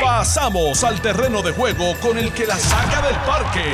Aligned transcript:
Pasamos 0.00 0.84
al 0.84 1.00
terreno 1.00 1.42
de 1.42 1.52
juego 1.52 1.94
con 2.00 2.18
el 2.18 2.32
que 2.32 2.46
la 2.46 2.56
saca 2.56 3.02
del 3.02 3.16
parque. 3.26 3.64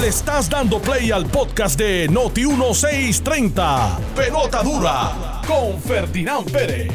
Le 0.00 0.08
estás 0.08 0.48
dando 0.48 0.80
play 0.80 1.10
al 1.10 1.26
podcast 1.26 1.78
de 1.78 2.08
Noti 2.08 2.46
1630. 2.46 3.98
Pelota 4.16 4.62
dura 4.62 5.42
con 5.46 5.80
Ferdinand 5.80 6.50
Pérez. 6.50 6.90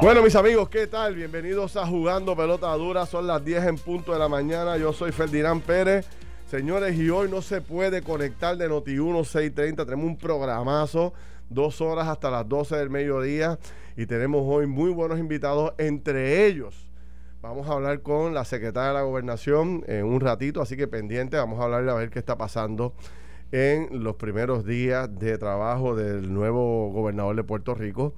Bueno, 0.00 0.22
mis 0.22 0.34
amigos, 0.34 0.68
¿qué 0.68 0.86
tal? 0.86 1.14
Bienvenidos 1.14 1.76
a 1.76 1.86
Jugando 1.86 2.36
Pelota 2.36 2.72
Dura. 2.74 3.06
Son 3.06 3.26
las 3.26 3.44
10 3.44 3.64
en 3.64 3.78
punto 3.78 4.12
de 4.12 4.18
la 4.18 4.28
mañana. 4.28 4.76
Yo 4.76 4.92
soy 4.92 5.12
Ferdinand 5.12 5.62
Pérez. 5.62 6.06
Señores, 6.50 6.96
y 6.98 7.08
hoy 7.08 7.30
no 7.30 7.40
se 7.40 7.60
puede 7.60 8.02
conectar 8.02 8.56
de 8.56 8.68
Noti 8.68 8.92
1630. 8.92 9.84
Tenemos 9.84 10.04
un 10.04 10.16
programazo, 10.16 11.14
dos 11.50 11.80
horas 11.80 12.08
hasta 12.08 12.30
las 12.30 12.48
12 12.48 12.76
del 12.76 12.90
mediodía. 12.90 13.58
Y 13.96 14.06
tenemos 14.06 14.42
hoy 14.44 14.66
muy 14.66 14.90
buenos 14.90 15.18
invitados, 15.18 15.72
entre 15.78 16.46
ellos. 16.46 16.88
Vamos 17.42 17.68
a 17.68 17.72
hablar 17.72 18.00
con 18.00 18.32
la 18.32 18.44
secretaria 18.44 18.88
de 18.88 18.94
la 18.94 19.02
gobernación 19.02 19.84
en 19.86 20.06
un 20.06 20.20
ratito, 20.20 20.62
así 20.62 20.76
que 20.76 20.88
pendiente, 20.88 21.36
vamos 21.36 21.60
a 21.60 21.64
hablarle 21.64 21.90
a 21.90 21.94
ver 21.94 22.08
qué 22.08 22.18
está 22.18 22.38
pasando 22.38 22.94
en 23.52 24.02
los 24.02 24.16
primeros 24.16 24.64
días 24.64 25.08
de 25.18 25.36
trabajo 25.38 25.94
del 25.94 26.32
nuevo 26.32 26.90
gobernador 26.90 27.36
de 27.36 27.44
Puerto 27.44 27.74
Rico. 27.74 28.14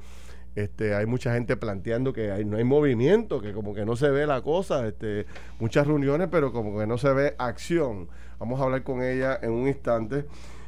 Este, 0.55 0.95
hay 0.95 1.05
mucha 1.05 1.35
gente 1.35 1.57
planteando 1.59 2.15
que 2.15 2.31
hay, 2.31 2.47
no 2.47 2.57
hay 2.57 2.65
movimiento, 2.65 3.43
que 3.43 3.53
como 3.53 3.75
que 3.75 3.85
no 3.85 3.97
se 3.97 4.09
ve 4.09 4.27
la 4.27 4.41
cosa, 4.41 4.87
este, 4.87 5.27
muchas 5.59 5.87
reuniones, 5.87 6.29
pero 6.31 6.53
como 6.53 6.79
que 6.79 6.87
no 6.87 6.97
se 6.97 7.13
ve 7.13 7.35
acción. 7.37 8.09
Vamos 8.39 8.61
a 8.61 8.65
hablar 8.65 8.83
con 8.83 9.03
ella 9.03 9.39
en 9.43 9.51
un 9.51 9.69
instante. 9.69 10.25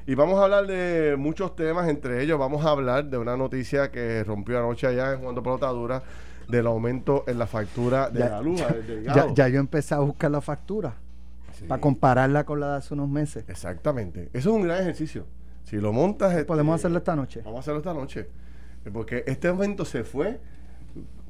Y 0.08 0.14
vamos 0.14 0.40
a 0.40 0.44
hablar 0.44 0.66
de 0.66 1.16
muchos 1.18 1.54
temas, 1.54 1.86
entre 1.86 2.22
ellos 2.22 2.38
vamos 2.38 2.64
a 2.64 2.70
hablar 2.70 3.04
de 3.04 3.18
una 3.18 3.36
noticia 3.36 3.90
que 3.90 4.24
rompió 4.24 4.58
anoche 4.58 4.86
allá 4.86 5.12
en 5.12 5.20
Juan 5.20 5.34
Pelota 5.34 5.68
Dura, 5.68 6.02
del 6.48 6.66
aumento 6.66 7.24
en 7.26 7.38
la 7.38 7.46
factura 7.46 8.08
de 8.08 8.20
la 8.20 8.40
luz. 8.40 8.64
Ya, 9.04 9.26
ya, 9.34 9.48
yo 9.48 9.60
empecé 9.60 9.94
a 9.94 9.98
buscar 9.98 10.30
la 10.30 10.40
factura 10.40 10.94
para 11.68 11.78
compararla 11.78 12.44
con 12.44 12.58
la 12.58 12.70
de 12.70 12.76
hace 12.78 12.94
unos 12.94 13.10
meses. 13.10 13.44
Exactamente. 13.48 14.30
Eso 14.32 14.48
es 14.48 14.56
un 14.56 14.62
gran 14.62 14.80
ejercicio. 14.80 15.26
Si 15.64 15.76
lo 15.76 15.92
montas... 15.92 16.32
Este, 16.32 16.46
Podemos 16.46 16.76
hacerlo 16.76 16.96
esta 16.96 17.14
noche. 17.14 17.42
Vamos 17.44 17.58
a 17.58 17.60
hacerlo 17.60 17.80
esta 17.80 17.92
noche. 17.92 18.30
Porque 18.90 19.24
este 19.26 19.48
aumento 19.48 19.84
se 19.84 20.04
fue 20.04 20.40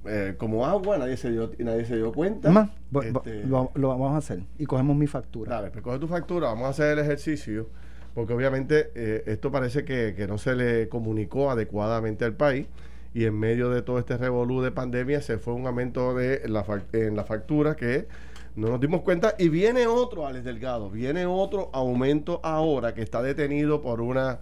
eh, 0.04 0.36
como 0.38 0.64
agua, 0.64 0.98
nadie 0.98 1.16
se 1.16 1.32
dio, 1.32 1.50
nadie 1.58 1.84
se 1.84 1.96
dio 1.96 2.12
cuenta. 2.12 2.70
Este, 3.02 3.42
lo, 3.44 3.72
vamos 3.74 4.12
a 4.14 4.18
hacer 4.18 4.44
y 4.56 4.66
cogemos 4.66 4.96
mi 4.96 5.08
factura. 5.08 5.56
Dale, 5.56 5.72
pues 5.72 5.82
coge 5.82 5.98
tu 5.98 6.06
factura, 6.06 6.46
vamos 6.50 6.66
a 6.66 6.68
hacer 6.68 6.96
el 6.96 7.00
ejercicio, 7.00 7.70
porque 8.19 8.34
obviamente 8.34 8.91
eh, 8.97 9.22
esto 9.27 9.52
parece 9.52 9.84
que, 9.84 10.27
no 10.27 10.38
se 10.38 10.56
le 10.56 10.88
comunicó 10.88 11.52
adecuadamente 11.52 12.25
al 12.25 12.34
país 12.34 12.66
y 13.14 13.27
en 13.27 13.38
medio 13.38 13.70
de 13.70 13.80
todo 13.80 14.00
este 14.00 14.16
revolú 14.16 14.60
de 14.60 14.72
pandemia 14.72 15.22
se 15.22 15.38
fue 15.38 15.55
un 15.55 15.69
aumento 15.69 16.16
de 16.16 16.42
la, 16.48 16.66
en 16.94 17.14
la 17.14 17.22
factura 17.22 17.77
que 17.77 18.08
no 18.56 18.70
nos 18.70 18.80
dimos 18.80 19.02
cuenta 19.02 19.36
y 19.38 19.48
viene 19.48 19.86
otro, 19.86 20.27
Alex 20.27 20.44
Delgado, 20.44 20.91
viene 20.91 21.27
otro 21.27 21.70
aumento 21.72 22.41
ahora 22.42 22.92
que 22.92 23.02
está 23.02 23.22
detenido 23.22 23.83
por 23.83 24.00
una 24.00 24.41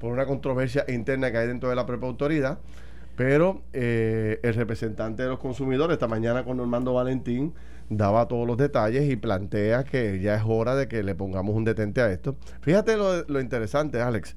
por 0.00 0.10
una 0.10 0.24
controversia 0.24 0.86
interna 0.88 1.30
que 1.30 1.36
hay 1.36 1.48
dentro 1.48 1.68
de 1.68 1.76
la 1.76 1.84
propia 1.84 2.08
autoridad. 2.08 2.60
Pero 3.14 3.60
eh, 3.74 4.40
el 4.42 4.54
representante 4.54 5.24
de 5.24 5.28
los 5.28 5.38
consumidores, 5.38 5.96
esta 5.96 6.08
mañana 6.08 6.44
con 6.44 6.56
Normando 6.56 6.94
Valentín, 6.94 7.52
daba 7.88 8.28
todos 8.28 8.46
los 8.46 8.56
detalles 8.56 9.10
y 9.10 9.16
plantea 9.16 9.84
que 9.84 10.20
ya 10.20 10.36
es 10.36 10.42
hora 10.46 10.74
de 10.74 10.88
que 10.88 11.02
le 11.02 11.14
pongamos 11.14 11.54
un 11.54 11.64
detente 11.64 12.00
a 12.00 12.10
esto. 12.10 12.36
Fíjate 12.60 12.96
lo, 12.96 13.22
lo 13.24 13.40
interesante, 13.40 14.00
Alex. 14.00 14.36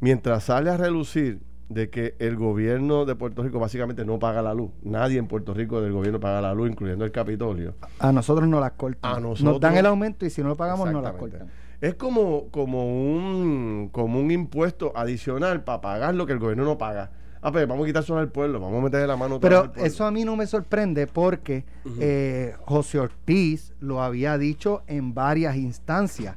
Mientras 0.00 0.44
sale 0.44 0.70
a 0.70 0.76
relucir 0.76 1.40
de 1.68 1.90
que 1.90 2.14
el 2.18 2.36
gobierno 2.36 3.04
de 3.04 3.16
Puerto 3.16 3.42
Rico 3.42 3.58
básicamente 3.58 4.04
no 4.04 4.18
paga 4.18 4.42
la 4.42 4.54
luz. 4.54 4.70
Nadie 4.82 5.18
en 5.18 5.26
Puerto 5.26 5.52
Rico 5.52 5.80
del 5.80 5.92
gobierno 5.92 6.20
paga 6.20 6.40
la 6.40 6.54
luz, 6.54 6.70
incluyendo 6.70 7.04
el 7.04 7.10
Capitolio. 7.10 7.74
A 7.98 8.12
nosotros 8.12 8.48
no 8.48 8.60
las 8.60 8.72
cortan. 8.72 9.16
A 9.16 9.20
nosotros, 9.20 9.54
nos 9.54 9.60
dan 9.60 9.76
el 9.76 9.86
aumento 9.86 10.26
y 10.26 10.30
si 10.30 10.42
no 10.42 10.48
lo 10.48 10.56
pagamos 10.56 10.92
no 10.92 11.00
las 11.00 11.14
cortan 11.14 11.48
es 11.80 11.94
como, 11.94 12.48
como, 12.50 12.86
un, 12.86 13.90
como 13.92 14.20
un 14.20 14.30
impuesto 14.30 14.92
adicional 14.94 15.64
para 15.64 15.80
pagar 15.80 16.14
lo 16.14 16.26
que 16.26 16.32
el 16.32 16.38
gobierno 16.38 16.64
no 16.64 16.78
paga. 16.78 17.10
Ah, 17.42 17.52
pues 17.52 17.66
vamos 17.68 17.84
a 17.84 17.86
quitar 17.86 18.02
eso 18.02 18.16
al 18.16 18.28
pueblo, 18.28 18.60
vamos 18.60 18.80
a 18.80 18.84
meterle 18.84 19.06
la 19.06 19.16
mano. 19.16 19.38
Pero 19.40 19.72
eso 19.76 20.04
a 20.04 20.10
mí 20.10 20.24
no 20.24 20.36
me 20.36 20.46
sorprende 20.46 21.06
porque 21.06 21.64
eh, 22.00 22.54
José 22.64 22.98
Ortiz 22.98 23.72
lo 23.80 24.02
había 24.02 24.38
dicho 24.38 24.82
en 24.86 25.14
varias 25.14 25.56
instancias. 25.56 26.36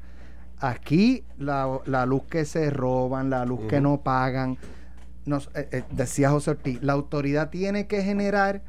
Aquí 0.60 1.24
la, 1.38 1.80
la 1.86 2.06
luz 2.06 2.24
que 2.30 2.46
se 2.46 2.70
roban, 2.70 3.30
la 3.30 3.46
luz 3.46 3.62
que 3.70 3.80
no 3.80 4.02
pagan, 4.02 4.58
nos, 5.26 5.50
eh, 5.56 5.70
eh, 5.72 5.84
decía 5.90 6.30
José 6.32 6.52
Ortiz, 6.52 6.82
la 6.82 6.94
autoridad 6.94 7.50
tiene 7.50 7.88
que 7.88 8.04
generar 8.04 8.62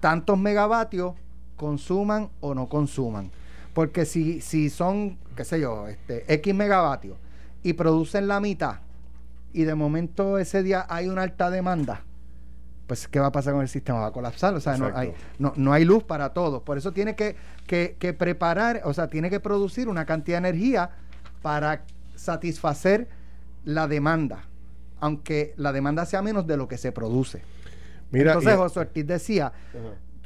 tantos 0.00 0.36
megavatios, 0.36 1.14
consuman 1.56 2.28
o 2.40 2.54
no 2.54 2.68
consuman. 2.68 3.30
Porque 3.72 4.04
si, 4.04 4.40
si 4.40 4.68
son, 4.68 5.16
qué 5.36 5.44
sé 5.44 5.60
yo, 5.60 5.86
este, 5.86 6.24
X 6.34 6.52
megavatios 6.52 7.16
y 7.62 7.74
producen 7.74 8.26
la 8.26 8.40
mitad 8.40 8.80
y 9.52 9.64
de 9.64 9.74
momento 9.74 10.38
ese 10.38 10.62
día 10.62 10.86
hay 10.88 11.08
una 11.08 11.22
alta 11.22 11.50
demanda, 11.50 12.04
pues 12.86 13.06
¿qué 13.06 13.20
va 13.20 13.26
a 13.26 13.32
pasar 13.32 13.52
con 13.52 13.62
el 13.62 13.68
sistema? 13.68 14.00
Va 14.00 14.06
a 14.06 14.12
colapsar. 14.12 14.54
O 14.54 14.60
sea, 14.60 14.76
no 14.76 14.90
hay, 14.94 15.12
no, 15.38 15.72
hay 15.72 15.84
luz 15.84 16.04
para 16.04 16.30
todos. 16.32 16.62
Por 16.62 16.78
eso 16.78 16.92
tiene 16.92 17.14
que, 17.14 17.36
que, 17.66 18.14
preparar, 18.14 18.80
o 18.84 18.94
sea, 18.94 19.08
tiene 19.08 19.30
que 19.30 19.40
producir 19.40 19.88
una 19.88 20.06
cantidad 20.06 20.40
de 20.40 20.48
energía 20.48 20.90
para 21.42 21.84
satisfacer 22.14 23.08
la 23.64 23.86
demanda, 23.88 24.44
aunque 25.00 25.52
la 25.56 25.72
demanda 25.72 26.06
sea 26.06 26.22
menos 26.22 26.46
de 26.46 26.56
lo 26.56 26.66
que 26.66 26.78
se 26.78 26.90
produce. 26.90 27.42
Mira, 28.10 28.32
Entonces, 28.32 28.56
José 28.56 28.80
Ortiz 28.80 29.06
decía, 29.06 29.52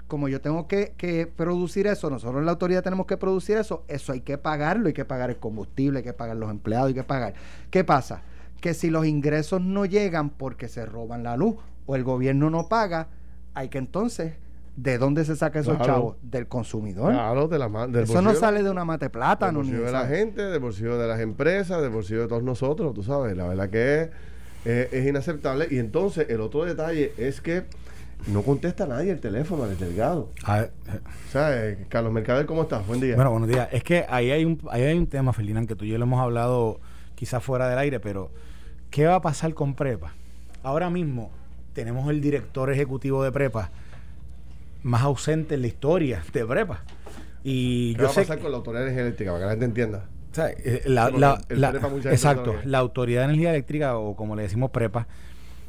como 0.06 0.28
yo 0.28 0.41
tengo 0.41 0.69
que, 0.69 1.32
producir 1.37 1.88
eso, 1.88 2.11
nosotros 2.11 2.38
en 2.38 2.47
la 2.47 2.53
autoridad 2.53 2.82
tenemos 2.84 3.06
que 3.06 3.16
producir 3.16 3.56
eso, 3.56 3.82
eso 3.88 4.12
hay 4.12 4.21
que 4.21 4.38
pagarlo, 4.38 4.87
hay 4.87 4.93
que 4.93 5.05
pagar 5.05 5.31
el 5.31 5.38
combustible, 5.38 5.99
hay 5.99 6.05
que 6.05 6.12
pagar 6.12 6.37
los 6.37 6.50
empleados, 6.50 6.88
hay 6.88 6.94
que 6.94 7.03
pagar. 7.03 7.34
¿Qué 7.71 7.82
pasa? 7.82 8.22
Que 8.62 8.73
si 8.73 8.89
los 8.89 9.05
ingresos 9.05 9.61
no 9.61 9.84
llegan 9.84 10.31
porque 10.31 10.69
se 10.69 10.87
roban 10.87 11.23
la 11.23 11.37
luz 11.37 11.56
o 11.84 11.97
el 11.97 12.05
gobierno 12.05 12.49
no 12.49 12.71
paga, 12.71 13.09
hay 13.53 13.69
que 13.69 13.77
entonces 13.77 14.33
¿De 14.75 14.97
dónde 14.97 15.27
se 15.27 15.37
saca 15.37 15.61
esos 15.61 15.78
chavos? 15.83 16.17
Del 16.23 16.49
consumidor. 16.49 17.12
Claro, 17.12 17.47
de 17.47 17.59
la 17.59 17.69
del 17.89 18.05
Eso 18.05 18.23
no 18.23 18.34
sale 18.34 18.62
de 18.62 18.71
una 18.71 18.87
mate 18.87 19.11
plata, 19.11 19.47
Del 19.47 19.56
bolsillo 19.56 19.84
de 19.84 19.93
la 19.93 20.06
gente, 20.06 20.41
del 20.41 20.61
bolsillo 20.61 20.97
de 20.97 21.06
las 21.06 21.21
empresas, 21.21 21.83
del 21.83 21.91
bolsillo 21.91 22.23
de 22.23 22.28
todos 22.28 22.43
nosotros, 22.43 22.95
tú 22.95 23.03
sabes. 23.03 23.37
La 23.37 23.47
verdad 23.47 23.69
que 23.69 24.09
es, 24.65 24.93
es 24.94 25.06
inaceptable. 25.06 25.67
Y 25.71 25.79
entonces, 25.79 26.27
el 26.31 26.41
otro 26.41 26.65
detalle 26.65 27.12
es 27.19 27.43
que 27.43 27.65
no 28.29 28.43
contesta 28.43 28.87
nadie 28.87 29.11
el 29.11 29.21
teléfono, 29.21 29.65
al 29.65 29.77
Delgado. 29.77 30.31
Eh. 30.49 30.71
o 31.29 31.31
sea, 31.31 31.67
eh, 31.67 31.87
Carlos 31.89 32.12
Mercader, 32.12 32.47
¿cómo 32.47 32.62
estás? 32.62 32.87
Buen 32.87 33.00
día. 33.00 33.15
Bueno, 33.17 33.31
buenos 33.33 33.49
días. 33.49 33.69
Es 33.73 33.83
que 33.83 34.06
ahí 34.09 34.31
hay 34.31 34.44
un, 34.44 34.59
ahí 34.71 34.83
hay 34.83 34.97
un 34.97 35.06
tema, 35.06 35.33
Ferdinand, 35.33 35.69
que 35.69 35.75
tú 35.75 35.84
y 35.84 35.89
yo 35.89 35.99
lo 35.99 36.05
hemos 36.05 36.21
hablado 36.21 36.81
quizás 37.15 37.43
fuera 37.43 37.69
del 37.69 37.79
aire, 37.79 38.00
pero 38.00 38.31
¿qué 38.92 39.06
va 39.06 39.16
a 39.16 39.22
pasar 39.22 39.54
con 39.54 39.75
Prepa? 39.75 40.12
Ahora 40.62 40.91
mismo 40.91 41.32
tenemos 41.72 42.08
el 42.10 42.20
director 42.20 42.70
ejecutivo 42.70 43.25
de 43.25 43.32
Prepa 43.32 43.70
más 44.84 45.03
ausente 45.03 45.56
en 45.56 45.62
la 45.62 45.66
historia 45.66 46.22
de 46.32 46.44
Prepa. 46.44 46.84
Y 47.42 47.97
¿Qué 47.97 48.02
va 48.04 48.10
a 48.10 48.14
pasar 48.14 48.38
con 48.38 48.52
la 48.52 48.58
autoridad 48.58 48.84
de 48.84 48.91
energía 48.91 49.02
eléctrica? 49.06 49.32
Para 49.32 49.41
que 49.41 49.47
la 49.47 49.50
gente 49.52 49.64
entienda. 49.64 50.08
O 50.31 50.34
sea, 50.34 50.50
la, 50.86 51.41
exacto, 52.10 52.54
la 52.64 52.78
autoridad 52.78 53.22
de 53.22 53.25
energía 53.25 53.50
eléctrica, 53.50 53.97
o 53.98 54.14
como 54.14 54.36
le 54.36 54.42
decimos 54.42 54.70
Prepa, 54.70 55.08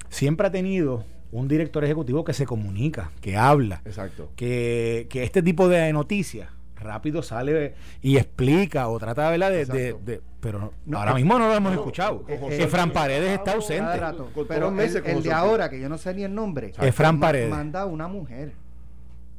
siempre 0.10 0.48
ha 0.48 0.52
tenido 0.52 1.06
un 1.32 1.48
director 1.48 1.84
ejecutivo 1.84 2.24
que 2.24 2.34
se 2.34 2.46
comunica, 2.46 3.12
que 3.22 3.38
habla. 3.38 3.82
Exacto. 3.86 4.32
Que, 4.36 5.08
que 5.10 5.24
este 5.24 5.42
tipo 5.42 5.68
de 5.70 5.92
noticias 5.94 6.50
rápido 6.76 7.24
sale 7.24 7.76
y 8.02 8.18
explica 8.18 8.90
o 8.90 9.00
trata 9.00 9.32
de, 9.32 9.66
de, 9.66 9.96
de, 10.04 10.22
pero 10.44 10.74
ahora 10.94 11.14
mismo 11.14 11.40
no 11.40 11.48
lo 11.48 11.56
hemos 11.56 11.72
escuchado. 11.74 12.26
que 12.26 12.68
Fran 12.68 12.92
Paredes 12.92 13.40
está 13.40 13.54
ausente. 13.54 14.02
pero 14.48 14.68
el, 14.78 15.24
de 15.24 15.32
ahora, 15.32 15.70
que 15.70 15.80
yo 15.80 15.88
no 15.88 15.98
sé 15.98 16.14
ni 16.14 16.24
el 16.24 16.36
nombre, 16.36 16.74
es 16.80 16.94
Fran 16.94 17.20
Paredes. 17.20 17.50
Manda 17.50 17.86
una 17.86 18.10
mujer 18.10 18.52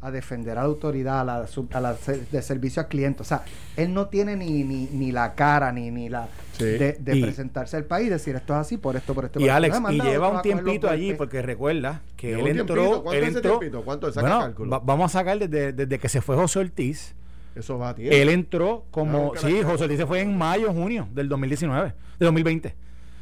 a 0.01 0.11
defender 0.11 0.59
a 0.59 0.63
la 0.63 0.67
autoridad, 0.67 1.21
a 1.21 1.25
la, 1.25 1.47
a 1.73 1.81
la 1.81 1.97
de 2.31 2.43
servicio 2.43 2.83
al 2.83 2.89
cliente. 2.89 3.23
O 3.23 3.25
sea, 3.25 3.43
él 3.77 3.93
no 3.93 4.09
tiene 4.09 4.37
ni, 4.37 4.63
ni, 4.63 4.87
ni 4.87 5.13
la 5.13 5.35
cara, 5.35 5.73
ni, 5.73 5.91
ni 5.91 6.09
la 6.09 6.29
de, 6.59 6.97
presentarse 7.23 7.77
al 7.77 7.85
país 7.85 8.07
y 8.07 8.11
decir 8.11 8.37
esto 8.37 8.55
es 8.55 8.61
así, 8.61 8.77
por 8.79 8.97
esto, 8.97 9.15
por 9.15 9.27
esto. 9.27 9.41
Y 9.41 9.49
Alex, 9.49 9.79
y 9.91 10.01
lleva 10.01 10.29
un 10.29 10.43
tiempito 10.43 10.89
allí, 10.89 11.15
porque 11.15 11.43
recuerda 11.43 12.01
que 12.17 12.39
él 12.39 12.47
entró. 12.47 13.03
¿Cuánto 13.03 13.13
él 13.13 13.37
entró, 13.37 13.83
¿Cuánto 13.83 14.13
saca 14.13 14.27
bueno, 14.27 14.41
cálculo? 14.41 14.81
vamos 14.83 15.15
a 15.15 15.19
sacar 15.19 15.39
desde, 15.39 15.73
desde, 15.73 15.99
que 15.99 16.09
se 16.09 16.23
fue 16.23 16.37
José 16.37 16.61
Ortiz. 16.61 17.15
Eso 17.55 17.79
va 17.79 17.91
a 17.91 17.95
tiempo. 17.95 18.15
Él 18.15 18.29
entró 18.29 18.85
como. 18.91 19.35
sí, 19.37 19.63
José 19.63 19.85
Ortiz 19.85 19.99
se 19.99 20.07
fue 20.07 20.21
en 20.21 20.37
mayo, 20.37 20.73
junio 20.73 21.09
del 21.13 21.29
2019, 21.29 21.95
de 22.19 22.25
2020. 22.25 22.69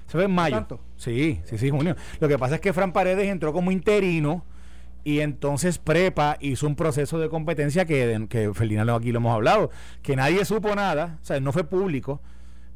Se 0.06 0.12
fue 0.12 0.24
en 0.24 0.30
mayo. 0.30 0.66
Sí, 0.96 1.40
sí, 1.44 1.58
sí, 1.58 1.70
junio. 1.70 1.96
Lo 2.20 2.28
que 2.28 2.38
pasa 2.38 2.56
es 2.56 2.60
que 2.60 2.72
Fran 2.72 2.92
Paredes 2.92 3.28
entró 3.28 3.52
como 3.52 3.70
interino 3.70 4.44
y 5.04 5.20
entonces 5.20 5.78
Prepa 5.78 6.36
hizo 6.40 6.66
un 6.66 6.76
proceso 6.76 7.18
de 7.18 7.28
competencia 7.28 7.84
que, 7.84 8.26
que 8.28 8.52
Ferdinand 8.54 8.90
aquí 8.90 9.10
lo 9.10 9.18
hemos 9.18 9.34
hablado, 9.34 9.70
que 10.02 10.14
nadie 10.16 10.44
supo 10.44 10.74
nada, 10.74 11.18
o 11.22 11.24
sea, 11.24 11.40
no 11.40 11.52
fue 11.52 11.64
público, 11.64 12.20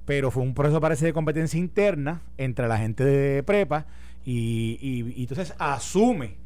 pero 0.05 0.31
fue 0.31 0.43
un 0.43 0.55
proceso 0.55 0.81
parece 0.81 1.06
de 1.06 1.12
competencia 1.12 1.59
interna 1.59 2.23
entre 2.37 2.69
la 2.69 2.79
gente 2.79 3.05
de 3.05 3.43
Prepa 3.43 3.87
y, 4.25 4.79
y, 4.81 5.23
entonces 5.23 5.55
asume 5.59 6.37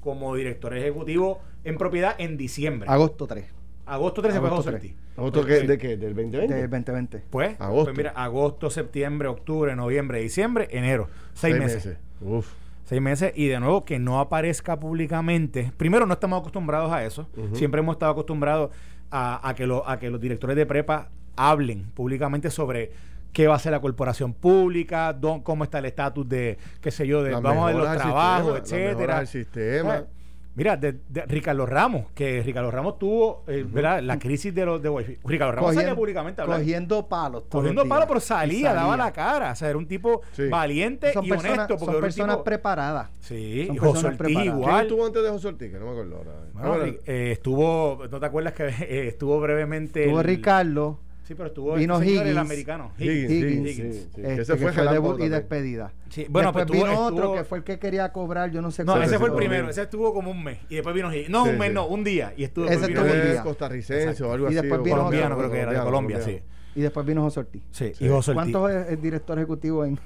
como 0.00 0.34
director 0.34 0.76
ejecutivo 0.76 1.40
en 1.64 1.78
propiedad 1.78 2.14
en 2.18 2.36
diciembre. 2.36 2.88
Agosto 2.90 3.26
3. 3.26 3.57
Agosto 3.88 4.22
13 4.22 4.40
fue 4.40 4.48
José 4.50 4.68
Ortiz. 4.70 4.94
¿Agosto 5.16 5.44
qué, 5.44 5.60
de 5.60 5.78
qué? 5.78 5.96
¿Del 5.96 6.14
2020? 6.14 6.54
Del 6.54 6.70
2020. 6.70 7.22
Pues, 7.30 7.60
agosto. 7.60 7.84
pues 7.86 7.96
mira, 7.96 8.10
agosto, 8.10 8.70
septiembre, 8.70 9.28
octubre, 9.28 9.74
noviembre, 9.74 10.20
diciembre, 10.20 10.68
enero. 10.70 11.08
Seis, 11.34 11.58
meses. 11.58 11.96
Uf. 12.20 12.48
Seis 12.84 13.00
meses 13.02 13.32
y 13.34 13.48
de 13.48 13.60
nuevo 13.60 13.84
que 13.84 13.98
no 13.98 14.20
aparezca 14.20 14.78
públicamente. 14.78 15.72
Primero, 15.76 16.06
no 16.06 16.14
estamos 16.14 16.40
acostumbrados 16.40 16.92
a 16.92 17.04
eso. 17.04 17.26
Siempre 17.54 17.80
hemos 17.80 17.94
estado 17.94 18.12
acostumbrados 18.12 18.70
a, 19.10 19.54
que 19.56 19.68
a 19.86 19.98
que 19.98 20.10
los 20.10 20.20
directores 20.20 20.56
de 20.56 20.66
prepa 20.66 21.08
hablen 21.36 21.90
públicamente 21.94 22.50
sobre 22.50 22.92
qué 23.32 23.46
va 23.46 23.54
a 23.56 23.58
ser 23.58 23.72
la 23.72 23.80
corporación 23.80 24.32
pública, 24.32 25.16
cómo 25.42 25.64
está 25.64 25.78
el 25.78 25.84
estatus 25.86 26.28
de, 26.28 26.58
qué 26.80 26.90
sé 26.90 27.06
yo, 27.06 27.22
de 27.22 27.32
vamos 27.32 27.62
a 27.62 27.66
ver 27.66 27.76
los 27.76 27.96
trabajos, 27.96 28.58
etcétera. 28.60 29.20
El 29.20 29.26
sistema. 29.26 29.96
Pues, 29.96 30.17
Mira, 30.58 30.76
de, 30.76 30.98
Ricardo 31.28 31.66
Ramos, 31.66 32.06
que 32.16 32.42
Ricardo 32.42 32.68
Ramos 32.68 32.98
tuvo 32.98 33.44
eh, 33.46 33.64
¿verdad? 33.64 34.02
la 34.02 34.18
crisis 34.18 34.52
de 34.52 34.66
los 34.66 34.82
de 34.82 34.88
Wi-Fi. 34.88 35.18
Ricardo 35.24 35.52
Ramos 35.52 35.72
salía 35.72 35.94
públicamente 35.94 36.42
Cogiendo 36.44 37.06
palos. 37.06 37.44
Cogiendo 37.48 37.86
palos, 37.86 38.06
pero 38.08 38.18
salía, 38.18 38.72
daba 38.74 38.96
la 38.96 39.12
cara. 39.12 39.52
O 39.52 39.54
sea, 39.54 39.68
era 39.68 39.78
un 39.78 39.86
tipo 39.86 40.22
valiente 40.50 41.12
y 41.14 41.30
honesto. 41.30 41.76
Porque 41.78 41.92
son 41.92 42.00
personas 42.00 42.36
preparadas. 42.38 43.08
Sí, 43.20 43.66
son 43.68 43.76
José 43.76 44.06
Ortiz 44.08 44.30
igual. 44.30 44.64
¿Quién 44.64 44.80
estuvo 44.80 45.06
antes 45.06 45.22
de 45.22 45.28
José 45.30 45.48
Ortiz? 45.48 45.70
Que 45.70 45.78
no 45.78 45.86
me 45.86 45.90
acuerdo 45.92 46.24
ahora. 46.56 46.86
eh, 47.06 47.30
estuvo, 47.32 48.00
¿no 48.10 48.18
te 48.18 48.26
acuerdas 48.26 48.52
que 48.54 48.66
eh, 48.80 49.08
estuvo 49.08 49.38
brevemente? 49.38 50.02
Estuvo 50.02 50.22
Ricardo. 50.24 50.98
Sí, 51.28 51.34
pero 51.34 51.48
estuvo 51.48 51.74
vino 51.74 51.96
este 51.96 52.06
Higgins, 52.06 52.26
el 52.26 52.38
americano. 52.38 52.92
Higgins. 52.98 53.30
Higgins, 53.30 53.86
este, 54.16 54.40
ese 54.40 54.56
fue, 54.56 54.72
debut 54.72 55.20
y 55.20 55.28
despedida. 55.28 55.92
bueno, 56.30 56.48
después 56.48 56.64
pues 56.64 56.82
vino 56.82 57.04
otro 57.04 57.34
que 57.34 57.44
fue 57.44 57.58
el 57.58 57.64
que 57.64 57.78
quería 57.78 58.10
cobrar, 58.12 58.50
yo 58.50 58.62
no 58.62 58.70
sé 58.70 58.82
No, 58.82 58.96
ese 59.02 59.18
fue 59.18 59.28
el 59.28 59.34
primero, 59.34 59.68
ese 59.68 59.82
estuvo 59.82 60.14
como 60.14 60.30
un 60.30 60.42
mes 60.42 60.60
y 60.70 60.76
después 60.76 60.94
vino 60.94 61.12
Higgins. 61.12 61.28
No, 61.28 61.44
un 61.44 61.58
mes, 61.58 61.70
no, 61.70 61.86
un 61.86 62.02
día 62.02 62.32
y 62.34 62.44
estuvo 62.44 62.64
ese 62.64 62.86
estuvo 62.86 63.04
un 63.04 63.30
día. 63.30 63.42
costarricense 63.42 64.24
o 64.24 64.32
algo 64.32 64.46
así. 64.46 64.56
Y 64.56 64.60
después 64.62 64.82
vino 64.82 64.96
colombiano, 64.96 65.36
creo 65.36 65.50
que 65.50 65.58
era 65.58 65.72
de 65.72 65.80
Colombia, 65.80 66.22
sí. 66.22 66.40
Y 66.74 66.80
después 66.80 67.04
vino 67.04 67.20
José 67.20 67.40
Ortiz. 67.40 67.62
Sí, 67.72 67.92
y 68.00 68.08
José 68.08 68.30
Ortiz. 68.30 68.50
¿Cuántos 68.54 68.70
es 68.70 68.88
el 68.88 69.02
director 69.02 69.36
ejecutivo 69.36 69.84
en 69.84 69.98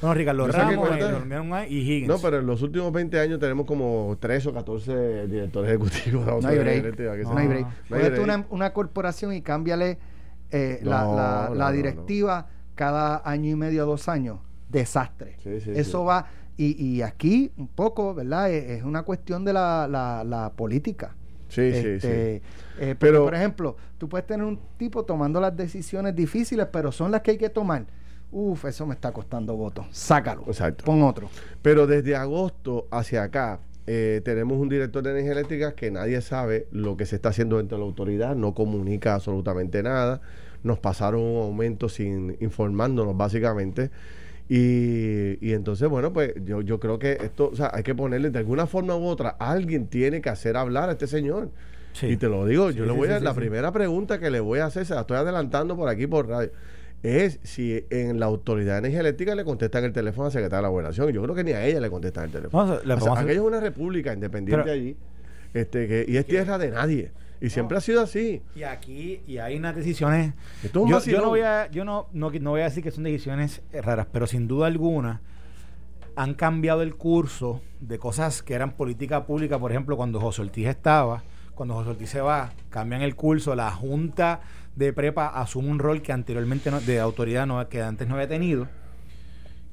no, 0.00 0.14
Ricardo 0.14 0.46
Ramos, 0.46 1.68
y 1.68 1.80
Higgins. 1.80 2.08
No, 2.08 2.18
pero 2.22 2.38
en 2.38 2.46
los 2.46 2.62
últimos 2.62 2.90
20 2.90 3.20
años 3.20 3.38
tenemos 3.38 3.66
como 3.66 4.16
13 4.18 4.48
o 4.48 4.54
14 4.54 5.26
directores 5.26 5.68
ejecutivos. 5.68 6.24
No 6.42 6.48
hay 6.48 6.58
break. 6.58 6.98
No 7.24 7.36
hay 7.36 7.48
break. 7.48 8.22
Una, 8.22 8.46
una 8.48 8.72
corporación 8.72 9.34
y 9.34 9.42
cámbiale 9.42 9.98
eh, 10.50 10.80
la, 10.82 11.50
la, 11.54 11.72
directiva 11.72 12.48
cada 12.74 13.22
año 13.24 13.50
y 13.50 13.54
medio, 13.54 13.86
dos 13.86 14.08
años, 14.08 14.38
desastre. 14.68 15.36
Eso 15.44 16.04
va, 16.04 16.26
y, 16.56 16.82
y, 16.84 17.02
aquí 17.02 17.52
un 17.56 17.68
poco, 17.68 18.14
¿verdad? 18.14 18.50
Es, 18.50 18.82
una 18.82 19.02
cuestión 19.02 19.44
de 19.44 19.52
la, 19.52 19.86
la, 19.88 20.52
política. 20.54 21.14
Sí, 21.48 21.72
sí, 21.72 22.00
sí. 22.00 22.08
Eh, 22.08 22.94
pero, 22.98 23.24
por 23.24 23.34
ejemplo, 23.34 23.76
tú 23.98 24.08
puedes 24.08 24.26
tener 24.26 24.46
un 24.46 24.58
tipo 24.76 25.04
tomando 25.04 25.40
las 25.40 25.56
decisiones 25.56 26.14
difíciles, 26.14 26.66
pero 26.70 26.92
son 26.92 27.10
las 27.10 27.22
que 27.22 27.32
hay 27.32 27.38
que 27.38 27.50
tomar. 27.50 27.86
Uf, 28.32 28.64
eso 28.64 28.86
me 28.86 28.94
está 28.94 29.10
costando 29.10 29.56
votos. 29.56 29.86
Sácalo. 29.90 30.44
Exacto. 30.46 30.84
Pon 30.84 31.02
otro. 31.02 31.28
Pero 31.62 31.86
desde 31.86 32.14
agosto 32.14 32.86
hacia 32.90 33.24
acá, 33.24 33.60
eh, 33.86 34.20
tenemos 34.24 34.58
un 34.58 34.68
director 34.68 35.02
de 35.02 35.10
energía 35.10 35.32
eléctrica 35.32 35.72
que 35.74 35.90
nadie 35.90 36.20
sabe 36.20 36.66
lo 36.70 36.96
que 36.96 37.06
se 37.06 37.16
está 37.16 37.30
haciendo 37.30 37.58
dentro 37.58 37.78
de 37.78 37.82
la 37.82 37.86
autoridad, 37.86 38.36
no 38.36 38.54
comunica 38.54 39.14
absolutamente 39.14 39.82
nada. 39.82 40.20
Nos 40.62 40.78
pasaron 40.78 41.22
un 41.22 41.42
aumento 41.42 41.88
sin 41.88 42.36
informándonos 42.40 43.16
básicamente. 43.16 43.90
Y, 44.48 45.38
y, 45.40 45.52
entonces, 45.52 45.88
bueno, 45.88 46.12
pues 46.12 46.34
yo, 46.44 46.60
yo 46.60 46.80
creo 46.80 46.98
que 46.98 47.12
esto, 47.12 47.50
o 47.52 47.56
sea, 47.56 47.70
hay 47.72 47.84
que 47.84 47.94
ponerle 47.94 48.30
de 48.30 48.38
alguna 48.40 48.66
forma 48.66 48.96
u 48.96 49.04
otra, 49.04 49.30
alguien 49.38 49.86
tiene 49.86 50.20
que 50.20 50.28
hacer 50.28 50.56
hablar 50.56 50.88
a 50.88 50.92
este 50.92 51.06
señor. 51.06 51.50
Y 52.02 52.16
te 52.16 52.28
lo 52.28 52.46
digo, 52.46 52.70
yo 52.70 52.84
le 52.84 52.92
voy 52.92 53.08
a, 53.08 53.20
la 53.20 53.34
primera 53.34 53.72
pregunta 53.72 54.18
que 54.18 54.30
le 54.30 54.40
voy 54.40 54.60
a 54.60 54.66
hacer, 54.66 54.86
se 54.86 54.94
la 54.94 55.02
estoy 55.02 55.16
adelantando 55.16 55.76
por 55.76 55.88
aquí 55.88 56.06
por 56.06 56.28
radio 56.28 56.50
es 57.02 57.40
si 57.42 57.84
en 57.90 58.20
la 58.20 58.26
autoridad 58.26 58.74
de 58.74 58.78
energía 58.80 59.00
eléctrica 59.00 59.34
le 59.34 59.44
contestan 59.44 59.84
el 59.84 59.92
teléfono 59.92 60.26
al 60.26 60.32
secretario 60.32 60.58
de 60.58 60.62
la 60.62 60.68
gobernación. 60.68 61.10
Yo 61.12 61.22
creo 61.22 61.34
que 61.34 61.44
ni 61.44 61.52
a 61.52 61.64
ella 61.64 61.80
le 61.80 61.90
contestan 61.90 62.24
el 62.24 62.30
teléfono. 62.30 62.74
aquella 63.16 63.32
es 63.32 63.38
una 63.38 63.60
república 63.60 64.12
independiente 64.12 64.70
allí 64.70 64.96
este, 65.54 65.88
que, 65.88 66.04
y 66.06 66.16
es 66.16 66.26
tierra 66.26 66.58
de 66.58 66.70
nadie. 66.70 67.12
Y 67.40 67.48
siempre 67.48 67.78
ha 67.78 67.80
sido 67.80 68.02
así. 68.02 68.42
Y 68.54 68.64
aquí, 68.64 69.22
y 69.26 69.38
hay 69.38 69.56
unas 69.56 69.74
decisiones. 69.74 70.34
Yo, 70.74 71.00
yo, 71.00 71.22
no 71.22 71.28
voy 71.28 71.40
a, 71.40 71.70
yo 71.70 71.86
no, 71.86 72.08
no, 72.12 72.30
no 72.30 72.50
voy 72.50 72.60
a 72.60 72.64
decir 72.64 72.82
que 72.82 72.90
son 72.90 73.04
decisiones 73.04 73.62
raras, 73.72 74.06
pero 74.12 74.26
sin 74.26 74.46
duda 74.46 74.66
alguna 74.66 75.22
han 76.16 76.34
cambiado 76.34 76.82
el 76.82 76.96
curso 76.96 77.62
de 77.80 77.98
cosas 77.98 78.42
que 78.42 78.52
eran 78.52 78.72
política 78.72 79.24
pública. 79.24 79.58
Por 79.58 79.70
ejemplo, 79.70 79.96
cuando 79.96 80.20
José 80.20 80.42
Ortiz 80.42 80.66
estaba, 80.66 81.22
cuando 81.54 81.74
José 81.74 81.90
Ortiz 81.90 82.10
se 82.10 82.20
va, 82.20 82.52
cambian 82.68 83.00
el 83.00 83.16
curso, 83.16 83.54
la 83.54 83.70
Junta 83.70 84.42
de 84.80 84.94
prepa 84.94 85.26
asume 85.26 85.68
un 85.68 85.78
rol 85.78 86.00
que 86.00 86.10
anteriormente 86.10 86.70
de 86.70 87.00
autoridad 87.00 87.46
no, 87.46 87.68
que 87.68 87.82
antes 87.82 88.08
no 88.08 88.14
había 88.14 88.28
tenido. 88.28 88.66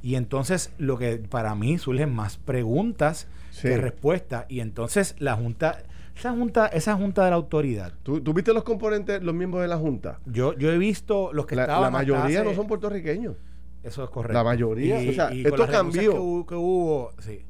Y 0.04 0.16
entonces 0.16 0.74
lo 0.78 0.98
que 0.98 1.18
para 1.18 1.56
mí 1.56 1.78
surgen 1.78 2.14
más 2.14 2.38
preguntas 2.38 3.28
que 3.62 3.78
respuestas. 3.78 4.46
Y 4.50 4.60
entonces 4.60 5.16
la 5.18 5.36
Junta, 5.36 5.84
esa 6.16 6.32
junta, 6.32 6.68
esa 6.68 6.96
junta 6.96 7.24
de 7.24 7.30
la 7.30 7.38
autoridad. 7.38 7.94
¿Tú, 8.04 8.22
viste 8.34 8.54
los 8.54 8.64
componentes, 8.64 9.24
los 9.24 9.34
miembros 9.34 9.62
de 9.62 9.70
la 9.70 9.78
junta? 9.78 10.20
Yo, 10.26 10.54
yo 10.58 10.72
he 10.72 10.78
visto 10.78 11.32
los 11.32 11.46
que 11.46 11.56
la, 11.56 11.64
estaban. 11.64 11.84
La 11.84 11.92
mayoría 11.92 12.44
no 12.44 12.54
son 12.54 12.68
puertorriqueños. 12.68 13.36
Eso 13.84 14.04
es 14.04 14.10
correcto. 14.10 14.38
La 14.38 14.44
mayoría. 14.44 14.98
o 14.98 15.14
sea, 15.14 15.30
esto 15.30 15.68
cambió. 15.68 16.46
Que 16.46 16.56
hubo, 16.56 17.12
sí. 17.20 17.46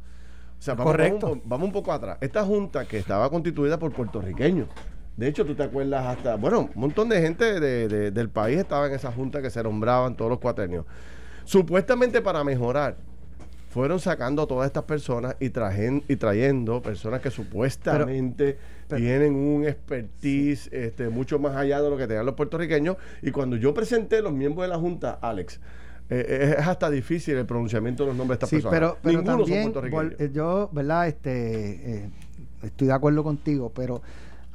O 0.59 0.61
sea, 0.61 0.75
vamos, 0.75 0.91
Correcto. 0.91 1.41
vamos, 1.45 1.67
un 1.67 1.71
poco 1.71 1.91
atrás. 1.91 2.17
Esta 2.21 2.43
junta 2.43 2.85
que 2.87 2.97
estaba 2.97 3.29
constituida 3.29 3.77
por 3.79 3.91
puertorriqueños 3.93 4.67
de 5.17 5.27
hecho, 5.27 5.45
tú 5.45 5.55
te 5.55 5.63
acuerdas 5.63 6.05
hasta, 6.05 6.35
bueno, 6.35 6.69
un 6.73 6.81
montón 6.81 7.09
de 7.09 7.19
gente 7.19 7.59
de, 7.59 8.11
del 8.11 8.29
país 8.29 8.59
estaba 8.59 8.85
en 8.87 8.93
esa 8.93 9.11
junta 9.11 9.41
que 9.41 9.49
se 9.49 9.63
nombraban 9.63 10.15
todos 10.15 10.29
los 10.29 10.39
cuatrenios. 10.39 10.85
Supuestamente 11.43 12.21
para 12.21 12.43
mejorar, 12.43 12.97
fueron 13.69 13.99
sacando 13.99 14.43
a 14.43 14.47
todas 14.47 14.67
estas 14.67 14.83
personas 14.83 15.35
y, 15.39 15.49
trajen, 15.49 16.03
y 16.07 16.15
trayendo 16.17 16.81
personas 16.81 17.19
que 17.21 17.31
supuestamente 17.31 18.57
tienen 18.95 19.35
un 19.35 19.65
expertise 19.65 20.69
este, 20.71 21.09
mucho 21.09 21.39
más 21.39 21.55
allá 21.55 21.81
de 21.81 21.89
lo 21.89 21.97
que 21.97 22.07
tenían 22.07 22.25
los 22.25 22.35
puertorriqueños. 22.35 22.97
Y 23.23 23.31
cuando 23.31 23.55
yo 23.55 23.73
presenté 23.73 24.21
los 24.21 24.33
miembros 24.33 24.65
de 24.65 24.69
la 24.69 24.77
Junta, 24.77 25.17
Alex, 25.21 25.59
eh, 26.09 26.25
eh, 26.27 26.55
es 26.59 26.67
hasta 26.67 26.89
difícil 26.89 27.35
el 27.35 27.45
pronunciamiento 27.45 28.03
de 28.03 28.09
los 28.09 28.17
nombres 28.17 28.39
de 28.39 28.45
estas 28.45 28.49
personas. 28.51 28.73
Pero, 28.79 28.97
pero 29.01 29.23
también, 29.23 29.73
eh, 30.19 30.29
yo, 30.31 30.69
¿verdad? 30.71 31.07
Este, 31.07 32.09
estoy 32.63 32.87
de 32.87 32.93
acuerdo 32.93 33.23
contigo, 33.23 33.71
pero 33.75 34.01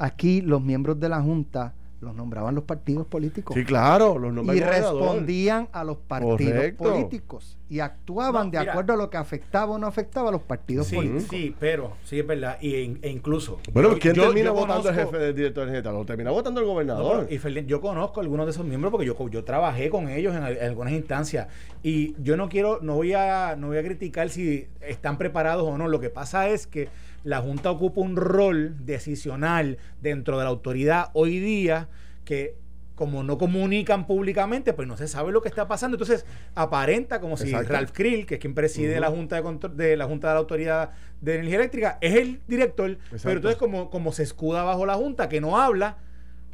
Aquí 0.02 0.40
los 0.40 0.60
miembros 0.60 0.98
de 0.98 1.08
la 1.08 1.22
Junta 1.22 1.74
los 2.00 2.12
nombraban 2.16 2.56
los 2.56 2.64
partidos 2.64 3.06
políticos. 3.06 3.54
Sí, 3.54 3.64
claro, 3.64 4.18
los 4.18 4.32
nombraban. 4.32 4.56
Y 4.56 4.60
respondían 4.60 5.68
a 5.70 5.84
los 5.84 5.98
partidos 5.98 6.72
políticos. 6.72 7.56
Y 7.68 7.78
actuaban 7.78 8.50
de 8.50 8.58
acuerdo 8.58 8.94
a 8.94 8.96
lo 8.96 9.08
que 9.08 9.16
afectaba 9.16 9.72
o 9.72 9.78
no 9.78 9.86
afectaba 9.86 10.30
a 10.30 10.32
los 10.32 10.42
partidos 10.42 10.90
políticos. 10.90 11.28
Sí, 11.30 11.54
pero, 11.60 11.92
sí 12.02 12.18
es 12.18 12.26
verdad. 12.26 12.58
Y, 12.60 12.74
e 12.74 13.10
incluso. 13.10 13.60
Bueno, 13.72 13.90
¿quién 14.00 14.14
termina 14.14 14.50
votando 14.50 14.88
el 14.88 14.94
jefe 14.96 15.16
del 15.16 15.36
director 15.36 15.66
general? 15.66 15.94
Lo 15.94 16.04
termina 16.04 16.32
votando 16.32 16.60
el 16.60 16.66
gobernador. 16.66 17.28
y 17.30 17.64
yo 17.66 17.80
conozco 17.80 18.18
a 18.18 18.24
algunos 18.24 18.46
de 18.46 18.50
esos 18.50 18.66
miembros 18.66 18.90
porque 18.90 19.06
yo, 19.06 19.28
yo 19.28 19.44
trabajé 19.44 19.88
con 19.88 20.08
ellos 20.08 20.34
en, 20.34 20.42
algunas 20.42 20.94
instancias. 20.94 21.46
Y 21.84 22.20
yo 22.20 22.36
no 22.36 22.48
quiero, 22.48 22.80
no 22.82 22.96
voy 22.96 23.12
a, 23.12 23.54
no 23.56 23.68
voy 23.68 23.78
a 23.78 23.84
criticar 23.84 24.28
si 24.28 24.66
están 24.80 25.16
preparados 25.18 25.62
o 25.68 25.78
no. 25.78 25.86
Lo 25.86 26.00
que 26.00 26.10
pasa 26.10 26.48
es 26.48 26.66
que 26.66 26.88
la 27.24 27.40
Junta 27.40 27.70
ocupa 27.70 28.00
un 28.00 28.16
rol 28.16 28.76
decisional 28.84 29.78
dentro 30.00 30.38
de 30.38 30.44
la 30.44 30.50
autoridad 30.50 31.10
hoy 31.14 31.38
día 31.38 31.88
que 32.24 32.56
como 32.94 33.22
no 33.22 33.38
comunican 33.38 34.06
públicamente, 34.06 34.74
pues 34.74 34.86
no 34.86 34.96
se 34.96 35.08
sabe 35.08 35.32
lo 35.32 35.42
que 35.42 35.48
está 35.48 35.66
pasando. 35.66 35.96
Entonces, 35.96 36.26
aparenta 36.54 37.20
como 37.20 37.36
si 37.36 37.50
Ralph 37.50 37.90
Krill, 37.92 38.26
que 38.26 38.34
es 38.34 38.40
quien 38.40 38.54
preside 38.54 39.00
la 39.00 39.08
Junta 39.08 39.36
de 39.36 39.42
Control, 39.42 39.76
de 39.76 39.96
la 39.96 40.04
Junta 40.04 40.28
de 40.28 40.34
la 40.34 40.40
Autoridad 40.40 40.90
de 41.20 41.34
Energía 41.34 41.56
Eléctrica, 41.56 41.98
es 42.00 42.14
el 42.14 42.40
director, 42.46 42.98
pero 43.22 43.36
entonces 43.36 43.58
como, 43.58 43.90
como 43.90 44.12
se 44.12 44.22
escuda 44.22 44.62
bajo 44.62 44.86
la 44.86 44.94
Junta, 44.94 45.28
que 45.28 45.40
no 45.40 45.60
habla, 45.60 45.96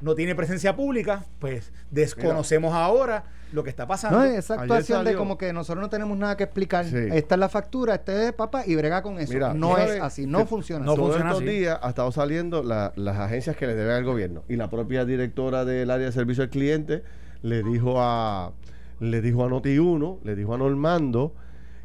no 0.00 0.14
tiene 0.14 0.35
presencia 0.35 0.76
pública, 0.76 1.25
pues 1.38 1.73
desconocemos 1.90 2.73
ahora 2.75 3.25
lo 3.52 3.64
que 3.64 3.71
está 3.71 3.87
pasando. 3.87 4.19
No, 4.19 4.25
esa 4.25 4.55
actuación 4.55 5.05
de 5.05 5.14
como 5.14 5.38
que 5.38 5.52
nosotros 5.52 5.83
no 5.83 5.88
tenemos 5.88 6.17
nada 6.17 6.37
que 6.37 6.45
explicar. 6.45 6.85
Esta 6.87 7.35
es 7.35 7.38
la 7.38 7.49
factura, 7.49 7.95
este 7.95 8.26
es 8.26 8.33
papá 8.33 8.64
y 8.67 8.76
brega 8.76 9.02
con 9.02 9.19
eso. 9.19 9.55
no 9.55 9.78
es 9.78 10.00
así, 10.00 10.26
no 10.26 10.47
funciona 10.47 10.85
no 10.85 10.93
así. 10.93 11.00
Todos 11.00 11.17
estos 11.17 11.40
días 11.40 11.78
ha 11.83 11.88
estado 11.88 12.12
saliendo 12.12 12.62
las 12.62 13.17
agencias 13.17 13.57
que 13.57 13.67
le 13.67 13.75
deben 13.75 13.97
al 13.97 14.05
gobierno 14.05 14.45
y 14.49 14.57
la 14.57 14.71
propia 14.71 15.05
directora 15.05 15.64
del 15.64 15.90
área 15.90 16.07
de 16.07 16.12
servicio 16.12 16.43
al 16.43 16.50
cliente 16.50 17.02
le 17.43 17.62
dijo 17.62 18.00
a 18.00 18.52
le 19.00 19.21
dijo 19.21 19.45
a 19.45 19.49
Noti1, 19.49 20.19
le 20.25 20.35
dijo 20.35 20.55
a 20.55 20.59
Normando 20.59 21.35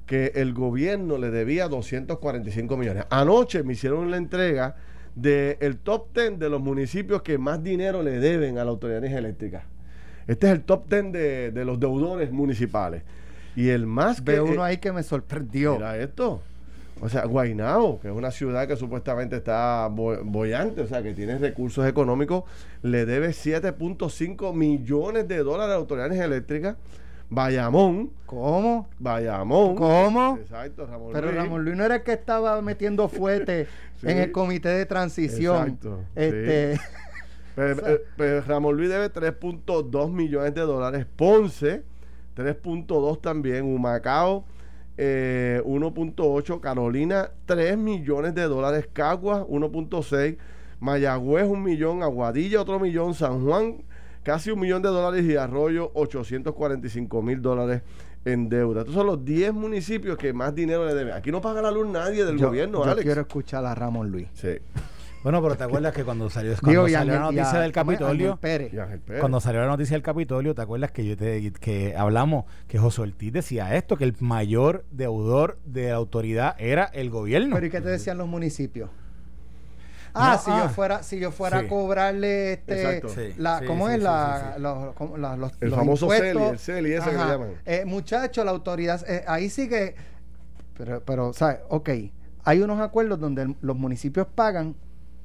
que 0.08 0.32
el 0.36 0.53
gobierno 0.53 1.17
le 1.17 1.29
debía 1.29 1.67
245 1.67 2.75
millones. 2.75 3.05
Anoche 3.10 3.63
me 3.63 3.74
hicieron 3.74 4.10
la 4.12 4.17
entrega 4.17 4.75
del 5.15 5.77
top 5.77 6.08
10 6.15 6.39
de 6.39 6.50
los 6.50 6.62
municipios 6.62 7.22
que 7.22 7.38
más 7.38 7.63
dinero 7.63 8.01
le 8.01 8.20
deben 8.20 8.58
a 8.58 8.65
la 8.65 8.72
autoridad 8.72 9.01
de 9.01 9.08
energía 9.08 9.20
eléctrica. 9.20 9.63
Este 10.27 10.48
es 10.48 10.53
el 10.53 10.62
top 10.62 10.89
10 10.89 11.12
de, 11.53 11.65
los 11.65 11.79
deudores 11.79 12.32
municipales. 12.32 13.03
Y 13.55 13.70
el 13.70 13.86
más 13.86 14.22
que. 14.22 14.32
Veo 14.32 14.46
uno 14.46 14.63
ahí 14.63 14.77
que 14.77 14.91
me 14.91 15.03
sorprendió. 15.03 15.75
Mira 15.75 15.98
esto. 15.98 16.41
O 17.01 17.10
sea, 17.10 17.25
Guaynao, 17.25 18.00
que 18.00 18.08
es 18.08 18.13
una 18.13 18.32
ciudad 18.32 18.67
que 18.67 18.77
supuestamente 18.77 19.36
está 19.36 19.88
bollante, 19.89 20.82
o 20.82 20.88
sea, 20.88 21.03
que 21.03 21.13
tiene 21.13 21.38
recursos 21.38 21.86
económicos, 21.86 22.43
le 22.82 23.05
debe 23.05 23.29
7.5 23.29 24.53
millones 24.53 25.27
de 25.27 25.39
dólares 25.39 25.74
a 25.74 25.75
autoridades 25.75 26.20
eléctricas. 26.20 26.77
Bayamón. 27.34 28.12
¿Cómo? 28.25 28.90
Bayamón. 29.00 29.75
¿Cómo? 29.75 30.38
Exacto, 30.40 30.86
Ramón 30.86 31.10
Pero 31.13 31.32
Ramón 31.32 31.66
Luis 31.66 31.75
no 31.75 31.84
era 31.84 31.96
el 31.96 32.04
que 32.04 32.13
estaba 32.13 32.62
metiendo 32.62 33.08
fuerte 33.08 33.68
en 34.04 34.18
el 34.20 34.32
comité 34.32 34.70
de 34.70 34.86
transición. 34.86 35.68
Exacto. 35.68 36.00
Este. 36.16 36.80
Pero, 37.56 38.42
Ramón 38.42 38.78
Luis 38.78 38.90
debe 38.90 39.12
3.2 39.12 40.12
millones 40.12 40.56
de 40.56 40.62
dólares. 40.62 41.06
Ponce, 41.16 41.84
3.2 42.36 43.22
también. 43.22 43.66
Humacao, 43.66 44.46
1.8. 44.98 46.56
Eh, 46.56 46.60
Carolina, 46.62 47.30
3 47.46 47.78
millones 47.78 48.34
de 48.34 48.44
dólares. 48.44 48.90
Caguas, 48.92 49.44
1.6. 49.44 50.38
Mayagüez, 50.80 51.46
un 51.46 51.63
millón. 51.63 52.02
Aguadilla, 52.02 52.62
otro 52.62 52.80
millón. 52.80 53.13
San 53.13 53.46
Juan, 53.46 53.84
casi 54.24 54.51
un 54.51 54.60
millón 54.60 54.82
de 54.82 54.89
dólares. 54.89 55.25
Y 55.25 55.36
Arroyo, 55.36 55.92
845 55.94 57.22
mil 57.22 57.42
dólares 57.42 57.82
en 58.25 58.50
deuda. 58.50 58.82
Estos 58.82 58.96
son 58.96 59.08
los 59.08 59.24
10 59.24 59.53
municipios 59.53 60.18
que 60.18 60.34
más 60.34 60.56
dinero 60.56 60.86
le 60.86 60.94
deben. 60.94 61.13
Aquí 61.13 61.32
no 61.32 61.42
paga 61.42 61.62
la 61.62 61.72
luz 61.72 61.88
nadie 61.88 62.25
del 62.25 62.38
gobierno, 62.38 62.86
yo 62.86 62.96
quiero 62.98 63.22
escuchar 63.22 63.65
a 63.65 63.75
Ramón 63.75 64.10
Luis. 64.10 64.27
Sí. 64.34 64.58
Bueno, 65.24 65.42
pero 65.42 65.56
¿te 65.56 65.63
acuerdas 65.63 65.94
que 65.94 66.03
cuando 66.03 66.30
salió, 66.30 66.51
la 66.89 67.06
noticia 67.06 67.60
del 67.62 67.72
Capitolio, 67.72 68.38
cuando 69.22 69.39
salió 69.39 69.62
la 69.62 69.68
noticia 69.68 69.96
del 69.96 70.03
Capitolio, 70.03 70.53
¿te 70.53 70.62
acuerdas 70.62 70.92
que 70.92 71.06
yo 71.06 71.15
te, 71.15 71.53
que 71.53 71.96
hablamos 71.96 72.44
que 72.68 72.77
José 72.77 73.03
Ortiz 73.03 73.32
decía 73.32 73.74
esto, 73.75 73.96
que 73.96 74.03
el 74.03 74.15
mayor 74.20 74.84
deudor 74.92 75.60
de 75.63 75.89
la 75.89 75.96
autoridad 75.96 76.56
era 76.60 76.84
el 76.94 77.10
gobierno? 77.10 77.56
Pero 77.56 77.68
¿y 77.68 77.70
qué 77.70 77.80
te 77.80 77.88
decían 77.88 78.18
los 78.18 78.27
municipios? 78.27 78.89
Ah, 80.13 80.38
si 80.38 80.51
yo 80.51 80.55
ah. 80.58 80.70
fuera, 80.70 81.03
si 81.03 81.20
yo 81.20 81.32
fuera 81.32 81.60
a 81.60 81.67
cobrarle 81.67 82.53
este, 82.53 83.01
la, 83.38 83.63
¿cómo 83.65 83.89
es 83.89 84.01
la, 84.01 84.55
los, 84.60 84.96
los, 85.39 85.51
el 85.60 85.72
famoso 85.72 86.10
CELI, 86.10 86.39
el 86.39 86.60
CELI 86.60 86.93
ese 86.93 87.10
que 87.10 87.17
le 87.17 87.24
llaman. 87.24 87.53
Eh, 87.65 87.84
muchacho, 87.86 88.43
la 88.43 88.51
autoridad, 88.51 89.03
eh, 89.10 89.24
ahí 89.27 89.50
sí 89.50 89.67
que, 89.67 89.96
pero, 90.77 91.01
pero, 91.03 91.34
¿sabes? 91.34 91.60
Ok, 91.70 91.89
hay 92.43 92.62
unos 92.62 92.79
acuerdos 92.79 93.20
donde 93.20 93.55
los 93.62 93.75
municipios 93.75 94.27
pagan 94.27 94.75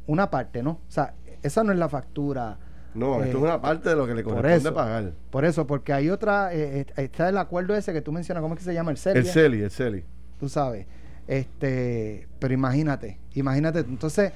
una 0.07 0.31
parte, 0.31 0.63
¿no? 0.63 0.71
O 0.71 0.91
sea, 0.91 1.15
esa 1.43 1.65
no 1.65 1.73
es 1.73 1.79
la 1.79 1.89
factura. 1.89 2.59
No, 2.95 3.23
esto 3.23 3.37
es 3.37 3.45
una 3.45 3.61
parte 3.61 3.91
de 3.91 3.97
lo 3.97 4.07
que 4.07 4.15
le 4.15 4.25
corresponde 4.25 4.73
pagar. 4.73 5.13
Por 5.31 5.45
eso, 5.45 5.67
porque 5.67 5.93
hay 5.93 6.11
otra, 6.11 6.53
eh, 6.53 6.81
eh, 6.81 6.87
está 6.97 7.29
el 7.29 7.37
acuerdo 7.37 7.77
ese 7.77 7.93
que 7.93 8.01
tú 8.01 8.13
mencionas, 8.13 8.43
¿cómo 8.43 8.55
es 8.55 8.59
que 8.59 8.65
se 8.65 8.75
llama? 8.75 8.91
El 8.91 8.99
CELI. 8.99 9.19
El 9.19 9.27
CELI, 9.27 9.63
el 9.63 9.71
CELI. 9.71 10.05
Tú 10.41 10.49
sabes. 10.49 10.87
Este, 11.27 12.27
pero 12.39 12.55
imagínate, 12.55 13.21
imagínate, 13.35 13.81
entonces, 13.81 14.33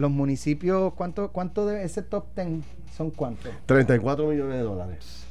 los 0.00 0.10
municipios, 0.10 0.94
¿cuánto, 0.94 1.30
cuánto 1.30 1.66
de 1.66 1.84
ese 1.84 2.02
top 2.02 2.24
10 2.34 2.64
son 2.96 3.10
cuántos? 3.10 3.52
34 3.66 4.26
millones 4.26 4.56
de 4.56 4.62
dólares 4.62 5.26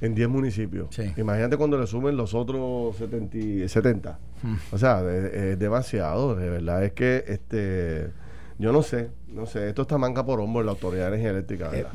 en 0.00 0.14
10 0.14 0.28
municipios. 0.28 0.88
Imagínate 1.16 1.56
cuando 1.56 1.78
le 1.78 1.86
sumen 1.86 2.16
los 2.16 2.34
otros 2.34 2.96
70. 2.96 3.68
70. 3.68 4.18
Hmm. 4.42 4.54
O 4.72 4.78
sea, 4.78 5.02
es 5.10 5.58
demasiado, 5.58 6.36
de 6.36 6.48
verdad. 6.48 6.84
Es 6.84 6.92
que 6.92 7.24
este 7.26 8.12
yo 8.58 8.72
no 8.72 8.82
sé, 8.82 9.10
no 9.28 9.46
sé. 9.46 9.68
Esto 9.68 9.82
está 9.82 9.98
manca 9.98 10.26
por 10.26 10.40
hombro 10.40 10.60
en 10.60 10.66
la 10.66 10.72
Autoridad 10.72 11.04
de 11.04 11.08
Energía 11.08 11.30
Eléctrica. 11.30 11.70
Eh, 11.72 11.86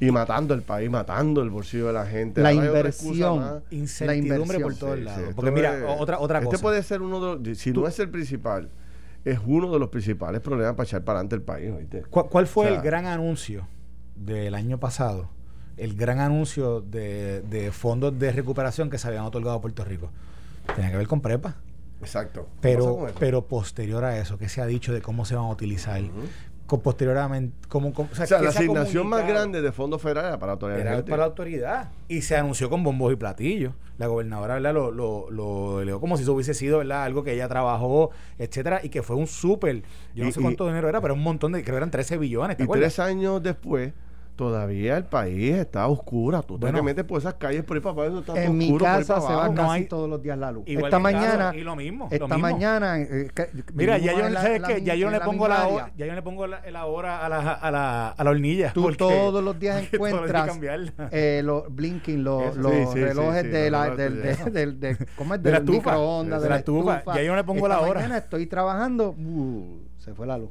y 0.00 0.10
matando 0.10 0.54
el 0.54 0.62
país, 0.62 0.88
matando 0.88 1.42
el 1.42 1.50
bolsillo 1.50 1.88
de 1.88 1.92
la 1.92 2.06
gente. 2.06 2.40
La 2.40 2.52
inversión, 2.52 3.38
la 3.38 3.62
incertidumbre 3.70 4.60
por 4.60 4.74
todos 4.74 4.98
lados. 4.98 5.34
Porque 5.34 5.50
mira, 5.50 5.84
otra, 5.98 6.18
otra 6.18 6.38
este 6.38 6.58
puede 6.58 6.82
ser 6.82 7.02
uno 7.02 7.36
de 7.36 7.50
los, 7.50 7.58
si 7.58 7.72
no 7.72 7.86
es 7.86 7.98
el 7.98 8.08
principal, 8.08 8.70
es 9.30 9.40
uno 9.44 9.70
de 9.70 9.78
los 9.78 9.88
principales 9.88 10.40
problemas 10.40 10.74
para 10.74 10.86
echar 10.86 11.04
para 11.04 11.20
adelante 11.20 11.36
el 11.36 11.42
país. 11.42 11.72
¿Cuál, 12.10 12.46
fue 12.46 12.68
el 12.68 12.80
gran 12.80 13.06
anuncio 13.06 13.66
del 14.16 14.54
año 14.54 14.78
pasado? 14.78 15.30
El 15.76 15.94
gran 15.94 16.18
anuncio 16.18 16.80
de, 16.80 17.42
de 17.42 17.70
fondos 17.70 18.18
de 18.18 18.32
recuperación 18.32 18.90
que 18.90 18.98
se 18.98 19.06
habían 19.06 19.24
otorgado 19.24 19.56
a 19.56 19.60
Puerto 19.60 19.84
Rico. 19.84 20.10
Tenía 20.74 20.90
que 20.90 20.96
ver 20.96 21.06
con 21.06 21.20
prepa. 21.20 21.56
Exacto. 22.00 22.48
Pero, 22.60 23.06
pero 23.18 23.46
posterior 23.46 24.04
a 24.04 24.18
eso, 24.18 24.38
¿qué 24.38 24.48
se 24.48 24.60
ha 24.60 24.66
dicho 24.66 24.92
de 24.92 25.02
cómo 25.02 25.24
se 25.24 25.34
van 25.34 25.46
a 25.46 25.50
utilizar? 25.50 26.00
Posteriormente 26.76 27.56
como, 27.68 27.88
o 27.88 28.08
sea, 28.14 28.40
la 28.42 28.50
asignación 28.50 29.06
más 29.06 29.26
grande 29.26 29.62
de 29.62 29.72
fondos 29.72 30.02
federales 30.02 30.32
para 30.34 30.48
la 30.48 30.52
autoridad 30.52 31.04
para 31.04 31.16
la 31.16 31.24
autoridad. 31.24 31.90
Y 32.08 32.22
se 32.22 32.36
anunció 32.36 32.68
con 32.68 32.84
bombos 32.84 33.12
y 33.12 33.16
platillos. 33.16 33.72
La 33.96 34.06
gobernadora 34.06 34.54
¿verdad? 34.54 34.74
Lo, 34.74 34.90
lo, 34.92 35.30
lo 35.30 36.00
como 36.00 36.16
si 36.16 36.22
eso 36.22 36.32
hubiese 36.34 36.54
sido 36.54 36.78
¿verdad? 36.78 37.02
algo 37.02 37.24
que 37.24 37.32
ella 37.32 37.48
trabajó 37.48 38.10
etcétera 38.38 38.80
y 38.82 38.90
que 38.90 39.02
fue 39.02 39.16
un 39.16 39.26
súper. 39.26 39.82
Yo 40.14 40.24
no 40.24 40.30
sé 40.30 40.40
cuánto 40.40 40.66
dinero 40.66 40.88
era 40.88 41.00
pero 41.00 41.14
un 41.14 41.22
montón 41.22 41.52
de 41.52 41.62
creo 41.62 41.74
que 41.74 41.78
eran 41.78 41.90
13 41.90 42.18
billones 42.18 42.58
y 42.60 42.66
tres 42.66 42.98
años 42.98 43.42
después 43.42 43.92
todavía 44.38 44.96
el 44.96 45.04
país 45.04 45.56
está 45.56 45.88
oscura. 45.88 46.42
Tú 46.42 46.58
te 46.58 46.70
metes 46.80 47.04
por 47.04 47.18
esas 47.18 47.34
calles 47.34 47.64
por 47.64 47.76
ahí 47.76 47.82
para 47.82 48.06
eso 48.06 48.20
está 48.20 48.42
En 48.42 48.56
mi 48.56 48.78
casa 48.78 49.20
se 49.20 49.32
va 49.34 49.52
casi 49.52 49.84
todos 49.86 50.08
los 50.08 50.22
días 50.22 50.38
la 50.38 50.52
luz. 50.52 50.62
esta 50.66 50.98
mañana 50.98 51.52
y 51.54 51.60
lo 51.60 51.76
mismo. 51.76 52.08
Esta 52.10 52.38
mañana 52.38 53.00
eh, 53.00 53.28
mira 53.74 53.98
ya 53.98 54.12
yo, 54.12 54.32
¿sabes 54.32 54.62
que 54.62 54.82
ya 54.82 54.94
yo 54.94 55.10
no 55.10 55.18
le 55.18 55.20
pongo 55.20 55.48
la 55.48 55.66
hora, 55.66 55.92
ya 55.96 56.06
yo 56.06 56.14
le 56.14 56.22
pongo 56.22 56.46
la, 56.46 56.86
hora 56.86 57.26
a 57.26 57.28
la, 57.28 57.52
a 57.52 57.70
la, 57.70 58.08
a 58.10 58.24
la 58.24 58.30
hornilla. 58.30 58.72
Tú 58.72 58.92
todos 58.96 59.42
los 59.42 59.58
días 59.58 59.92
encuentras 59.92 60.56
eh, 61.10 61.42
los 61.44 61.74
blinking, 61.74 62.22
los, 62.22 62.56
los 62.56 62.94
relojes 62.94 63.50
de 63.50 63.70
la 63.70 63.90
del, 63.90 64.22
del, 64.52 64.78
del, 64.78 64.98
¿cómo 65.16 65.34
es? 65.34 65.42
del 65.42 65.64
microondas, 65.64 66.42
de 66.42 66.48
la 66.48 66.56
estufa. 66.58 67.02
Ya 67.16 67.22
yo 67.22 67.32
no 67.32 67.36
le 67.36 67.44
pongo 67.44 67.66
la 67.66 67.80
hora. 67.80 68.00
Mañana 68.00 68.18
estoy 68.18 68.46
trabajando. 68.46 69.16
Se 70.08 70.14
fue 70.14 70.26
la 70.26 70.38
luz. 70.38 70.50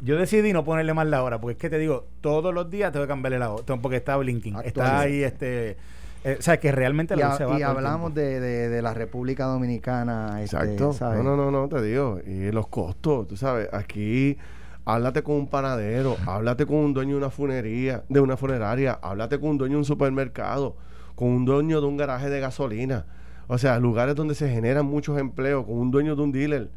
yo 0.00 0.16
decidí 0.16 0.52
no 0.52 0.64
ponerle 0.64 0.94
más 0.94 1.06
la 1.06 1.22
hora, 1.22 1.40
porque 1.40 1.52
es 1.52 1.58
que 1.58 1.70
te 1.70 1.78
digo, 1.78 2.08
todos 2.20 2.52
los 2.52 2.68
días 2.70 2.90
tengo 2.90 3.04
que 3.04 3.08
cambiarle 3.08 3.38
la 3.38 3.52
hora, 3.52 3.76
porque 3.80 3.98
está 3.98 4.16
blinking. 4.16 4.56
Está 4.64 5.00
ahí, 5.00 5.22
este. 5.22 5.76
Eh, 6.24 6.36
o 6.38 6.42
sea, 6.42 6.58
que 6.58 6.72
realmente 6.72 7.16
la 7.16 7.34
se 7.36 7.44
va 7.44 7.58
Y 7.58 7.62
hablamos 7.62 8.12
de, 8.12 8.40
de, 8.40 8.82
la 8.82 8.92
República 8.92 9.44
Dominicana. 9.44 10.42
Este, 10.42 10.56
Exacto. 10.56 10.92
No, 11.14 11.22
no, 11.22 11.36
no, 11.36 11.50
no, 11.52 11.68
te 11.68 11.80
digo. 11.80 12.18
Y 12.26 12.50
los 12.50 12.66
costos, 12.66 13.28
tú 13.28 13.36
sabes, 13.36 13.68
aquí 13.72 14.36
háblate 14.84 15.22
con 15.22 15.36
un 15.36 15.46
panadero, 15.46 16.16
háblate 16.26 16.66
con 16.66 16.78
un 16.78 16.92
dueño 16.92 17.12
de 17.12 17.18
una 17.18 17.30
funería, 17.30 18.02
de 18.08 18.20
una 18.20 18.36
funeraria, 18.36 18.98
háblate 19.00 19.38
con 19.38 19.50
un 19.50 19.58
dueño 19.58 19.74
de 19.74 19.78
un 19.78 19.84
supermercado, 19.84 20.76
con 21.14 21.28
un 21.28 21.44
dueño 21.44 21.80
de 21.80 21.86
un 21.86 21.96
garaje 21.96 22.28
de 22.28 22.40
gasolina. 22.40 23.06
O 23.46 23.56
sea, 23.56 23.78
lugares 23.78 24.16
donde 24.16 24.34
se 24.34 24.50
generan 24.50 24.86
muchos 24.86 25.16
empleos, 25.16 25.64
con 25.64 25.76
un 25.76 25.90
dueño 25.92 26.16
de 26.16 26.22
un 26.22 26.32
dealer 26.32 26.70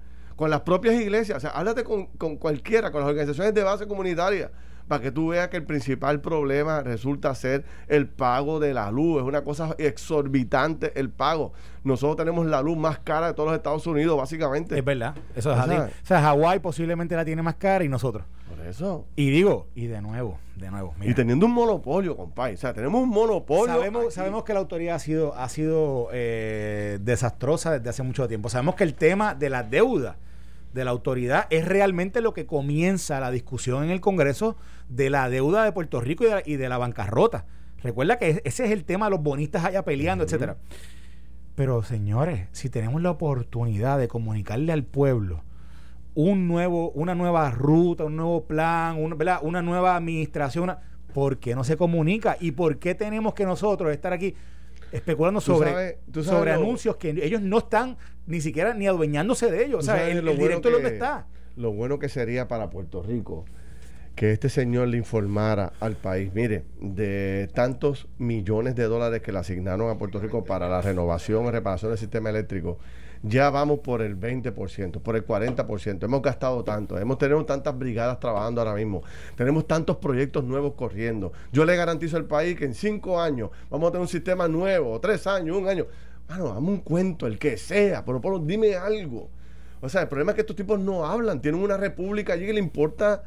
con 0.44 0.50
las 0.50 0.60
propias 0.60 0.96
iglesias, 0.96 1.38
o 1.38 1.40
sea, 1.40 1.52
háblate 1.52 1.86
con, 1.86 2.08
con 2.18 2.36
cualquiera, 2.36 2.92
con 2.92 3.00
las 3.00 3.10
organizaciones 3.10 3.54
de 3.54 3.64
base 3.64 3.88
comunitaria, 3.88 4.52
para 4.90 5.02
que 5.02 5.10
tú 5.10 5.30
veas 5.30 5.48
que 5.48 5.56
el 5.56 5.64
principal 5.64 6.20
problema 6.20 6.82
resulta 6.82 7.34
ser 7.34 7.64
el 7.88 8.10
pago 8.10 8.60
de 8.60 8.74
la 8.74 8.92
luz. 8.92 9.22
Es 9.22 9.24
una 9.24 9.46
cosa 9.46 9.74
exorbitante 9.78 11.00
el 11.00 11.10
pago. 11.10 11.54
Nosotros 11.86 12.18
tenemos 12.18 12.46
la 12.46 12.62
luz 12.62 12.76
más 12.76 13.00
cara 13.00 13.28
de 13.28 13.34
todos 13.36 13.48
los 13.48 13.56
Estados 13.56 13.88
Unidos, 13.88 14.18
básicamente. 14.18 14.78
Es 14.78 14.84
verdad, 14.84 15.16
eso 15.34 15.54
es 15.54 15.58
así. 15.58 15.76
O 15.76 16.06
sea, 16.06 16.20
Hawái 16.20 16.60
posiblemente 16.60 17.16
la 17.16 17.24
tiene 17.24 17.42
más 17.42 17.56
cara 17.56 17.86
y 17.86 17.88
nosotros. 17.88 18.26
Por 18.50 18.60
eso. 18.68 19.06
Y 19.16 19.30
digo, 19.30 19.68
y 19.76 19.88
de 19.88 20.02
nuevo, 20.02 20.40
de 20.58 20.70
nuevo. 20.72 20.94
Y 21.00 21.14
teniendo 21.14 21.46
un 21.46 21.54
monopolio, 21.54 22.18
compadre. 22.18 22.56
O 22.56 22.58
sea, 22.58 22.74
tenemos 22.74 23.02
un 23.02 23.08
monopolio. 23.08 23.74
Sabemos, 23.74 24.14
sabemos 24.14 24.44
que 24.44 24.52
la 24.52 24.60
autoridad 24.60 24.96
ha 24.96 25.00
sido, 25.00 25.36
ha 25.36 25.48
sido 25.48 26.10
eh, 26.12 27.00
desastrosa 27.02 27.72
desde 27.72 27.90
hace 27.90 28.04
mucho 28.04 28.28
tiempo. 28.28 28.50
Sabemos 28.50 28.76
que 28.76 28.84
el 28.84 28.94
tema 28.94 29.36
de 29.36 29.50
la 29.50 29.64
deuda 29.64 30.18
de 30.74 30.86
la 30.86 30.92
autoridad 30.92 31.48
es 31.50 31.66
realmente 31.66 32.22
lo 32.22 32.34
que 32.34 32.46
comienza 32.46 33.20
la 33.20 33.32
discusión 33.32 33.84
en 33.84 33.90
el 33.92 34.02
Congreso 34.02 34.58
de 34.90 35.10
la 35.10 35.30
deuda 35.30 35.64
de 35.64 35.72
Puerto 35.72 36.02
Rico 36.02 36.26
y 36.46 36.56
de 36.56 36.70
la, 36.70 36.78
bancarrota. 36.78 37.46
Recuerda 37.82 38.18
que 38.18 38.42
ese 38.44 38.66
es 38.66 38.72
el 38.72 38.86
tema 38.86 39.06
de 39.06 39.12
los 39.12 39.22
bonistas 39.22 39.66
allá 39.66 39.84
peleando, 39.84 40.24
etcétera. 40.24 40.58
Pero 41.56 41.84
señores, 41.84 42.48
si 42.52 42.70
tenemos 42.70 43.02
la 43.02 43.12
oportunidad 43.12 44.00
de 44.00 44.08
comunicarle 44.08 44.72
al 44.72 44.84
pueblo 44.84 45.44
un 46.16 46.48
nuevo, 46.48 46.92
una 46.92 47.16
nueva 47.16 47.52
ruta, 47.52 48.06
un 48.06 48.16
nuevo 48.16 48.46
plan, 48.46 48.98
una 49.42 49.62
nueva 49.62 49.96
administración, 49.96 50.76
¿por 51.14 51.38
qué 51.38 51.56
no 51.56 51.64
se 51.64 51.78
comunica? 51.78 52.38
¿Y 52.40 52.52
por 52.52 52.80
qué 52.80 52.96
tenemos 52.96 53.34
que 53.34 53.46
nosotros 53.46 53.92
estar 53.92 54.14
aquí 54.14 54.36
especulando 54.94 55.42
sobre, 55.42 55.98
sobre 56.24 56.52
anuncios 56.52 56.96
que 56.98 57.10
ellos 57.10 57.42
no 57.42 57.58
están 57.58 57.98
ni 58.28 58.40
siquiera 58.40 58.74
ni 58.74 58.88
adueñándose 58.88 59.52
de 59.52 59.66
ellos. 59.66 59.80
O 59.80 59.82
sea, 59.82 60.08
el, 60.08 60.26
directo 60.38 60.70
es 60.70 60.74
donde 60.76 60.90
está. 60.90 61.28
Lo 61.56 61.72
bueno 61.72 62.00
que 62.00 62.10
sería 62.10 62.48
para 62.48 62.70
Puerto 62.70 63.04
Rico 63.04 63.46
que 64.16 64.32
este 64.32 64.50
señor 64.50 64.90
le 64.90 64.98
informara 64.98 65.74
al 65.80 65.96
país, 65.96 66.32
mire, 66.36 66.66
de 66.80 67.50
tantos 67.54 68.08
millones 68.20 68.76
de 68.76 68.84
dólares 68.84 69.24
que 69.24 69.32
le 69.32 69.40
asignaron 69.40 69.90
a 69.90 69.98
Puerto 69.98 70.20
Rico 70.20 70.44
para 70.44 70.70
la 70.70 70.82
renovación 70.82 71.48
y 71.48 71.50
reparación 71.50 71.92
del 71.92 71.98
sistema 71.98 72.30
eléctrico, 72.30 72.78
ya 73.24 73.50
vamos 73.50 73.80
por 73.80 74.02
el 74.02 74.20
20%, 74.20 75.02
por 75.02 75.16
el 75.16 75.26
40%. 75.26 76.04
Hemos 76.04 76.22
gastado 76.22 76.64
tanto, 76.64 77.00
hemos 77.00 77.18
tenido 77.18 77.44
tantas 77.46 77.78
brigadas 77.78 78.20
trabajando 78.20 78.62
ahora 78.62 78.76
mismo, 78.76 79.02
tenemos 79.36 79.66
tantos 79.66 79.98
proyectos 79.98 80.44
nuevos 80.44 80.74
corriendo. 80.74 81.32
Yo 81.52 81.66
le 81.66 81.76
garantizo 81.76 82.18
al 82.18 82.26
país 82.26 82.58
que 82.58 82.66
en 82.66 82.74
cinco 82.74 83.20
años 83.20 83.50
vamos 83.70 83.88
a 83.88 83.92
tener 83.92 84.02
un 84.02 84.10
sistema 84.10 84.48
nuevo, 84.48 85.00
tres 85.00 85.26
años, 85.26 85.58
un 85.58 85.68
año. 85.68 85.88
Bueno, 86.28 86.54
dame 86.54 86.68
un 86.68 86.80
cuento, 86.80 87.26
el 87.26 87.40
que 87.40 87.58
sea, 87.58 88.04
pero 88.06 88.20
por 88.20 88.46
dime 88.46 88.76
algo. 88.76 89.30
O 89.82 89.90
sea, 89.90 90.02
el 90.02 90.08
problema 90.08 90.32
es 90.32 90.36
que 90.36 90.42
estos 90.42 90.56
tipos 90.56 90.80
no 90.80 91.06
hablan, 91.06 91.42
tienen 91.42 91.62
una 91.62 91.78
república 91.78 92.34
allí 92.34 92.46
que 92.46 92.54
le 92.54 92.60
importa 92.60 93.24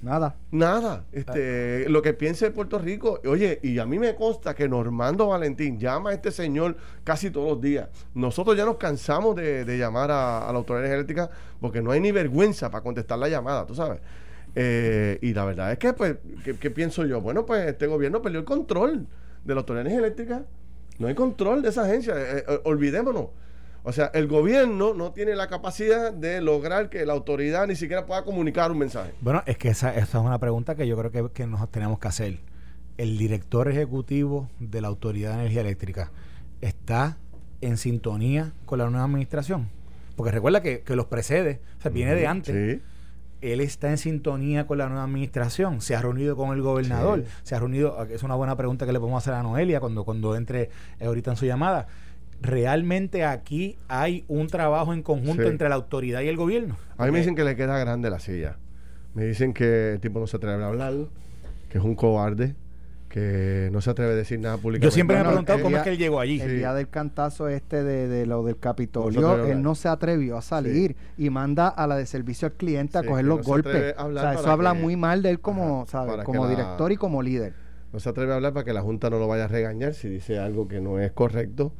Nada. 0.00 0.36
Nada. 0.52 1.04
Este, 1.10 1.88
lo 1.88 2.02
que 2.02 2.14
piense 2.14 2.50
Puerto 2.52 2.78
Rico. 2.78 3.20
Oye, 3.26 3.58
y 3.62 3.78
a 3.78 3.86
mí 3.86 3.98
me 3.98 4.14
consta 4.14 4.54
que 4.54 4.68
Normando 4.68 5.28
Valentín 5.28 5.78
llama 5.78 6.10
a 6.10 6.14
este 6.14 6.30
señor 6.30 6.76
casi 7.02 7.30
todos 7.30 7.48
los 7.48 7.60
días. 7.60 7.88
Nosotros 8.14 8.56
ya 8.56 8.64
nos 8.64 8.76
cansamos 8.76 9.34
de, 9.34 9.64
llamar 9.76 10.10
a, 10.10 10.46
la 10.52 10.58
autoridad 10.58 10.86
energética 10.86 11.30
porque 11.60 11.82
no 11.82 11.90
hay 11.90 12.00
ni 12.00 12.12
vergüenza 12.12 12.70
para 12.70 12.84
contestar 12.84 13.18
la 13.18 13.28
llamada, 13.28 13.66
tú 13.66 13.74
sabes. 13.74 14.00
Eh, 14.54 15.18
y 15.20 15.34
la 15.34 15.44
verdad 15.44 15.72
es 15.72 15.78
que, 15.78 15.92
pues, 15.92 16.16
¿qué, 16.44 16.70
pienso 16.70 17.04
yo? 17.04 17.20
Bueno, 17.20 17.44
pues 17.44 17.66
este 17.66 17.86
gobierno 17.86 18.22
perdió 18.22 18.38
el 18.38 18.46
control 18.46 19.06
de 19.44 19.54
la 19.54 19.60
autoridad 19.60 19.86
energética. 19.86 20.44
No 20.98 21.08
hay 21.08 21.14
control 21.14 21.60
de 21.62 21.70
esa 21.70 21.84
agencia. 21.84 22.14
Eh, 22.16 22.44
eh, 22.46 22.60
olvidémonos. 22.64 23.26
O 23.88 23.92
sea, 23.92 24.10
el 24.12 24.26
gobierno 24.26 24.92
no 24.92 25.12
tiene 25.12 25.34
la 25.34 25.46
capacidad 25.46 26.12
de 26.12 26.42
lograr 26.42 26.90
que 26.90 27.06
la 27.06 27.14
autoridad 27.14 27.66
ni 27.66 27.74
siquiera 27.74 28.04
pueda 28.04 28.22
comunicar 28.22 28.70
un 28.70 28.76
mensaje. 28.76 29.14
Bueno, 29.22 29.42
es 29.46 29.56
que 29.56 29.70
esa, 29.70 29.96
esa 29.96 30.18
es 30.18 30.24
una 30.26 30.38
pregunta 30.38 30.74
que 30.74 30.86
yo 30.86 30.94
creo 30.98 31.10
que, 31.10 31.30
que 31.32 31.46
nos 31.46 31.66
tenemos 31.70 31.98
que 31.98 32.06
hacer. 32.06 32.38
El 32.98 33.16
director 33.16 33.66
ejecutivo 33.66 34.50
de 34.60 34.82
la 34.82 34.88
Autoridad 34.88 35.30
de 35.30 35.36
Energía 35.36 35.62
Eléctrica 35.62 36.10
está 36.60 37.16
en 37.62 37.78
sintonía 37.78 38.52
con 38.66 38.78
la 38.78 38.90
nueva 38.90 39.06
administración. 39.06 39.70
Porque 40.16 40.32
recuerda 40.32 40.60
que, 40.60 40.82
los 40.88 41.06
precede, 41.06 41.62
o 41.78 41.80
sea, 41.80 41.90
viene 41.90 42.14
de 42.14 42.26
antes. 42.26 42.54
Sí. 42.54 42.82
Él 43.40 43.62
está 43.62 43.88
en 43.88 43.96
sintonía 43.96 44.66
con 44.66 44.76
la 44.76 44.90
nueva 44.90 45.04
administración, 45.04 45.80
se 45.80 45.96
ha 45.96 46.02
reunido 46.02 46.36
con 46.36 46.54
el 46.54 46.60
gobernador, 46.60 47.24
se 47.42 47.54
ha 47.54 47.58
reunido, 47.58 48.04
es 48.04 48.22
una 48.22 48.34
buena 48.34 48.54
pregunta 48.54 48.84
que 48.84 48.92
le 48.92 48.98
podemos 48.98 49.22
hacer 49.22 49.32
a 49.32 49.42
Noelia 49.42 49.80
cuando, 49.80 50.04
cuando 50.04 50.36
entre 50.36 50.68
ahorita 51.00 51.30
en 51.30 51.36
su 51.38 51.46
llamada 51.46 51.86
realmente 52.40 53.24
aquí 53.24 53.76
hay 53.88 54.24
un 54.28 54.48
trabajo 54.48 54.92
en 54.92 55.02
conjunto 55.02 55.44
entre 55.44 55.68
la 55.68 55.74
autoridad 55.74 56.20
y 56.20 56.28
el 56.28 56.36
gobierno. 56.36 56.76
A 56.96 57.06
mí 57.06 57.12
me 57.12 57.18
dicen 57.18 57.34
que 57.34 57.44
le 57.44 57.56
queda 57.56 57.78
grande 57.78 58.10
la 58.10 58.20
silla. 58.20 58.56
Me 59.14 59.24
dicen 59.24 59.52
que 59.52 59.94
el 59.94 60.00
tipo 60.00 60.20
no 60.20 60.26
se 60.26 60.36
atreve 60.36 60.62
a 60.62 60.66
hablar, 60.66 60.94
que 61.70 61.78
es 61.78 61.84
un 61.84 61.94
cobarde, 61.94 62.54
que 63.08 63.68
no 63.72 63.80
se 63.80 63.90
atreve 63.90 64.12
a 64.12 64.14
decir 64.14 64.38
nada 64.38 64.58
públicamente. 64.58 64.86
Yo 64.86 64.90
siempre 64.90 65.16
me 65.16 65.22
he 65.22 65.24
preguntado 65.24 65.62
cómo 65.62 65.76
es 65.76 65.82
que 65.82 65.90
él 65.90 65.98
llegó 65.98 66.20
allí. 66.20 66.40
El 66.40 66.58
día 66.58 66.74
del 66.74 66.88
cantazo 66.88 67.48
este 67.48 67.82
de, 67.82 68.26
lo 68.26 68.44
del 68.44 68.58
Capitolio, 68.58 69.46
él 69.46 69.62
no 69.62 69.74
se 69.74 69.88
atrevió 69.88 70.36
a 70.36 70.42
salir 70.42 70.94
y 71.16 71.30
manda 71.30 71.68
a 71.68 71.86
la 71.86 71.96
de 71.96 72.06
servicio 72.06 72.46
al 72.46 72.52
cliente 72.52 72.98
a 72.98 73.02
coger 73.02 73.24
los 73.24 73.44
golpes. 73.44 73.94
O 73.98 74.12
sea, 74.12 74.34
eso 74.34 74.50
habla 74.50 74.74
muy 74.74 74.96
mal 74.96 75.22
de 75.22 75.30
él 75.30 75.40
como, 75.40 75.86
como 76.24 76.48
director 76.48 76.92
y 76.92 76.96
como 76.96 77.22
líder. 77.22 77.54
No 77.92 78.00
se 78.00 78.10
atreve 78.10 78.32
a 78.32 78.36
hablar 78.36 78.52
para 78.52 78.64
que 78.64 78.74
la 78.74 78.82
Junta 78.82 79.08
no 79.08 79.18
lo 79.18 79.26
vaya 79.26 79.44
a 79.44 79.48
regañar 79.48 79.94
si 79.94 80.10
dice 80.10 80.38
algo 80.38 80.68
que 80.68 80.78
no 80.80 81.00
es 81.00 81.10
correcto. 81.12 81.72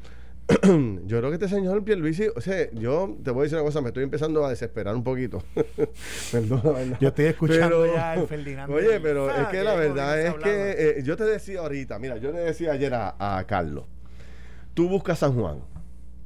yo 1.04 1.18
creo 1.18 1.28
que 1.28 1.34
este 1.34 1.48
señor 1.48 1.84
Pierluisi, 1.84 2.28
o 2.34 2.40
sea, 2.40 2.70
yo 2.72 3.18
te 3.22 3.30
voy 3.30 3.40
a 3.40 3.42
decir 3.44 3.58
una 3.58 3.66
cosa, 3.66 3.82
me 3.82 3.88
estoy 3.88 4.04
empezando 4.04 4.46
a 4.46 4.50
desesperar 4.50 4.94
un 4.94 5.04
poquito. 5.04 5.42
Perdón, 6.32 6.96
Yo 7.00 7.08
estoy 7.08 7.26
escuchando 7.26 7.84
ya 7.86 8.14
el 8.14 8.26
Ferdinando. 8.28 8.74
Oye, 8.74 8.98
pero 8.98 9.30
es 9.30 9.48
que 9.48 9.62
la 9.62 9.74
verdad 9.74 10.20
es 10.20 10.34
que 10.36 10.70
eh, 10.78 11.02
yo 11.02 11.18
te 11.18 11.24
decía 11.24 11.60
ahorita, 11.60 11.98
mira, 11.98 12.16
yo 12.16 12.32
le 12.32 12.38
decía 12.38 12.72
ayer 12.72 12.94
a, 12.94 13.44
Carlos, 13.46 13.84
tú 14.72 14.88
buscas 14.88 15.18
San 15.18 15.34
Juan, 15.34 15.60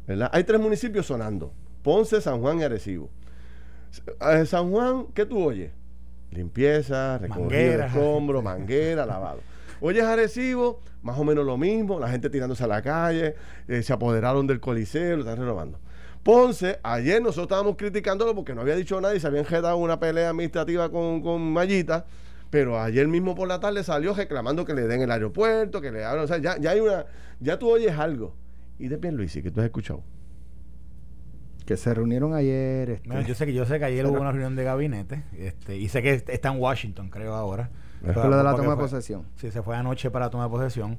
¿verdad? 0.07 0.31
Hay 0.33 0.45
tres 0.45 0.61
municipios 0.61 1.07
sonando, 1.07 1.53
Ponce, 1.83 2.21
San 2.21 2.41
Juan 2.41 2.61
y 2.61 2.63
Arecibo. 2.63 3.11
Eh, 4.21 4.47
San 4.47 4.71
Juan, 4.71 5.07
¿qué 5.15 5.27
tú 5.27 5.43
oyes? 5.43 5.73
Limpieza, 6.31 7.19
recogido 7.19 7.51
de 7.51 7.87
escombros, 7.87 8.43
manguera, 8.43 9.05
lavado. 9.05 9.41
Oyes 9.81 10.05
Arecibo, 10.05 10.81
más 11.03 11.19
o 11.19 11.25
menos 11.25 11.45
lo 11.45 11.57
mismo, 11.57 11.99
la 11.99 12.09
gente 12.09 12.31
tirándose 12.31 12.65
a 12.65 12.69
la 12.69 12.83
calle, 12.83 13.35
eh, 13.69 13.83
se 13.83 13.93
apoderaron 13.93 14.47
del 14.47 14.61
coliseo, 14.61 15.17
lo 15.17 15.23
están 15.23 15.39
renovando. 15.39 15.79
Ponce, 16.23 16.79
ayer 16.85 17.21
nosotros 17.21 17.47
estábamos 17.47 17.77
criticándolo 17.77 18.35
porque 18.35 18.55
no 18.55 18.61
había 18.61 18.77
dicho 18.77 19.01
nada 19.01 19.15
y 19.15 19.21
se 19.21 19.27
habían 19.27 19.45
generado 19.45 19.77
una 19.77 19.99
pelea 19.99 20.31
administrativa 20.31 20.89
con, 20.91 21.21
con 21.21 21.53
Mayita, 21.53 22.07
pero 22.51 22.81
ayer 22.81 23.09
mismo 23.09 23.35
por 23.35 23.49
la 23.49 23.59
tarde 23.59 23.83
salió 23.83 24.15
reclamando 24.15 24.65
que 24.65 24.75
le 24.75 24.83
den 24.83 25.03
el 25.03 25.11
aeropuerto, 25.11 25.81
que 25.81 25.91
le 25.91 26.05
abran, 26.05 26.25
o 26.25 26.29
sea, 26.29 26.39
ya, 26.39 26.59
ya 26.59 26.71
hay 26.71 26.81
una, 26.81 27.07
ya 27.41 27.59
tú 27.59 27.71
oyes 27.71 27.99
algo. 27.99 28.37
Y 28.79 28.89
de 28.89 28.99
Pierluisi, 28.99 29.43
que 29.43 29.51
tú 29.51 29.61
has 29.61 29.67
escuchado. 29.67 30.03
Que 31.67 31.77
se 31.77 31.93
reunieron 31.95 32.35
ayer. 32.35 32.91
Este, 32.91 33.25
yo 33.25 33.35
sé 33.35 33.47
que 33.47 33.55
yo 33.55 33.65
sé 33.65 33.79
que 33.79 33.85
ayer 33.85 34.07
hubo 34.07 34.21
una 34.21 34.33
reunión 34.33 34.55
de 34.55 34.65
gabinete, 34.65 35.25
este, 35.39 35.77
y 35.77 35.89
sé 35.89 36.03
que 36.03 36.23
está 36.27 36.53
en 36.53 36.61
Washington, 36.61 37.09
creo 37.11 37.35
ahora. 37.35 37.71
Es 38.07 38.17
lo 38.17 38.37
de 38.37 38.45
la 38.45 38.55
toma 38.55 38.73
de 38.73 38.77
posesión. 38.77 39.25
Sí, 39.37 39.51
se 39.51 39.63
fue 39.63 39.77
anoche 39.77 40.11
para 40.11 40.27
la 40.27 40.31
toma 40.31 40.45
de 40.45 40.51
posesión. 40.51 40.99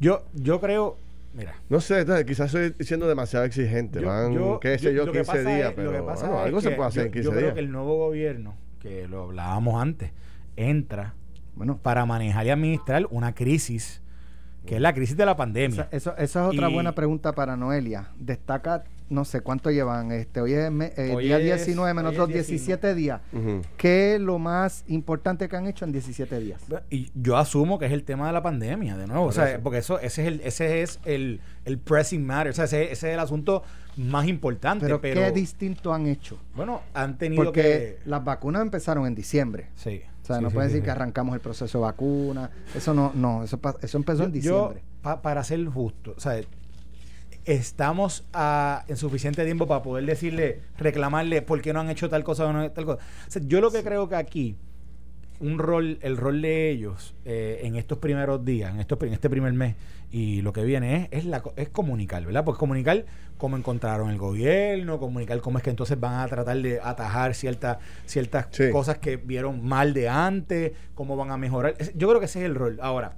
Yo, 0.00 0.22
yo 0.34 0.60
creo, 0.60 0.96
mira. 1.34 1.54
No 1.68 1.80
sé, 1.80 2.04
quizás 2.26 2.52
estoy 2.54 2.84
siendo 2.84 3.06
demasiado 3.06 3.44
exigente. 3.44 4.00
Van, 4.00 4.58
qué 4.60 4.78
sé 4.78 4.94
yo, 4.94 5.10
15 5.10 5.44
días, 5.44 5.72
pero 5.76 5.90
algo 6.38 6.60
se 6.60 6.70
puede 6.70 6.88
hacer 6.88 7.06
en 7.06 7.12
15 7.12 7.20
días. 7.20 7.24
Yo 7.24 7.40
creo 7.40 7.54
que 7.54 7.60
el 7.60 7.70
nuevo 7.70 7.96
gobierno, 7.98 8.54
que 8.80 9.06
lo 9.06 9.24
hablábamos 9.24 9.80
antes, 9.80 10.10
entra 10.56 11.14
bueno, 11.54 11.78
para 11.78 12.06
manejar 12.06 12.46
y 12.46 12.50
administrar 12.50 13.06
una 13.10 13.34
crisis 13.34 14.00
que 14.66 14.76
es 14.76 14.80
la 14.80 14.92
crisis 14.92 15.16
de 15.16 15.26
la 15.26 15.36
pandemia. 15.36 15.88
Esa, 15.90 16.12
eso, 16.12 16.16
es 16.16 16.36
otra 16.36 16.68
buena 16.68 16.94
pregunta 16.94 17.32
para 17.32 17.56
Noelia. 17.56 18.08
Destaca 18.18 18.84
no 19.10 19.24
sé 19.24 19.40
cuánto 19.40 19.70
llevan, 19.70 20.12
este, 20.12 20.40
hoy 20.40 20.54
es 20.54 20.70
eh, 20.96 21.16
día 21.20 21.38
19 21.38 21.92
menos 21.94 22.16
2, 22.16 22.28
17 22.28 22.94
días. 22.94 23.20
¿Qué 23.76 24.14
es 24.14 24.20
lo 24.20 24.38
más 24.38 24.84
importante 24.86 25.48
que 25.48 25.56
han 25.56 25.66
hecho 25.66 25.84
en 25.84 25.92
17 25.92 26.38
días? 26.38 26.62
Y 26.88 27.10
yo 27.14 27.36
asumo 27.36 27.78
que 27.78 27.86
es 27.86 27.92
el 27.92 28.04
tema 28.04 28.28
de 28.28 28.32
la 28.32 28.42
pandemia, 28.42 28.96
de 28.96 29.06
nuevo, 29.06 29.26
o 29.26 29.32
sea, 29.32 29.60
porque 29.62 29.78
eso, 29.78 29.98
ese 29.98 30.22
es 30.22 30.28
el, 30.28 30.40
ese 30.42 30.82
es 30.82 31.00
el, 31.04 31.40
el 31.64 31.78
pressing 31.78 32.24
matter, 32.24 32.50
o 32.50 32.54
sea, 32.54 32.64
ese, 32.64 32.92
es 32.92 33.02
el 33.02 33.18
asunto 33.18 33.62
más 33.96 34.26
importante. 34.26 34.86
Pero, 34.86 35.00
¿qué 35.00 35.32
distinto 35.32 35.92
han 35.92 36.06
hecho? 36.06 36.38
Bueno, 36.54 36.82
han 36.94 37.18
tenido 37.18 37.44
Porque 37.44 37.98
las 38.04 38.24
vacunas 38.24 38.62
empezaron 38.62 39.06
en 39.06 39.14
diciembre. 39.14 39.68
Sí. 39.74 40.02
O 40.22 40.26
sea, 40.26 40.40
no 40.40 40.50
pueden 40.50 40.68
decir 40.68 40.84
que 40.84 40.90
arrancamos 40.90 41.34
el 41.34 41.40
proceso 41.40 41.78
de 41.78 41.82
vacuna. 41.82 42.50
Eso 42.74 42.94
no, 42.94 43.10
no, 43.14 43.42
eso, 43.42 43.58
eso 43.82 43.98
empezó 43.98 44.22
en 44.24 44.32
diciembre. 44.32 44.82
Yo, 45.02 45.20
para 45.22 45.42
ser 45.42 45.64
justo, 45.66 46.14
o 46.16 46.20
sea, 46.20 46.40
estamos 47.44 48.24
en 48.88 48.96
suficiente 48.96 49.44
tiempo 49.44 49.66
para 49.66 49.82
poder 49.82 50.04
decirle, 50.06 50.60
reclamarle 50.78 51.42
por 51.42 51.60
qué 51.60 51.72
no 51.72 51.80
han 51.80 51.90
hecho 51.90 52.08
tal 52.08 52.24
cosa 52.24 52.46
o 52.46 52.52
no 52.52 52.70
tal 52.70 52.84
cosa. 52.84 53.02
yo 53.46 53.60
lo 53.60 53.70
que 53.70 53.82
creo 53.82 54.08
que 54.08 54.16
aquí 54.16 54.56
un 55.40 55.58
rol, 55.58 55.98
el 56.02 56.18
rol 56.18 56.42
de 56.42 56.70
ellos 56.70 57.14
eh, 57.24 57.60
en 57.62 57.76
estos 57.76 57.98
primeros 57.98 58.44
días, 58.44 58.74
en, 58.74 58.80
estos, 58.80 59.00
en 59.02 59.14
este 59.14 59.30
primer 59.30 59.52
mes 59.54 59.74
y 60.12 60.42
lo 60.42 60.52
que 60.52 60.64
viene 60.64 61.08
es, 61.10 61.20
es, 61.20 61.24
la, 61.24 61.42
es 61.56 61.70
comunicar, 61.70 62.24
¿verdad? 62.24 62.44
Pues 62.44 62.58
comunicar 62.58 63.06
cómo 63.38 63.56
encontraron 63.56 64.10
el 64.10 64.18
gobierno, 64.18 64.98
comunicar 64.98 65.40
cómo 65.40 65.56
es 65.56 65.64
que 65.64 65.70
entonces 65.70 65.98
van 65.98 66.20
a 66.20 66.28
tratar 66.28 66.58
de 66.58 66.78
atajar 66.82 67.34
ciertas 67.34 67.78
ciertas 68.04 68.48
cosas 68.70 68.98
que 68.98 69.16
vieron 69.16 69.66
mal 69.66 69.94
de 69.94 70.08
antes, 70.08 70.72
cómo 70.94 71.16
van 71.16 71.30
a 71.30 71.38
mejorar. 71.38 71.74
Yo 71.94 72.08
creo 72.08 72.20
que 72.20 72.26
ese 72.26 72.40
es 72.40 72.44
el 72.44 72.54
rol. 72.54 72.78
Ahora, 72.82 73.16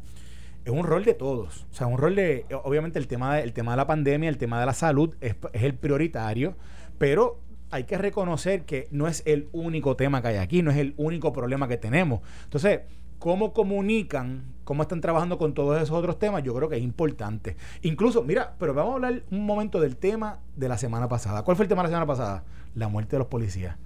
es 0.64 0.72
un 0.72 0.84
rol 0.84 1.04
de 1.04 1.14
todos. 1.14 1.66
O 1.70 1.74
sea, 1.74 1.86
un 1.86 1.98
rol 1.98 2.14
de, 2.14 2.46
obviamente 2.64 2.98
el 2.98 3.08
tema 3.08 3.36
de, 3.36 3.50
tema 3.50 3.72
de 3.72 3.76
la 3.76 3.86
pandemia, 3.86 4.28
el 4.28 4.38
tema 4.38 4.60
de 4.60 4.66
la 4.66 4.74
salud 4.74 5.14
es, 5.20 5.36
el 5.52 5.74
prioritario, 5.74 6.56
pero 6.98 7.40
hay 7.70 7.84
que 7.84 7.98
reconocer 7.98 8.64
que 8.64 8.86
no 8.90 9.08
es 9.08 9.22
el 9.26 9.48
único 9.52 9.96
tema 9.96 10.22
que 10.22 10.28
hay 10.28 10.36
aquí, 10.36 10.62
no 10.62 10.70
es 10.70 10.76
el 10.76 10.94
único 10.96 11.32
problema 11.32 11.68
que 11.68 11.78
tenemos. 11.78 12.20
Entonces, 12.44 12.80
cómo 13.18 13.52
comunican, 13.52 14.44
cómo 14.64 14.82
están 14.82 15.00
trabajando 15.00 15.38
con 15.38 15.54
todos 15.54 15.80
esos 15.80 15.96
otros 15.96 16.18
temas, 16.18 16.42
yo 16.42 16.54
creo 16.54 16.68
que 16.68 16.76
es 16.76 16.82
importante. 16.82 17.56
Incluso, 17.82 18.22
mira, 18.22 18.54
pero 18.58 18.74
vamos 18.74 18.92
a 18.92 18.94
hablar 18.96 19.22
un 19.30 19.46
momento 19.46 19.80
del 19.80 19.96
tema 19.96 20.40
de 20.56 20.68
la 20.68 20.78
semana 20.78 21.08
pasada. 21.08 21.42
¿Cuál 21.42 21.56
fue 21.56 21.64
el 21.64 21.68
tema 21.68 21.82
de 21.82 21.88
la 21.88 21.90
semana 21.90 22.06
pasada? 22.06 22.44
La 22.74 22.88
muerte 22.88 23.12
de 23.16 23.18
los 23.18 23.28
policías. 23.28 23.76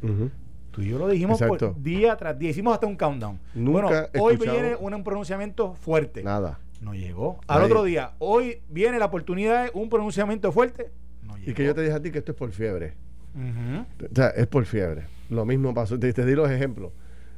Tú 0.73 0.83
y 0.83 0.89
yo 0.89 0.99
lo 0.99 1.09
dijimos 1.09 1.41
por 1.41 1.81
día 1.81 2.17
tras 2.17 2.39
día, 2.39 2.51
hicimos 2.51 2.75
hasta 2.75 2.87
un 2.87 2.97
countdown. 2.97 3.41
bueno, 3.55 3.89
hoy 4.21 4.37
viene 4.37 4.77
un 4.77 5.03
pronunciamiento 5.03 5.73
fuerte. 5.75 6.23
Nada. 6.23 6.59
No 6.81 6.95
llegó. 6.95 7.41
Al 7.47 7.63
otro 7.63 7.85
día, 7.85 8.13
hoy 8.19 8.63
viene 8.69 8.99
la 8.99 9.07
oportunidad 9.07 9.65
de 9.65 9.71
un 9.75 9.89
pronunciamiento 9.89 10.53
fuerte. 10.53 10.91
No 11.23 11.37
llegó. 11.37 11.51
Y 11.51 11.55
que 11.55 11.65
yo 11.65 11.75
te 11.75 11.83
dije 11.83 11.95
a 11.95 12.01
ti 12.01 12.11
que 12.11 12.19
esto 12.19 12.33
es 12.33 12.39
por 12.39 12.53
fiebre. 12.53 12.95
O 13.35 14.15
sea, 14.15 14.29
es 14.29 14.47
por 14.47 14.65
fiebre. 14.65 15.05
Lo 15.29 15.45
mismo 15.45 15.75
pasó. 15.75 15.99
Te, 15.99 16.13
di 16.13 16.35
los 16.35 16.51
ejemplos. 16.51 16.93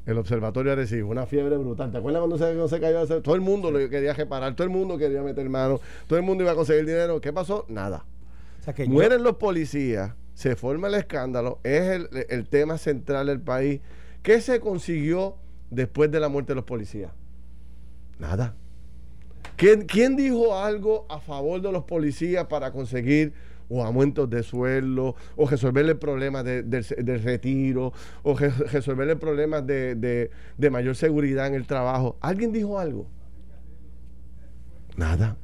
El 0.07 0.17
observatorio 0.17 0.75
recibido 0.75 1.09
una 1.09 1.27
fiebre 1.27 1.57
brutal. 1.57 1.91
¿Te 1.91 1.99
acuerdas 1.99 2.21
cuando 2.21 2.39
se, 2.39 2.69
se 2.77 2.81
cayó? 2.81 3.07
Todo 3.21 3.35
el 3.35 3.41
mundo 3.41 3.71
lo 3.71 3.91
quería 3.91 4.15
reparar, 4.15 4.55
todo 4.55 4.65
el 4.65 4.73
mundo 4.73 4.97
quería 4.97 5.23
meter 5.23 5.49
mano, 5.51 5.81
todo 6.07 6.19
el 6.19 6.25
mundo 6.25 6.45
iba 6.45 6.53
a 6.53 6.55
conseguir 6.55 6.87
dinero. 6.87 7.21
¿Qué 7.21 7.33
pasó? 7.33 7.67
Nada. 7.69 8.07
Mueren 8.87 9.23
los 9.23 9.37
policías, 9.37 10.15
se 10.35 10.57
forma 10.57 10.89
el 10.89 10.95
escándalo, 10.95 11.59
es 11.63 11.83
el, 11.83 12.09
el 12.29 12.49
tema 12.49 12.79
central 12.79 13.27
del 13.27 13.41
país. 13.41 13.81
¿Qué 14.23 14.41
se 14.41 14.61
consiguió 14.61 15.37
después 15.71 16.11
de 16.11 16.21
la 16.21 16.29
muerte 16.29 16.53
de 16.53 16.57
los 16.57 16.65
policías? 16.65 17.13
Nada. 18.19 18.55
¿Quién, 19.59 20.15
dijo 20.15 20.57
algo 20.57 21.05
a 21.09 21.19
favor 21.19 21.61
de 21.61 21.73
los 21.73 21.83
policías 21.83 22.47
para 22.47 22.71
conseguir 22.71 23.33
o 23.69 23.85
aumentos 23.85 24.31
de 24.31 24.45
sueldo, 24.45 25.17
o 25.35 25.49
resolver 25.49 25.85
el 25.85 25.99
problema 25.99 26.45
del 26.45 27.23
retiro, 27.25 27.93
o 28.23 28.37
resolver 28.37 29.09
el 29.09 29.19
problema 29.19 29.61
de, 29.61 30.31
mayor 30.71 30.95
seguridad 30.95 31.49
en 31.49 31.55
el 31.55 31.67
trabajo. 31.67 32.17
¿Alguien 32.21 32.53
dijo 32.53 32.79
algo? 32.79 33.09
Nada. 34.97 35.37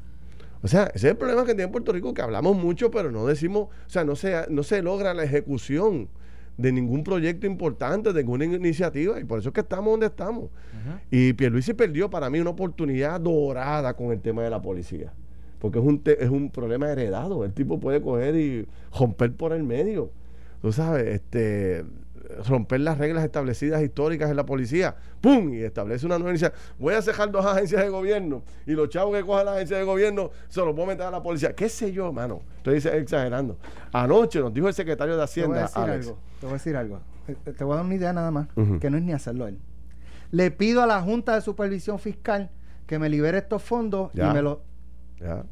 O 0.63 0.69
sea, 0.69 0.85
ese 0.95 1.09
es 1.09 1.13
el 1.13 1.17
problema 1.17 1.45
que 1.45 1.57
tiene 1.57 1.71
Puerto 1.73 1.93
Rico, 1.93 2.15
que 2.15 2.23
hablamos 2.23 2.57
mucho, 2.57 2.93
pero 2.93 3.11
no 3.11 3.27
decimos, 3.27 3.69
o 3.85 3.91
sea, 3.91 4.05
no 4.05 4.15
se, 4.15 4.47
no 4.49 4.63
se 4.63 4.81
logra 4.81 5.13
la 5.13 5.25
ejecución 5.25 6.09
de 6.57 6.73
ningún 6.73 7.03
proyecto 7.03 7.47
importante, 7.47 8.13
de 8.13 8.23
ninguna 8.23 8.45
iniciativa, 8.45 9.19
y 9.19 9.25
por 9.25 9.39
eso 9.39 9.49
es 9.49 9.55
que 9.55 9.61
estamos 9.61 9.93
donde 9.93 10.07
estamos. 10.07 10.51
Y 11.11 11.33
Pierluisi 11.33 11.75
perdió 11.75 12.11
para 12.11 12.31
mí 12.31 12.41
una 12.41 12.51
oportunidad 12.51 13.21
dorada 13.21 13.95
con 13.95 14.13
el 14.13 14.21
tema 14.21 14.43
de 14.43 14.51
la 14.51 14.61
policía, 14.63 15.13
porque 15.59 15.79
es 15.79 15.85
un, 15.85 16.03
es 16.05 16.31
un 16.31 16.51
problema 16.51 16.91
heredado, 16.91 17.45
el 17.45 17.53
tipo 17.53 17.81
puede 17.81 18.01
coger 18.01 18.37
y 18.37 18.67
romper 18.97 19.33
por 19.33 19.53
el 19.53 19.63
medio. 19.63 20.11
Tú 20.63 20.73
sabes, 20.73 21.07
este 21.07 21.85
romper 22.47 22.81
las 22.81 22.99
reglas 22.99 23.25
establecidas 23.25 23.83
históricas 23.83 24.31
en 24.31 24.37
la 24.37 24.47
policía, 24.47 24.97
¡pum! 25.21 25.53
Y 25.55 25.63
establece 25.63 26.07
una 26.07 26.19
nueva 26.19 26.31
iniciativa. 26.31 26.61
Voy 26.79 26.95
a 26.95 27.03
cejar 27.03 27.31
dos 27.31 27.45
agencias 27.47 27.83
de 27.83 27.89
gobierno 27.89 28.43
y 28.67 28.73
los 28.73 28.89
chavos 28.89 29.17
que 29.17 29.25
cojan 29.25 29.47
las 29.47 29.57
agencias 29.57 29.81
de 29.81 29.85
gobierno 29.85 30.31
se 30.49 30.61
los 30.61 30.75
voy 30.75 30.85
a 30.85 30.89
meter 30.89 31.07
a 31.07 31.11
la 31.11 31.23
policía. 31.23 31.55
¿Qué 31.55 31.69
sé 31.69 31.93
yo, 31.93 32.13
mano? 32.13 32.43
Estoy 32.59 32.77
exagerando. 32.77 33.59
Anoche 33.93 34.41
nos 34.41 34.53
dijo 34.53 34.69
el 34.69 34.75
secretario 34.75 35.17
de 35.17 35.23
Hacienda. 35.23 35.67
Te 35.67 35.81
voy 35.81 35.91
a 35.91 35.93
decir 35.93 36.11
algo. 36.11 36.19
Te 36.41 36.47
voy 36.47 36.51
a 36.51 36.55
decir 36.55 36.77
algo. 36.77 37.01
Te 37.57 37.65
voy 37.65 37.73
a 37.73 37.77
dar 37.77 37.85
una 37.85 37.95
idea 37.95 38.13
nada 38.13 38.31
más, 38.31 38.49
que 38.81 38.91
no 38.91 38.97
es 38.99 39.03
ni 39.03 39.13
hacerlo 39.13 39.47
él. 39.47 39.59
Le 40.31 40.51
pido 40.51 40.83
a 40.83 40.87
la 40.87 41.01
Junta 41.01 41.35
de 41.35 41.41
Supervisión 41.41 41.99
Fiscal 41.99 42.51
que 42.87 42.99
me 42.99 43.09
libere 43.09 43.39
estos 43.39 43.63
fondos 43.63 44.11
y 44.15 44.21
me 44.21 44.43
lo. 44.43 44.63
Ya. 45.21 45.45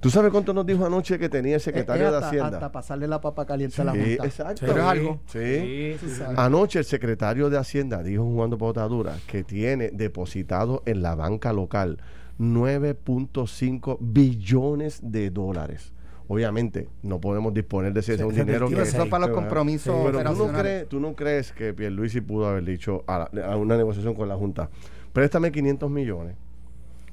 ¿Tú 0.00 0.10
sabes 0.10 0.30
cuánto 0.30 0.54
nos 0.54 0.66
dijo 0.66 0.84
anoche 0.84 1.18
que 1.18 1.28
tenía 1.28 1.56
el 1.56 1.60
secretario 1.60 2.10
de 2.10 2.18
Hacienda? 2.18 2.48
Hasta 2.48 2.72
pasarle 2.72 3.08
la 3.08 3.20
papa 3.20 3.44
caliente 3.46 3.80
a 3.82 3.84
la 3.84 3.92
Junta. 3.92 4.24
Exacto. 4.24 4.60
Pero 4.60 4.78
es 4.78 4.84
algo. 4.84 5.20
Sí. 5.26 5.96
Anoche 6.36 6.78
el 6.78 6.84
secretario 6.84 7.50
de 7.50 7.58
Hacienda 7.58 8.02
dijo 8.02 8.24
jugando 8.24 8.58
Potadura 8.58 9.16
que 9.26 9.44
tiene 9.44 9.90
depositado 9.90 10.82
en 10.86 11.02
la 11.02 11.14
banca 11.14 11.52
local 11.52 11.98
9.5 12.38 13.98
billones 14.00 15.00
de 15.02 15.30
dólares. 15.30 15.92
Obviamente, 16.28 16.88
no 17.02 17.20
podemos 17.20 17.54
disponer 17.54 17.92
de 17.94 18.00
ese 18.00 18.16
dinero 18.16 18.68
que 18.68 18.82
eso 18.82 19.08
para 19.08 19.26
los 19.26 19.34
compromisos. 19.34 19.94
pero 20.04 20.22
tú 20.22 20.46
no, 20.46 20.52
crees, 20.52 20.88
tú 20.88 21.00
no 21.00 21.14
crees 21.14 21.52
que 21.52 21.72
Pierluisi 21.72 22.20
pudo 22.20 22.46
haber 22.46 22.64
dicho 22.64 23.02
a, 23.06 23.30
a 23.44 23.56
una 23.56 23.78
negociación 23.78 24.14
con 24.14 24.28
la 24.28 24.36
Junta, 24.36 24.68
préstame 25.14 25.50
500 25.50 25.90
millones 25.90 26.36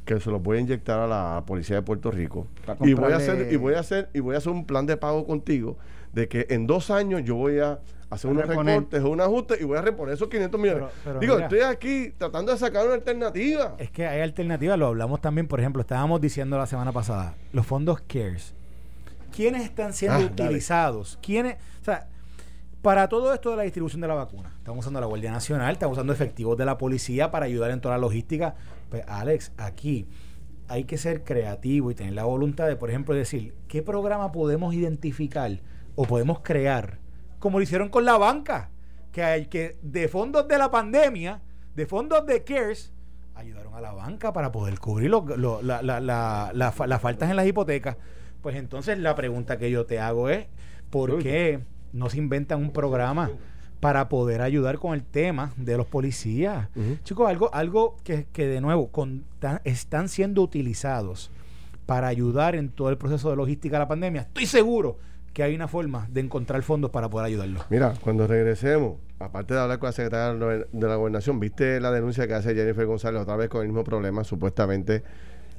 que 0.06 0.20
se 0.20 0.30
los 0.30 0.42
voy 0.42 0.58
a 0.58 0.62
inyectar 0.62 1.00
a 1.00 1.08
la 1.08 1.44
policía 1.46 1.78
de 1.78 1.82
Puerto 1.82 2.12
Rico 2.12 2.48
y 2.82 2.94
voy 2.94 3.12
a 3.12 3.18
hacer 3.18 3.52
y 3.52 3.56
voy 3.56 3.74
a 3.74 3.80
hacer 3.80 4.10
y 4.14 4.20
voy 4.20 4.36
a 4.36 4.38
hacer 4.38 4.52
un 4.52 4.66
plan 4.66 4.86
de 4.86 4.98
pago 4.98 5.26
contigo 5.26 5.78
de 6.14 6.28
que 6.28 6.46
en 6.50 6.68
dos 6.68 6.92
años 6.92 7.24
yo 7.26 7.36
voy 7.36 7.60
a 7.60 7.80
hacer 8.10 8.32
unos 8.32 8.46
recortes 8.46 9.04
o 9.04 9.10
un 9.10 9.20
ajuste 9.20 9.58
y 9.60 9.64
voy 9.64 9.78
a 9.78 9.82
reponer 9.82 10.14
esos 10.14 10.30
500 10.30 10.60
millones. 10.62 10.88
Digo, 11.20 11.38
estoy 11.40 11.60
aquí 11.60 12.14
tratando 12.18 12.52
de 12.52 12.58
sacar 12.58 12.86
una 12.86 12.96
alternativa. 12.96 13.76
Es 13.78 13.90
que 13.90 14.06
hay 14.08 14.22
alternativas, 14.22 14.78
lo 14.78 14.88
hablamos 14.88 15.20
también, 15.22 15.48
por 15.48 15.60
ejemplo, 15.60 15.82
estábamos 15.82 16.22
diciendo 16.22 16.58
la 16.58 16.68
semana 16.68 16.92
pasada, 16.92 17.36
los 17.52 17.66
fondos 17.66 18.02
CARES. 18.02 18.54
¿Quiénes 19.36 19.64
están 19.64 19.92
siendo 19.92 20.20
ah, 20.20 20.26
utilizados? 20.26 21.20
¿Quiénes? 21.22 21.58
O 21.82 21.84
sea, 21.84 22.08
para 22.82 23.10
todo 23.10 23.34
esto 23.34 23.50
de 23.50 23.58
la 23.58 23.64
distribución 23.64 24.00
de 24.00 24.08
la 24.08 24.14
vacuna, 24.14 24.54
estamos 24.58 24.80
usando 24.80 25.02
la 25.02 25.08
Guardia 25.08 25.32
Nacional, 25.32 25.74
estamos 25.74 25.98
usando 25.98 26.14
efectivos 26.14 26.56
de 26.58 26.66
la 26.66 26.78
policía 26.78 27.32
para 27.32 27.48
ayudar 27.48 27.72
en 27.72 27.82
toda 27.82 27.96
la 27.96 28.00
logística 28.00 28.56
pues, 28.90 29.04
Alex, 29.08 29.52
aquí 29.58 30.08
hay 30.68 30.86
que 30.86 30.98
ser 30.98 31.24
creativo 31.24 31.92
y 31.92 31.96
tener 31.96 32.14
la 32.14 32.24
voluntad 32.24 32.68
de, 32.68 32.76
por 32.76 32.90
ejemplo, 32.90 33.14
decir, 33.14 33.54
¿qué 33.68 33.82
programa 33.82 34.32
podemos 34.32 34.74
identificar 34.74 35.60
o 35.96 36.06
podemos 36.06 36.40
crear? 36.40 37.00
Como 37.40 37.60
lo 37.60 37.64
hicieron 37.64 37.90
con 37.90 38.06
la 38.06 38.18
banca, 38.18 38.72
que 39.12 39.24
hay 39.24 39.46
que 39.46 39.78
de 39.82 40.08
fondos 40.08 40.48
de 40.48 40.58
la 40.58 40.72
pandemia, 40.72 41.42
de 41.76 41.86
fondos 41.86 42.26
de 42.26 42.44
CARES, 42.44 42.94
ayudaron 43.36 43.76
a 43.76 43.82
la 43.82 43.92
banca 43.92 44.34
para 44.34 44.52
poder 44.52 44.80
cubrir 44.80 45.12
las 45.12 47.02
faltas 47.02 47.30
en 47.30 47.36
las 47.36 47.46
hipotecas. 47.46 47.98
Pues 48.42 48.56
entonces 48.56 48.98
la 48.98 49.16
pregunta 49.16 49.58
que 49.58 49.70
yo 49.72 49.86
te 49.86 50.00
hago 50.00 50.30
es, 50.30 50.48
¿por 50.90 51.22
qué 51.22 51.60
no 51.94 52.10
se 52.10 52.18
inventan 52.18 52.60
un 52.60 52.72
programa? 52.72 53.32
Para 53.86 54.10
poder 54.10 54.42
ayudar 54.42 54.80
con 54.80 54.96
el 54.96 55.04
tema 55.04 55.54
de 55.58 55.78
los 55.78 55.86
policías. 55.86 56.70
Chicos, 57.04 57.30
algo, 57.30 57.54
algo 57.54 57.98
que, 58.04 58.26
que 58.34 58.48
de 58.48 58.60
nuevo 58.60 58.88
con, 58.88 59.26
están 59.64 60.10
siendo 60.10 60.42
utilizados 60.42 61.30
para 61.86 62.08
ayudar 62.08 62.56
en 62.56 62.70
todo 62.70 62.90
el 62.90 62.98
proceso 62.98 63.30
de 63.30 63.36
logística 63.36 63.76
de 63.76 63.82
la 63.82 63.88
pandemia. 63.88 64.22
Estoy 64.22 64.48
seguro 64.48 64.98
que 65.34 65.44
hay 65.44 65.54
una 65.54 65.68
forma 65.68 66.08
de 66.12 66.22
encontrar 66.22 66.64
fondos 66.64 66.90
para 66.90 67.12
poder 67.12 67.28
ayudarlos. 67.28 67.64
Mira, 67.70 67.94
cuando 68.02 68.26
regresemos, 68.26 68.96
aparte 69.20 69.54
de 69.54 69.60
hablar 69.60 69.78
con 69.78 69.90
la 69.90 69.94
secretaria 69.94 70.66
de 70.72 70.88
la 70.88 70.96
gobernación, 70.96 71.40
¿viste 71.40 71.80
la 71.80 71.92
denuncia 71.92 72.28
que 72.28 72.34
hace 72.34 72.56
Jennifer 72.56 72.88
González 72.88 73.22
otra 73.22 73.36
vez 73.36 73.50
con 73.50 73.62
el 73.62 73.68
mismo 73.68 73.84
problema? 73.84 74.24
Supuestamente 74.24 75.04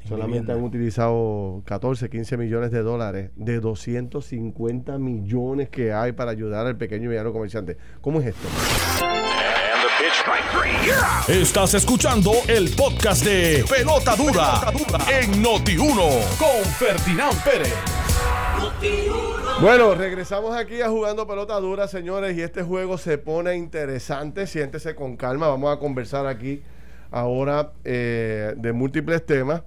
Solamente 0.08 0.52
han 0.52 0.62
utilizado 0.62 1.62
14, 1.64 2.08
15 2.08 2.36
millones 2.36 2.70
de 2.70 2.82
dólares 2.82 3.30
de 3.34 3.58
250 3.58 4.98
millones 4.98 5.68
que 5.68 5.92
hay 5.92 6.12
para 6.12 6.30
ayudar 6.30 6.66
al 6.66 6.76
pequeño 6.76 7.06
y 7.06 7.08
mediano 7.08 7.32
comerciante. 7.32 7.76
¿Cómo 8.00 8.20
es 8.20 8.28
esto? 8.28 8.46
Estás 11.28 11.74
escuchando 11.74 12.30
el 12.46 12.70
podcast 12.76 13.24
de 13.24 13.64
Pelota 13.68 14.14
Dura, 14.14 14.72
en 15.10 15.42
Noti1 15.42 16.38
con 16.38 16.64
Ferdinand 16.78 17.42
Pérez. 17.42 17.74
Bueno, 19.60 19.94
regresamos 19.94 20.54
aquí 20.54 20.82
a 20.82 20.88
jugando 20.88 21.26
pelota 21.26 21.58
dura, 21.58 21.88
señores, 21.88 22.36
y 22.36 22.42
este 22.42 22.62
juego 22.62 22.96
se 22.98 23.18
pone 23.18 23.56
interesante. 23.56 24.46
Siéntese 24.46 24.94
con 24.94 25.16
calma, 25.16 25.48
vamos 25.48 25.74
a 25.74 25.80
conversar 25.80 26.26
aquí 26.26 26.62
ahora 27.10 27.72
eh, 27.82 28.54
de 28.56 28.72
múltiples 28.72 29.24
temas. 29.26 29.62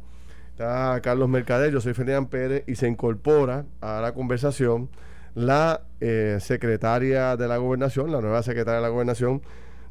Está 0.59 0.99
Carlos 0.99 1.29
Mercader, 1.29 1.71
yo 1.71 1.79
soy 1.79 1.93
Ferdinand 1.93 2.27
Pérez 2.27 2.65
y 2.67 2.75
se 2.75 2.85
incorpora 2.85 3.63
a 3.79 4.01
la 4.01 4.13
conversación 4.13 4.89
la 5.33 5.83
eh, 6.01 6.35
secretaria 6.41 7.37
de 7.37 7.47
la 7.47 7.55
gobernación, 7.55 8.11
la 8.11 8.19
nueva 8.19 8.43
secretaria 8.43 8.75
de 8.75 8.81
la 8.81 8.89
gobernación, 8.89 9.41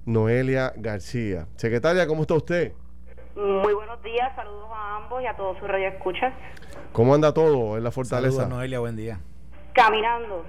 Noelia 0.05 0.75
García. 0.77 1.47
Secretaria, 1.57 2.07
¿cómo 2.07 2.21
está 2.21 2.35
usted? 2.35 2.75
Muy 3.35 3.73
buenos 3.73 4.03
días, 4.03 4.31
saludos 4.37 4.69
a 4.71 4.97
ambos 4.97 5.23
y 5.23 5.27
a 5.27 5.35
todos 5.39 5.57
sus 5.57 5.67
radioescuchas. 5.67 6.35
¿Cómo 6.93 7.15
anda 7.15 7.33
todo 7.33 7.79
en 7.79 7.83
la 7.83 7.91
fortaleza? 7.91 8.37
Saludos, 8.37 8.51
Noelia, 8.59 8.79
buen 8.81 8.97
día. 8.97 9.21
Caminando. 9.73 10.45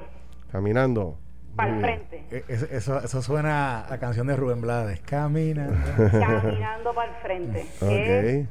Caminando. 0.51 1.17
Para 1.55 1.75
el 1.75 1.79
frente. 1.79 2.25
E, 2.29 2.43
eso, 2.71 2.99
eso 2.99 3.21
suena 3.21 3.85
a 3.85 3.89
la 3.89 3.99
canción 3.99 4.27
de 4.27 4.35
Rubén 4.35 4.59
Blades. 4.59 4.99
Caminando. 4.99 5.77
Caminando 6.11 6.93
para 6.93 7.09
el 7.09 7.21
frente. 7.21 7.65
Ok. 7.79 8.49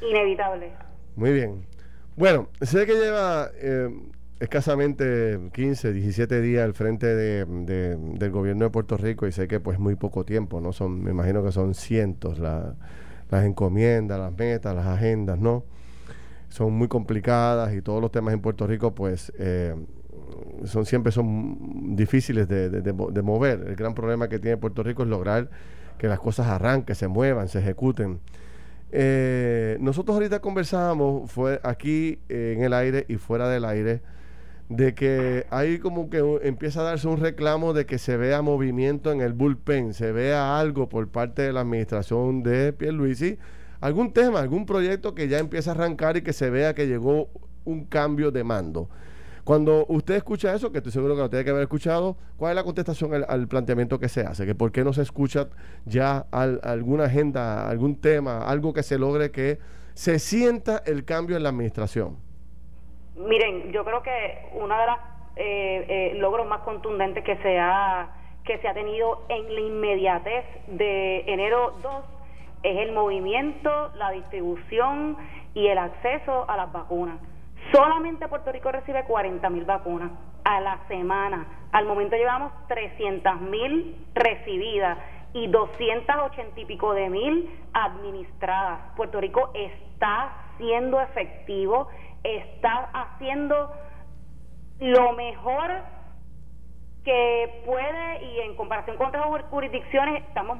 inevitable. 0.00 0.85
Muy 1.16 1.32
bien. 1.32 1.66
Bueno, 2.16 2.48
sé 2.60 2.86
que 2.86 2.94
lleva 2.94 3.50
eh, 3.56 3.88
escasamente 4.38 5.38
15, 5.52 5.92
17 5.92 6.40
días 6.42 6.64
al 6.64 6.74
frente 6.74 7.06
de, 7.06 7.44
del 7.46 8.30
gobierno 8.30 8.64
de 8.64 8.70
Puerto 8.70 8.96
Rico 8.98 9.26
y 9.26 9.32
sé 9.32 9.48
que 9.48 9.58
pues 9.58 9.78
muy 9.78 9.94
poco 9.94 10.24
tiempo, 10.24 10.60
¿no? 10.60 10.72
Son, 10.72 11.02
me 11.02 11.10
imagino 11.10 11.42
que 11.42 11.52
son 11.52 11.74
cientos 11.74 12.38
las 12.38 13.44
encomiendas, 13.44 14.18
las 14.18 14.36
metas, 14.36 14.74
las 14.74 14.86
agendas, 14.86 15.38
¿no? 15.38 15.64
Son 16.50 16.72
muy 16.72 16.88
complicadas 16.88 17.74
y 17.74 17.82
todos 17.82 18.00
los 18.00 18.12
temas 18.12 18.34
en 18.34 18.40
Puerto 18.40 18.66
Rico 18.66 18.94
pues 18.94 19.32
eh, 19.38 19.74
son 20.64 20.86
siempre 20.86 21.12
son 21.12 21.96
difíciles 21.96 22.46
de, 22.46 22.68
de 22.70 23.22
mover. 23.22 23.64
El 23.68 23.76
gran 23.76 23.94
problema 23.94 24.28
que 24.28 24.38
tiene 24.38 24.58
Puerto 24.58 24.82
Rico 24.82 25.02
es 25.02 25.08
lograr 25.08 25.48
que 25.98 26.08
las 26.08 26.20
cosas 26.20 26.46
arranquen, 26.48 26.94
se 26.94 27.08
muevan, 27.08 27.48
se 27.48 27.60
ejecuten. 27.60 28.20
Eh, 28.92 29.78
nosotros 29.80 30.14
ahorita 30.14 30.40
conversábamos, 30.40 31.30
aquí 31.62 32.18
eh, 32.28 32.54
en 32.56 32.64
el 32.64 32.72
aire 32.72 33.04
y 33.08 33.16
fuera 33.16 33.48
del 33.48 33.64
aire, 33.64 34.00
de 34.68 34.94
que 34.94 35.46
hay 35.50 35.78
como 35.78 36.10
que 36.10 36.22
empieza 36.42 36.80
a 36.80 36.84
darse 36.84 37.06
un 37.08 37.18
reclamo 37.18 37.72
de 37.72 37.86
que 37.86 37.98
se 37.98 38.16
vea 38.16 38.42
movimiento 38.42 39.12
en 39.12 39.20
el 39.20 39.32
bullpen, 39.32 39.94
se 39.94 40.12
vea 40.12 40.58
algo 40.58 40.88
por 40.88 41.08
parte 41.08 41.42
de 41.42 41.52
la 41.52 41.60
administración 41.60 42.42
de 42.42 42.72
Pierluisi, 42.72 43.38
algún 43.80 44.12
tema, 44.12 44.40
algún 44.40 44.66
proyecto 44.66 45.14
que 45.14 45.28
ya 45.28 45.38
empieza 45.38 45.70
a 45.70 45.74
arrancar 45.74 46.16
y 46.16 46.22
que 46.22 46.32
se 46.32 46.50
vea 46.50 46.74
que 46.74 46.86
llegó 46.86 47.28
un 47.64 47.84
cambio 47.84 48.30
de 48.30 48.44
mando. 48.44 48.88
Cuando 49.46 49.86
usted 49.86 50.16
escucha 50.16 50.52
eso, 50.52 50.72
que 50.72 50.78
estoy 50.78 50.90
seguro 50.90 51.14
que 51.14 51.20
lo 51.20 51.30
tiene 51.30 51.44
que 51.44 51.52
haber 51.52 51.62
escuchado, 51.62 52.16
¿cuál 52.36 52.50
es 52.50 52.56
la 52.56 52.64
contestación 52.64 53.12
al, 53.28 53.46
planteamiento 53.46 54.00
que 54.00 54.08
se 54.08 54.22
hace? 54.22 54.44
¿Que 54.44 54.56
¿Por 54.56 54.72
qué 54.72 54.82
no 54.82 54.92
se 54.92 55.02
escucha 55.02 55.46
ya 55.84 56.26
alguna 56.32 57.04
agenda, 57.04 57.70
algún 57.70 58.00
tema, 58.00 58.44
algo 58.48 58.72
que 58.72 58.82
se 58.82 58.98
logre 58.98 59.30
que 59.30 59.60
se 59.94 60.18
sienta 60.18 60.82
el 60.84 61.04
cambio 61.04 61.36
en 61.36 61.44
la 61.44 61.50
administración? 61.50 62.16
Miren, 63.14 63.70
yo 63.70 63.84
creo 63.84 64.02
que 64.02 64.48
uno 64.54 64.76
de 64.80 64.86
los 64.86 64.96
eh, 65.36 65.86
eh, 65.88 66.14
logros 66.16 66.48
más 66.48 66.62
contundentes 66.62 67.22
que 67.22 67.36
se 67.36 67.56
ha 67.56 68.10
que 68.44 68.58
se 68.58 68.66
ha 68.66 68.74
tenido 68.74 69.26
en 69.28 69.54
la 69.54 69.60
inmediatez 69.60 70.44
de 70.66 71.20
enero 71.20 71.72
2 71.84 72.04
es 72.64 72.78
el 72.78 72.90
movimiento, 72.90 73.92
la 73.94 74.10
distribución 74.10 75.16
y 75.54 75.68
el 75.68 75.78
acceso 75.78 76.50
a 76.50 76.56
las 76.56 76.72
vacunas. 76.72 77.20
Solamente 77.72 78.28
Puerto 78.28 78.52
Rico 78.52 78.70
recibe 78.70 79.04
40 79.04 79.50
mil 79.50 79.64
vacunas 79.64 80.10
a 80.44 80.60
la 80.60 80.78
semana. 80.88 81.46
Al 81.72 81.86
momento 81.86 82.16
llevamos 82.16 82.52
300 82.68 83.40
mil 83.40 84.06
recibidas 84.14 84.98
y 85.32 85.48
280 85.48 86.60
y 86.60 86.64
pico 86.64 86.92
de 86.92 87.10
mil 87.10 87.50
administradas. 87.72 88.80
Puerto 88.96 89.20
Rico 89.20 89.50
está 89.54 90.32
siendo 90.58 91.00
efectivo, 91.00 91.88
está 92.22 92.90
haciendo 92.92 93.72
lo 94.80 95.12
mejor 95.12 95.70
que 97.04 97.62
puede 97.64 98.24
y 98.24 98.40
en 98.40 98.56
comparación 98.56 98.96
con 98.96 99.06
otras 99.06 99.24
jurisdicciones 99.50 100.24
estamos 100.24 100.58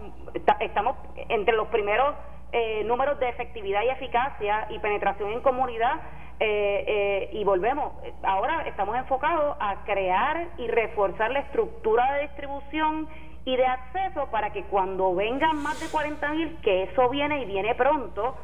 estamos 0.60 0.96
entre 1.28 1.56
los 1.56 1.66
primeros 1.68 2.14
eh, 2.52 2.84
números 2.84 3.18
de 3.18 3.28
efectividad 3.28 3.82
y 3.82 3.88
eficacia 3.88 4.68
y 4.70 4.78
penetración 4.78 5.32
en 5.32 5.40
comunidad 5.40 6.00
eh, 6.40 6.84
eh, 6.86 7.30
y 7.32 7.44
volvemos. 7.44 7.92
Ahora 8.22 8.66
estamos 8.68 8.96
enfocados 8.96 9.56
a 9.60 9.84
crear 9.84 10.48
y 10.58 10.68
reforzar 10.68 11.30
la 11.30 11.40
estructura 11.40 12.14
de 12.14 12.22
distribución 12.22 13.08
y 13.44 13.56
de 13.56 13.66
acceso 13.66 14.26
para 14.30 14.52
que 14.52 14.64
cuando 14.64 15.14
vengan 15.14 15.62
más 15.62 15.80
de 15.80 15.86
40 15.88 16.30
mil 16.32 16.56
que 16.62 16.84
eso 16.84 17.08
viene 17.08 17.42
y 17.42 17.44
viene 17.46 17.74
pronto 17.74 18.36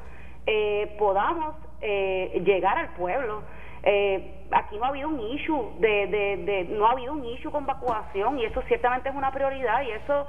podamos 0.98 1.56
llegar 1.80 2.78
al 2.78 2.88
pueblo. 2.94 3.42
Eh, 3.84 4.44
aquí 4.52 4.76
no 4.76 4.84
ha 4.84 4.88
habido 4.88 5.08
un 5.08 5.20
issue 5.20 5.72
de, 5.80 6.06
de, 6.06 6.66
no 6.70 6.86
ha 6.86 6.92
habido 6.92 7.12
un 7.14 7.24
issue 7.24 7.50
con 7.50 7.66
vacunación 7.66 8.38
y 8.38 8.44
eso 8.44 8.62
ciertamente 8.68 9.08
es 9.08 9.14
una 9.14 9.32
prioridad 9.32 9.82
y 9.82 9.90
eso 9.90 10.26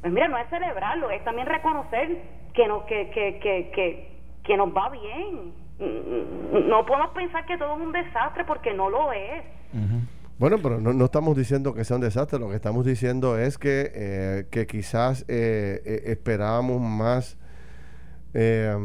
pues 0.00 0.12
mira 0.12 0.26
no 0.26 0.36
es 0.38 0.48
celebrarlo 0.48 1.08
es 1.10 1.22
también 1.22 1.46
reconocer 1.46 2.20
que 2.52 2.66
nos 2.66 2.82
que, 2.84 3.10
que, 3.10 3.38
que, 3.38 4.10
que, 4.42 4.56
nos 4.56 4.76
va 4.76 4.88
bien 4.88 5.54
no 5.80 6.84
podemos 6.86 7.10
pensar 7.10 7.46
que 7.46 7.56
todo 7.56 7.74
es 7.76 7.80
un 7.80 7.92
desastre 7.92 8.44
porque 8.44 8.74
no 8.74 8.90
lo 8.90 9.12
es. 9.12 9.44
Bueno, 10.38 10.56
pero 10.62 10.80
no, 10.80 10.92
no, 10.92 11.04
estamos 11.04 11.36
diciendo 11.36 11.74
que 11.74 11.84
sea 11.84 11.96
un 11.96 12.02
desastre, 12.02 12.38
lo 12.38 12.48
que 12.48 12.56
estamos 12.56 12.84
diciendo 12.84 13.38
es 13.38 13.58
que, 13.58 13.92
eh, 13.94 14.46
que 14.50 14.66
quizás 14.66 15.24
eh, 15.28 15.82
eh 15.84 16.02
esperábamos 16.06 16.80
más 16.80 17.36
eh, 18.32 18.76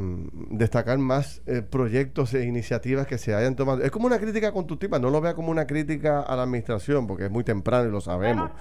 destacar 0.50 0.98
más 0.98 1.42
eh, 1.46 1.62
proyectos 1.62 2.34
e 2.34 2.46
iniciativas 2.46 3.08
que 3.08 3.18
se 3.18 3.34
hayan 3.36 3.56
tomado. 3.56 3.84
Es 3.84 3.92
como 3.92 4.08
una 4.08 4.20
crítica 4.20 4.52
constructiva, 4.52 5.00
no 5.00 5.10
lo 5.10 5.22
vea 5.22 5.34
como 5.34 5.52
una 5.52 5.68
crítica 5.68 6.22
a 6.22 6.36
la 6.36 6.44
administración, 6.44 7.08
porque 7.08 7.26
es 7.26 7.32
muy 7.32 7.44
temprano 7.44 7.88
y 7.88 7.92
lo 7.92 8.02
sabemos. 8.02 8.52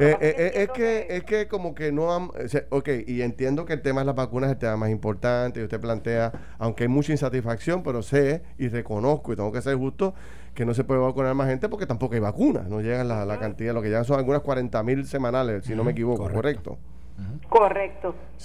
Eh, 0.00 0.52
es 0.54 0.68
que, 0.70 1.06
es 1.08 1.24
que 1.24 1.48
como 1.48 1.74
que 1.74 1.92
no 1.92 2.14
han... 2.14 2.30
ok, 2.70 2.88
y 3.06 3.22
entiendo 3.22 3.64
que 3.64 3.72
el 3.72 3.82
tema 3.82 4.02
de 4.02 4.06
las 4.06 4.14
vacunas 4.14 4.48
es 4.48 4.54
el 4.54 4.58
tema 4.58 4.76
más 4.76 4.90
importante 4.90 5.60
y 5.60 5.62
usted 5.62 5.80
plantea, 5.80 6.32
aunque 6.58 6.84
hay 6.84 6.88
mucha 6.88 7.12
insatisfacción, 7.12 7.82
pero 7.82 8.02
sé 8.02 8.42
y 8.58 8.68
reconozco 8.68 9.32
y 9.32 9.36
tengo 9.36 9.52
que 9.52 9.62
ser 9.62 9.76
justo 9.76 10.14
que 10.54 10.64
no 10.64 10.74
se 10.74 10.84
puede 10.84 11.00
vacunar 11.00 11.34
más 11.34 11.48
gente 11.48 11.68
porque 11.68 11.86
tampoco 11.86 12.14
hay 12.14 12.20
vacunas, 12.20 12.68
no 12.68 12.80
llegan 12.80 13.08
la, 13.08 13.24
la 13.24 13.38
cantidad, 13.38 13.74
lo 13.74 13.82
que 13.82 13.88
llegan 13.88 14.04
son 14.04 14.18
algunas 14.18 14.40
40 14.40 14.82
mil 14.82 15.06
semanales, 15.06 15.66
si 15.66 15.74
no 15.74 15.84
me 15.84 15.92
equivoco, 15.92 16.22
correcto. 16.22 16.70
Correcto. 16.70 16.95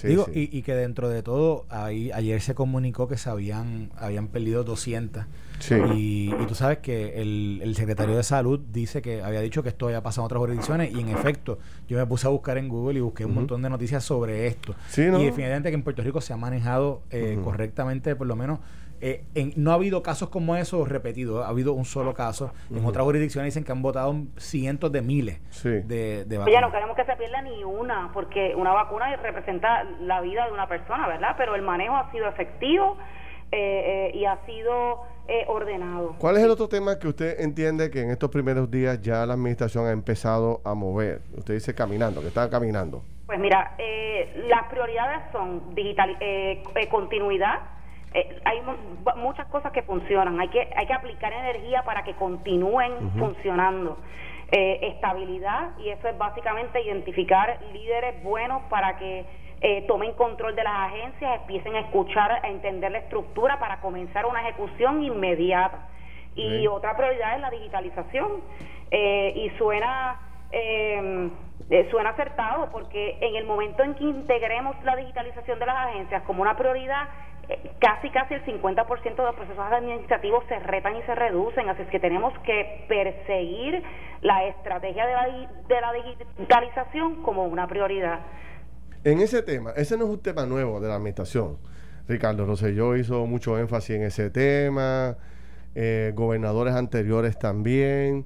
Digo, 0.03 0.27
y, 0.33 0.61
que 0.61 0.73
dentro 0.73 1.09
de 1.09 1.21
todo, 1.23 1.65
ahí, 1.69 2.11
ayer 2.13 2.41
se 2.41 2.55
comunicó 2.55 3.07
que 3.07 3.17
se 3.17 3.29
habían, 3.29 3.91
habían 3.97 4.27
perdido 4.27 4.63
200. 4.63 5.25
Y, 5.95 6.29
tú 6.47 6.55
sabes 6.55 6.79
que 6.79 7.21
el, 7.21 7.73
secretario 7.75 8.15
de 8.15 8.23
salud 8.23 8.59
dice 8.71 9.01
que 9.01 9.21
había 9.21 9.41
dicho 9.41 9.63
que 9.63 9.69
esto 9.69 9.87
había 9.87 10.01
pasado 10.01 10.23
en 10.23 10.25
otras 10.27 10.39
jurisdicciones 10.39 10.93
y 10.93 10.99
en 10.99 11.09
efecto, 11.09 11.59
yo 11.87 11.97
me 11.97 12.05
puse 12.05 12.27
a 12.27 12.29
buscar 12.29 12.57
en 12.57 12.69
Google 12.69 12.99
y 12.99 13.01
busqué 13.01 13.25
un 13.25 13.35
montón 13.35 13.61
de 13.61 13.69
noticias 13.69 14.03
sobre 14.03 14.47
esto. 14.47 14.75
Y 15.19 15.25
definitivamente 15.25 15.69
que 15.69 15.75
en 15.75 15.83
Puerto 15.83 16.01
Rico 16.03 16.21
se 16.21 16.33
ha 16.33 16.37
manejado 16.37 17.01
eh, 17.09 17.39
correctamente, 17.43 18.15
por 18.15 18.27
lo 18.27 18.35
menos 18.35 18.59
eh, 19.01 19.23
no 19.55 19.71
ha 19.71 19.73
habido 19.73 20.03
casos 20.03 20.29
como 20.29 20.55
esos 20.55 20.87
repetidos, 20.87 21.43
ha 21.43 21.49
habido 21.49 21.73
un 21.73 21.85
solo 21.85 22.13
caso. 22.13 22.53
En 22.69 22.85
otras 22.85 23.03
jurisdicciones 23.03 23.51
dicen 23.51 23.63
que 23.63 23.71
han 23.71 23.81
votado 23.81 24.13
cientos 24.37 24.91
de 24.91 25.01
miles 25.01 25.41
de, 25.63 26.23
de, 26.25 26.37
vacunas. 26.37 26.61
no 26.61 26.71
queremos 26.71 26.95
que 26.95 27.05
se 27.05 27.15
pierda 27.15 27.41
ni 27.41 27.63
una, 27.63 28.11
porque 28.13 28.53
una 28.55 28.73
vacuna 28.73 29.15
representa 29.15 29.83
la 30.01 30.21
vida 30.21 30.45
de 30.45 30.51
una 30.51 30.67
persona, 30.67 31.07
¿verdad? 31.07 31.33
Pero 31.35 31.55
el 31.55 31.63
manejo 31.63 31.95
ha 31.95 32.11
sido 32.11 32.27
efectivo 32.27 32.95
eh, 33.51 34.11
eh, 34.13 34.17
y 34.17 34.25
ha 34.25 34.37
sido 34.45 35.09
ordenado. 35.47 36.15
¿Cuál 36.17 36.35
es 36.35 36.43
el 36.43 36.51
otro 36.51 36.67
tema 36.67 36.99
que 36.99 37.07
usted 37.07 37.39
entiende 37.39 37.89
que 37.89 38.01
en 38.01 38.11
estos 38.11 38.29
primeros 38.29 38.69
días 38.69 38.99
ya 39.01 39.25
la 39.25 39.33
administración 39.33 39.87
ha 39.87 39.91
empezado 39.91 40.59
a 40.65 40.73
mover? 40.73 41.21
Usted 41.37 41.53
dice 41.53 41.73
caminando, 41.73 42.19
que 42.19 42.27
están 42.27 42.49
caminando. 42.49 43.01
Pues 43.27 43.39
mira, 43.39 43.77
las 44.49 44.63
prioridades 44.69 45.21
son 45.31 45.73
digital, 45.73 46.17
continuidad 46.89 47.61
eh, 48.13 48.41
hay 48.43 48.61
muchas 49.15 49.47
cosas 49.47 49.71
que 49.71 49.83
funcionan. 49.83 50.39
Hay 50.39 50.49
que, 50.49 50.69
hay 50.75 50.85
que 50.85 50.93
aplicar 50.93 51.31
energía 51.31 51.83
para 51.83 52.03
que 52.03 52.13
continúen 52.15 53.11
funcionando. 53.17 53.97
Eh, 54.53 54.89
estabilidad, 54.95 55.77
y 55.79 55.87
eso 55.87 56.09
es 56.09 56.17
básicamente 56.17 56.81
identificar 56.81 57.57
líderes 57.71 58.21
buenos 58.21 58.61
para 58.63 58.97
que 58.97 59.23
eh, 59.61 59.85
tomen 59.87 60.11
control 60.15 60.57
de 60.57 60.63
las 60.65 60.91
agencias, 60.91 61.39
empiecen 61.39 61.73
a 61.77 61.79
escuchar, 61.79 62.29
a 62.29 62.49
entender 62.49 62.91
la 62.91 62.97
estructura 62.97 63.59
para 63.59 63.79
comenzar 63.79 64.25
una 64.25 64.41
ejecución 64.41 65.03
inmediata. 65.03 65.87
Y 66.35 66.67
otra 66.67 66.97
prioridad 66.97 67.35
es 67.35 67.41
la 67.41 67.49
digitalización. 67.49 68.41
y 68.91 69.49
suena. 69.57 70.19
suena 71.89 72.09
acertado 72.09 72.69
porque 72.73 73.17
en 73.21 73.35
el 73.37 73.45
momento 73.45 73.83
en 73.83 73.95
que 73.95 74.03
integremos 74.03 74.75
la 74.83 74.97
digitalización 74.97 75.59
de 75.59 75.65
las 75.65 75.77
agencias 75.87 76.23
como 76.23 76.41
una 76.41 76.57
prioridad, 76.57 77.07
casi 77.79 78.09
casi 78.11 78.35
el 78.35 78.45
50% 78.45 79.15
de 79.15 79.23
los 79.23 79.35
procesos 79.35 79.59
administrativos 79.59 80.43
se 80.47 80.59
retan 80.59 80.95
y 80.95 81.01
se 81.03 81.15
reducen, 81.15 81.67
así 81.69 81.81
es 81.81 81.89
que 81.89 81.99
tenemos 81.99 82.33
que 82.39 82.85
perseguir 82.87 83.83
la 84.21 84.45
estrategia 84.45 85.05
de 85.05 85.81
la, 85.81 85.93
digitalización 85.93 87.23
como 87.23 87.45
una 87.45 87.67
prioridad. 87.67 88.19
En 89.03 89.19
ese 89.19 89.41
tema, 89.41 89.71
ese 89.75 89.97
no 89.97 90.05
es 90.05 90.11
un 90.11 90.21
tema 90.21 90.45
nuevo 90.45 90.79
de 90.79 90.87
la 90.87 90.95
administración. 90.95 91.57
Ricardo 92.07 92.45
Rosselló 92.45 92.95
hizo 92.95 93.25
mucho 93.25 93.57
énfasis 93.57 93.95
en 93.95 94.03
ese 94.03 94.29
tema, 94.29 95.17
eh, 95.73 96.11
gobernadores 96.13 96.75
anteriores 96.75 97.37
también. 97.39 98.25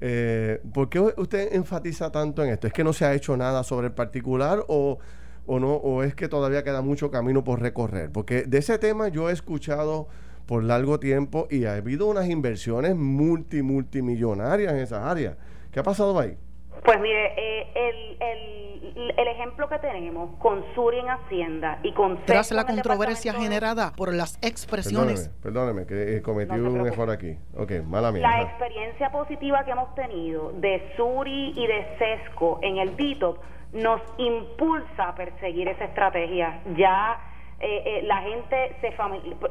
Eh, 0.00 0.60
¿Por 0.74 0.88
qué 0.88 1.00
usted 1.00 1.54
enfatiza 1.54 2.10
tanto 2.10 2.42
en 2.42 2.50
esto? 2.50 2.66
¿Es 2.66 2.72
que 2.72 2.84
no 2.84 2.92
se 2.92 3.04
ha 3.04 3.14
hecho 3.14 3.36
nada 3.36 3.62
sobre 3.62 3.88
el 3.88 3.92
particular 3.92 4.64
o 4.68 4.98
o 5.46 5.58
no 5.58 5.74
o 5.74 6.02
es 6.02 6.14
que 6.14 6.28
todavía 6.28 6.64
queda 6.64 6.82
mucho 6.82 7.10
camino 7.10 7.44
por 7.44 7.60
recorrer? 7.60 8.10
Porque 8.12 8.42
de 8.42 8.58
ese 8.58 8.78
tema 8.78 9.08
yo 9.08 9.30
he 9.30 9.32
escuchado 9.32 10.08
por 10.46 10.62
largo 10.62 11.00
tiempo 11.00 11.46
y 11.50 11.64
ha 11.64 11.74
habido 11.74 12.06
unas 12.06 12.28
inversiones 12.28 12.94
multi 12.94 13.62
multimillonarias 13.62 14.72
en 14.72 14.78
esas 14.78 15.04
áreas. 15.04 15.36
¿Qué 15.72 15.80
ha 15.80 15.82
pasado 15.82 16.18
ahí? 16.18 16.38
Pues 16.84 17.00
mire, 17.00 17.32
eh, 17.36 17.66
el, 17.74 18.16
el, 18.20 19.14
el, 19.18 19.28
ejemplo 19.28 19.68
que 19.68 19.78
tenemos 19.78 20.38
con 20.38 20.64
Suri 20.74 20.98
en 20.98 21.08
Hacienda 21.08 21.80
y 21.82 21.92
con... 21.92 22.24
Tras 22.26 22.52
la 22.52 22.64
controversia 22.64 23.32
generada 23.32 23.92
por 23.96 24.14
las 24.14 24.38
expresiones... 24.42 25.30
Perdóneme, 25.42 25.86
que 25.86 26.22
cometí 26.22 26.54
un 26.54 26.86
error 26.86 27.10
aquí. 27.10 27.36
Ok, 27.56 27.72
mala 27.84 28.12
mía. 28.12 28.22
La 28.22 28.42
experiencia 28.42 29.10
positiva 29.10 29.64
que 29.64 29.72
hemos 29.72 29.94
tenido 29.94 30.52
de 30.52 30.92
Suri 30.96 31.54
y 31.56 31.66
de 31.66 31.86
Sesco 31.98 32.60
en 32.62 32.78
el 32.78 32.96
DITOP 32.96 33.38
nos 33.76 34.00
impulsa 34.18 35.08
a 35.08 35.14
perseguir 35.14 35.68
esa 35.68 35.84
estrategia. 35.84 36.60
Ya 36.76 37.18
eh, 37.60 37.82
eh, 37.86 38.02
la 38.04 38.18
gente 38.22 38.76
se 38.80 38.94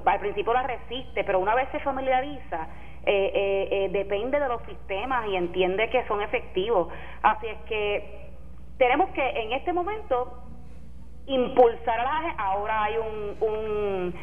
al 0.06 0.20
principio 0.20 0.54
la 0.54 0.64
resiste, 0.64 1.24
pero 1.24 1.40
una 1.40 1.56
vez 1.56 1.70
se 1.72 1.80
familiariza, 1.80 2.68
eh, 3.08 3.88
depende 3.92 4.40
de 4.40 4.48
los 4.48 4.62
sistemas 4.64 5.28
y 5.28 5.36
entiende 5.36 5.90
que 5.90 6.06
son 6.08 6.22
efectivos. 6.22 6.92
Así 7.22 7.48
es 7.48 7.58
que 7.68 8.30
tenemos 8.78 9.10
que 9.12 9.28
en 9.28 9.54
este 9.54 9.74
momento 9.74 10.42
impulsar 11.28 12.00
a 12.00 12.04
la 12.04 12.36
Ahora 12.38 12.84
hay 12.84 12.96
un, 12.98 13.38
un, 13.42 14.16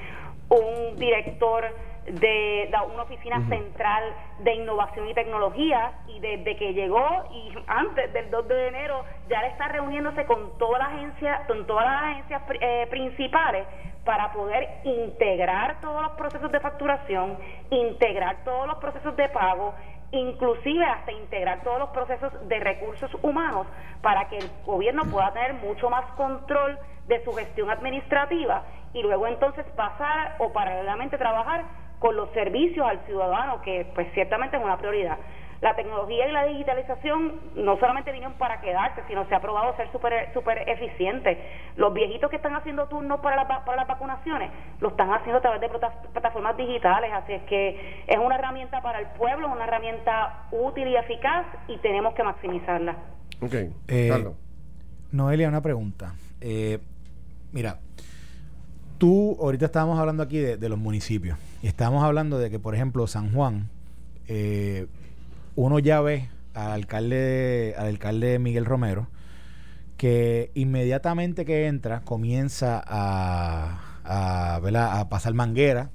un 0.49 0.97
director 0.99 1.65
de, 2.07 2.71
una 2.93 3.03
oficina 3.03 3.47
central 3.49 4.05
de 4.41 4.55
innovación 4.55 5.09
y 5.09 5.15
tecnología 5.15 5.93
y 6.09 6.19
desde 6.21 6.57
que 6.57 6.75
llegó 6.75 7.07
y 7.33 7.53
antes 7.67 8.13
del 8.13 8.31
2 8.31 8.49
de 8.49 8.69
enero 8.69 9.05
ya 9.29 9.41
está 9.47 9.69
reuniéndose 9.69 10.25
con 10.27 10.59
todas 10.59 10.81
las 10.81 10.89
agencias 10.89 11.47
con 11.47 11.67
todas 11.67 11.85
las 11.85 12.03
agencias 12.03 12.43
eh, 12.61 12.87
principales 12.91 13.67
para 14.05 14.33
poder 14.33 14.69
integrar 14.85 15.81
todos 15.81 16.03
los 16.03 16.13
procesos 16.13 16.51
de 16.51 16.59
facturación, 16.59 17.39
integrar 17.71 18.43
todos 18.45 18.67
los 18.67 18.79
procesos 18.79 19.15
de 19.17 19.29
pago, 19.29 19.75
inclusive 20.11 20.85
hasta 20.85 21.13
integrar 21.13 21.63
todos 21.63 21.79
los 21.79 21.91
procesos 21.91 22.33
de 22.49 22.59
recursos 22.59 23.11
humanos 23.23 23.67
para 24.03 24.29
que 24.29 24.39
el 24.39 24.51
gobierno 24.67 25.03
pueda 25.05 25.33
tener 25.33 25.55
mucho 25.55 25.89
más 25.89 26.05
control 26.13 26.79
de 27.07 27.23
su 27.25 27.33
gestión 27.33 27.71
administrativa 27.71 28.65
y 28.93 29.03
luego 29.03 29.27
entonces 29.27 29.65
pasar 29.77 30.35
o 30.39 30.53
paralelamente 30.53 31.17
trabajar 31.17 31.65
con 32.03 32.17
los 32.17 32.29
servicios 32.31 32.85
al 32.85 32.99
ciudadano, 33.07 33.63
que 33.63 33.87
pues 33.95 34.09
ciertamente 34.13 34.57
es 34.57 34.65
una 34.65 34.77
prioridad. 34.77 35.17
La 35.61 35.77
tecnología 35.77 36.29
y 36.29 36.33
la 36.33 36.47
digitalización 36.47 37.41
no 37.55 37.79
solamente 37.79 38.11
vinieron 38.11 38.37
para 38.37 38.61
quedarse, 38.61 39.03
sino 39.07 39.25
se 39.29 39.35
ha 39.37 39.41
probado 39.41 39.77
ser 39.77 39.93
súper 39.93 40.33
super 40.35 40.69
eficiente. 40.69 41.39
Los 41.77 41.95
viejitos 41.95 42.29
que 42.29 42.35
están 42.35 42.57
haciendo 42.57 42.89
turnos 42.89 43.21
para, 43.21 43.47
para 43.47 43.77
las 43.77 43.87
vacunaciones 43.87 44.51
lo 44.81 44.89
están 44.89 45.13
haciendo 45.13 45.39
a 45.39 45.43
través 45.43 45.61
de 45.61 45.69
plataformas 45.69 46.57
digitales, 46.57 47.13
así 47.15 47.35
es 47.35 47.43
que 47.45 48.03
es 48.09 48.19
una 48.19 48.35
herramienta 48.35 48.83
para 48.83 48.99
el 48.99 49.07
pueblo, 49.17 49.53
una 49.53 49.63
herramienta 49.63 50.49
útil 50.51 50.89
y 50.89 50.97
eficaz 50.97 51.47
y 51.69 51.79
tenemos 51.79 52.15
que 52.15 52.25
maximizarla. 52.25 52.97
Ok, 53.41 53.55
eh, 53.87 54.09
Carlos. 54.11 54.35
Noelia, 55.13 55.49
una 55.49 55.61
pregunta. 55.61 56.15
Eh, 56.41 56.81
mira, 57.53 57.77
tú, 59.03 59.37
ahorita 59.41 59.67
estábamos 59.67 59.99
hablando 59.99 60.23
aquí 60.23 60.39
de, 60.39 60.69
los 60.69 60.79
municipios 60.79 61.37
y 61.61 61.67
estábamos 61.67 62.05
hablando 62.05 62.39
de 62.39 62.51
que, 62.51 62.61
por 62.61 62.77
ejemplo, 62.77 63.09
San 63.09 63.33
Juan, 63.33 63.69
eh, 64.29 64.87
uno 65.57 65.81
ya 65.81 66.01
ve 66.01 66.29
al 66.55 66.71
alcalde, 66.71 67.75
al 67.77 67.89
alcalde 67.89 68.39
Miguel 68.39 68.65
Romero, 68.65 69.09
que 69.97 70.53
inmediatamente 70.55 71.45
que 71.45 71.67
entra 71.67 72.03
comienza 72.03 72.81
a, 72.87 73.81
a, 74.05 75.01
a 75.01 75.09
pasar 75.09 75.35
manguera, 75.35 75.91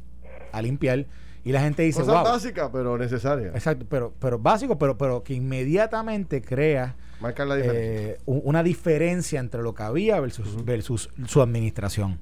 a 0.52 0.62
limpiar. 0.62 1.06
Y 1.46 1.54
la 1.54 1.62
gente 1.62 1.84
dice, 1.84 2.02
Cosa 2.02 2.24
básica, 2.24 2.70
pero 2.74 2.98
necesaria. 2.98 3.52
Exacto, 3.54 3.86
pero, 3.90 4.14
pero 4.20 4.38
básico, 4.38 4.78
pero, 4.78 4.98
pero 4.98 5.24
que 5.24 5.34
inmediatamente 5.34 6.42
crea 6.42 6.98
eh, 7.38 8.18
una 8.26 8.64
diferencia 8.64 9.40
entre 9.40 9.64
lo 9.64 9.74
que 9.74 9.84
había 9.84 10.20
versus, 10.20 10.66
versus 10.66 11.10
su 11.26 11.42
administración. 11.42 12.20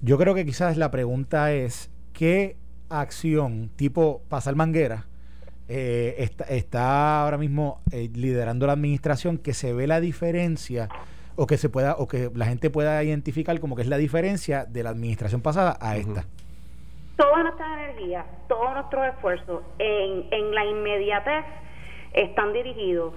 Yo 0.00 0.16
creo 0.16 0.34
que 0.34 0.44
quizás 0.44 0.76
la 0.76 0.90
pregunta 0.90 1.52
es, 1.52 1.90
¿qué 2.12 2.56
acción 2.88 3.70
tipo 3.76 4.22
pasar 4.28 4.54
manguera 4.54 5.06
eh, 5.68 6.30
está, 6.48 7.22
ahora 7.22 7.36
mismo 7.36 7.80
eh, 7.92 8.08
liderando 8.14 8.66
la 8.66 8.72
administración 8.72 9.36
que 9.36 9.52
se 9.52 9.74
ve 9.74 9.86
la 9.86 10.00
diferencia 10.00 10.88
o 11.36 11.46
que 11.46 11.58
se 11.58 11.68
pueda 11.68 11.94
o 11.98 12.08
que 12.08 12.30
la 12.34 12.46
gente 12.46 12.70
pueda 12.70 13.02
identificar 13.04 13.60
como 13.60 13.76
que 13.76 13.82
es 13.82 13.88
la 13.88 13.98
diferencia 13.98 14.64
de 14.64 14.82
la 14.82 14.90
administración 14.90 15.42
pasada 15.42 15.76
a 15.80 15.96
esta. 15.96 16.24
Toda 17.16 17.42
nuestra 17.42 17.84
energía, 17.84 18.24
todos 18.48 18.72
nuestros 18.72 19.06
esfuerzos 19.08 19.62
en, 19.78 20.26
en 20.30 20.54
la 20.54 20.64
inmediatez 20.64 21.44
están 22.14 22.52
dirigidos 22.52 23.12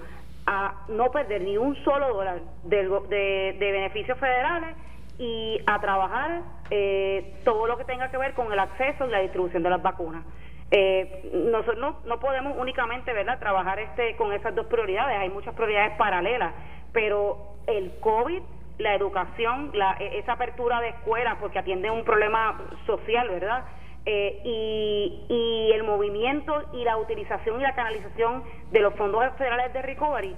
a 0.46 0.84
no 0.88 1.10
perder 1.10 1.42
ni 1.42 1.56
un 1.56 1.74
solo 1.84 2.14
dólar 2.14 2.42
de, 2.64 2.88
de, 3.08 3.56
de 3.58 3.72
beneficios 3.72 4.18
federales 4.18 4.76
y 5.18 5.58
a 5.66 5.80
trabajar 5.80 6.42
eh, 6.74 7.34
todo 7.44 7.66
lo 7.66 7.76
que 7.76 7.84
tenga 7.84 8.10
que 8.10 8.16
ver 8.16 8.32
con 8.32 8.50
el 8.50 8.58
acceso 8.58 9.06
y 9.06 9.10
la 9.10 9.18
distribución 9.18 9.62
de 9.62 9.68
las 9.68 9.82
vacunas. 9.82 10.24
Eh, 10.70 11.30
nosotros 11.34 11.76
no, 11.78 11.98
no, 12.06 12.18
podemos 12.18 12.56
únicamente 12.58 13.12
verdad 13.12 13.38
trabajar 13.38 13.78
este 13.78 14.16
con 14.16 14.32
esas 14.32 14.54
dos 14.54 14.64
prioridades, 14.68 15.18
hay 15.18 15.28
muchas 15.28 15.54
prioridades 15.54 15.98
paralelas, 15.98 16.54
pero 16.94 17.56
el 17.66 17.92
COVID, 18.00 18.40
la 18.78 18.94
educación, 18.94 19.70
la, 19.74 19.98
e, 20.00 20.18
esa 20.18 20.32
apertura 20.32 20.80
de 20.80 20.88
escuelas, 20.88 21.36
porque 21.42 21.58
atiende 21.58 21.90
un 21.90 22.04
problema 22.04 22.58
social, 22.86 23.28
¿verdad? 23.28 23.64
Eh, 24.06 24.40
y, 24.42 25.26
y, 25.28 25.72
el 25.72 25.84
movimiento 25.84 26.54
y 26.72 26.84
la 26.84 26.96
utilización 26.96 27.60
y 27.60 27.62
la 27.64 27.74
canalización 27.74 28.44
de 28.72 28.80
los 28.80 28.94
fondos 28.94 29.22
federales 29.36 29.74
de 29.74 29.82
recovery 29.82 30.34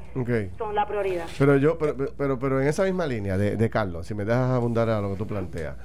son 0.59 0.75
la 0.75 0.85
prioridad. 0.85 1.27
Pero 1.39 1.57
yo, 1.59 1.79
pero, 1.79 1.95
pero, 2.19 2.39
pero 2.41 2.61
en 2.61 2.67
esa 2.67 2.83
misma 2.83 3.07
línea 3.07 3.39
de, 3.39 3.57
de 3.57 3.71
Carlos, 3.71 4.09
si 4.09 4.17
me 4.17 4.25
dejas 4.25 4.51
abundar 4.51 4.91
a 4.91 5.01
lo 5.01 5.11
que 5.11 5.17
tú 5.17 5.29
planteas, 5.29 5.77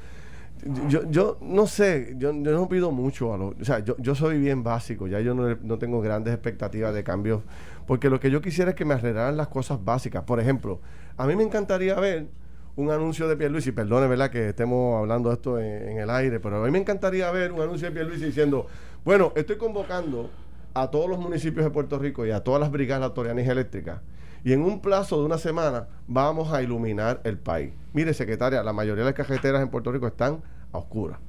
yo, 0.88 1.10
yo 1.10 1.38
no 1.41 1.67
sé, 1.67 2.15
yo, 2.17 2.34
no 2.34 2.67
pido 2.67 2.91
mucho 2.91 3.34
a 3.34 3.38
lo, 3.38 3.48
o 3.50 3.63
sea, 3.63 3.80
yo, 3.80 3.95
yo 3.98 4.15
soy 4.15 4.39
bien 4.39 4.63
básico, 4.63 5.08
ya 5.08 5.19
yo 5.19 5.34
no, 5.34 5.56
no 5.62 5.78
tengo 5.78 6.02
grandes 6.02 6.34
expectativas 6.34 6.93
de 6.93 7.04
cambios, 7.04 7.41
porque 7.88 8.10
lo 8.10 8.19
que 8.19 8.30
yo 8.30 8.41
quisiera 8.41 8.72
es 8.72 8.76
que 8.76 8.86
me 8.86 8.93
arreglaran 8.93 9.38
las 9.38 9.48
cosas 9.48 9.84
básicas. 9.84 10.24
Por 10.24 10.39
ejemplo, 10.39 10.80
a 11.17 11.26
mí 11.26 11.36
me 11.36 11.43
encantaría 11.43 11.95
ver 11.95 12.28
un 12.76 12.91
anuncio 12.91 13.28
de 13.28 13.36
Pierluisi, 13.36 13.72
perdone, 13.72 14.08
¿verdad? 14.08 14.30
Que 14.30 14.50
estemos 14.50 15.00
hablando 15.00 15.30
de 15.30 15.36
esto 15.36 15.60
en, 15.60 15.98
el 15.98 16.10
aire, 16.10 16.39
pero 16.39 16.62
a 16.62 16.65
mí 16.65 16.72
me 16.72 16.80
encantaría 16.80 17.30
ver 17.32 17.52
un 17.52 17.62
anuncio 17.62 17.88
de 17.88 17.93
Pierluisi 17.93 18.26
diciendo, 18.26 18.67
bueno, 19.04 19.34
estoy 19.36 19.58
convocando 19.58 20.30
a 20.74 20.89
todos 20.91 21.10
los 21.10 21.19
municipios 21.19 21.65
de 21.65 21.72
Puerto 21.72 21.98
Rico 21.98 22.26
y 22.26 22.32
a 22.32 22.41
todas 22.43 22.62
las 22.62 22.72
brigadas 22.72 23.06
autorianas 23.06 23.48
eléctricas 23.48 24.02
y 24.43 24.54
en 24.54 24.62
un 24.62 24.82
plazo 24.82 25.19
de 25.19 25.25
una 25.25 25.38
semana 25.38 25.88
vamos 26.08 26.52
a 26.52 26.62
iluminar 26.62 27.21
el 27.23 27.38
país. 27.38 27.73
Mire, 27.93 28.13
secretaria, 28.13 28.63
la 28.63 28.73
mayoría 28.73 29.04
de 29.04 29.12
las 29.12 29.17
carreteras 29.17 29.62
en 29.62 29.69
Puerto 29.69 29.91
Rico 29.91 30.08
están 30.08 30.41
a 30.71 30.78
oscuras. 30.78 31.19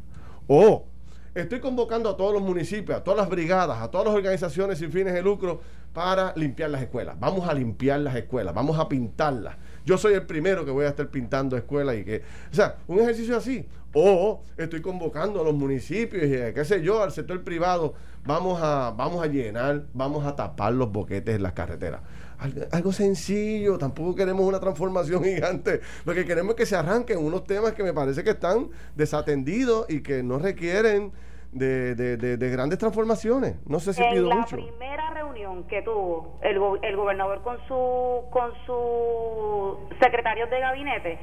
O 0.47 0.85
estoy 1.35 1.61
convocando 1.61 2.11
a 2.11 2.17
todos 2.17 2.33
los 2.33 2.43
municipios, 2.43 2.99
a 2.99 3.05
todas 3.05 3.19
las 3.19 3.29
brigadas, 3.29 3.81
a 3.81 3.91
todas 3.91 4.07
las 4.07 4.15
organizaciones 4.15 4.79
sin 4.79 4.93
fines 4.93 5.15
de 5.15 5.23
lucro 5.23 5.61
para 5.93 6.33
limpiar 6.37 6.71
las 6.71 6.83
escuelas. 6.83 7.19
Vamos 7.19 7.49
a 7.49 7.55
limpiar 7.55 8.01
las 8.01 8.17
escuelas, 8.17 8.55
vamos 8.55 8.79
a 8.79 8.89
pintarlas 8.89 9.57
yo 9.85 9.99
soy 9.99 10.15
el 10.15 10.27
primero 10.27 10.65
que 10.65 10.71
voy 10.71 10.85
a 10.85 10.89
estar 10.89 11.09
pintando 11.09 11.57
escuelas 11.57 11.97
y 11.97 12.05
que, 12.05 12.23
o 12.51 12.55
sea, 12.55 12.77
un 12.87 13.01
ejercicio 13.01 13.37
así. 13.37 13.67
O 13.93 14.43
estoy 14.57 14.81
convocando 14.81 15.41
a 15.41 15.45
los 15.45 15.55
municipios 15.55 16.25
y 16.25 16.55
qué 16.55 16.65
sé 16.65 16.81
yo, 16.83 17.03
al 17.03 17.11
sector 17.11 17.43
privado, 17.43 17.95
vamos 18.25 18.61
a, 18.63 18.95
vamos 18.97 19.23
a 19.23 19.27
llenar, 19.27 19.87
vamos 19.93 20.25
a 20.25 20.37
tapar 20.37 20.75
los 20.75 20.93
boquetes 20.93 21.35
en 21.35 21.43
las 21.43 21.55
carreteras. 21.55 22.03
Algo, 22.73 22.93
sencillo, 22.93 23.77
tampoco 23.77 24.15
queremos 24.15 24.47
una 24.47 24.61
transformación 24.61 25.23
gigante. 25.25 25.81
Lo 26.05 26.15
que 26.15 26.25
queremos 26.25 26.53
es 26.53 26.57
que 26.57 26.67
se 26.67 26.77
arranquen 26.77 27.19
unos 27.19 27.45
temas 27.45 27.73
que 27.73 27.83
me 27.83 27.93
parece 27.93 28.25
que 28.25 28.31
están 28.31 28.71
desatendidos 28.97 29.89
y 29.91 30.03
que 30.03 30.23
no 30.23 30.39
requieren 30.39 31.13
de, 31.53 31.95
de, 31.95 32.17
de, 32.17 32.51
grandes 32.51 32.79
transformaciones. 32.79 33.57
No 33.67 33.81
sé 33.81 33.93
si 33.93 34.03
en 34.03 34.11
pido 34.11 34.29
la 34.29 34.47
primera 34.47 35.11
reunión 35.11 35.65
que 35.65 35.83
tuvo 35.83 36.39
el, 36.43 36.59
el 36.83 36.97
gobernador 36.97 37.43
con 37.43 37.59
su 37.67 38.25
con 38.31 38.53
sus 38.67 39.99
secretarios 39.99 40.49
de 40.51 40.61
gabinete, 40.61 41.19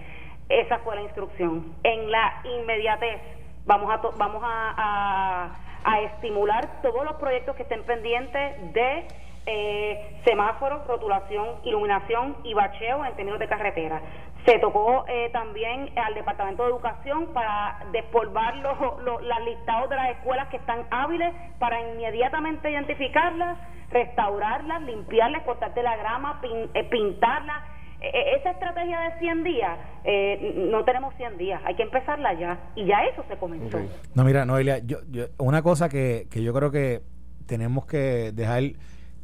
esa 0.50 0.80
fue 0.80 0.96
la 0.96 1.02
instrucción. 1.02 1.74
En 1.84 2.12
la 2.12 2.42
inmediatez 2.60 3.22
vamos 3.66 3.90
a 3.90 3.98
vamos 4.18 4.42
a, 4.46 5.56
a, 5.84 6.02
estimular 6.02 6.82
todos 6.82 7.06
los 7.06 7.16
proyectos 7.16 7.56
que 7.56 7.64
estén 7.64 7.84
pendientes 7.84 8.74
de 8.74 9.08
eh, 9.48 10.20
semáforos, 10.26 10.86
rotulación, 10.86 11.48
iluminación 11.64 12.36
y 12.44 12.54
bacheo 12.54 13.06
en 13.06 13.16
términos 13.16 13.40
de 13.40 13.48
carretera. 13.48 14.02
Se 14.46 14.60
tocó 14.60 15.06
eh, 15.08 15.30
también 15.32 15.90
al 15.98 16.14
Departamento 16.14 16.64
de 16.64 16.70
Educación 16.70 17.28
para 17.34 17.80
despolvar 17.94 18.58
los, 18.58 18.78
los, 19.04 19.22
listados 19.46 19.90
de 19.90 19.96
las 19.96 20.12
escuelas 20.12 20.50
que 20.50 20.58
están 20.58 20.86
hábiles 20.92 21.34
para 21.60 21.82
inmediatamente 21.82 22.70
identificarlas, 22.70 23.58
restaurarlas, 23.90 24.82
limpiarlas, 24.84 25.44
cortarte 25.44 25.82
la 25.82 25.96
grama, 25.96 26.42
eh, 26.74 26.84
pintarlas. 26.84 27.64
E, 28.00 28.08
e, 28.08 28.36
esa 28.36 28.52
estrategia 28.52 29.00
de 29.00 29.20
100 29.20 29.44
días, 29.44 29.80
eh, 30.04 30.68
no 30.70 30.84
tenemos 30.84 31.16
100 31.16 31.38
días, 31.38 31.62
hay 31.66 31.76
que 31.76 31.84
empezarla 31.84 32.34
ya. 32.34 32.60
Y 32.76 32.86
ya 32.86 33.04
eso 33.06 33.24
se 33.28 33.38
comenzó. 33.38 33.80
No, 34.14 34.24
mira, 34.24 34.46
Noelia, 34.46 34.80
yo, 34.80 35.00
una 35.40 35.62
cosa 35.62 35.90
que, 35.90 36.28
que 36.30 36.44
yo 36.44 36.54
creo 36.54 36.70
que 36.70 37.02
tenemos 37.48 37.86
que 37.86 38.32
dejar 38.34 38.64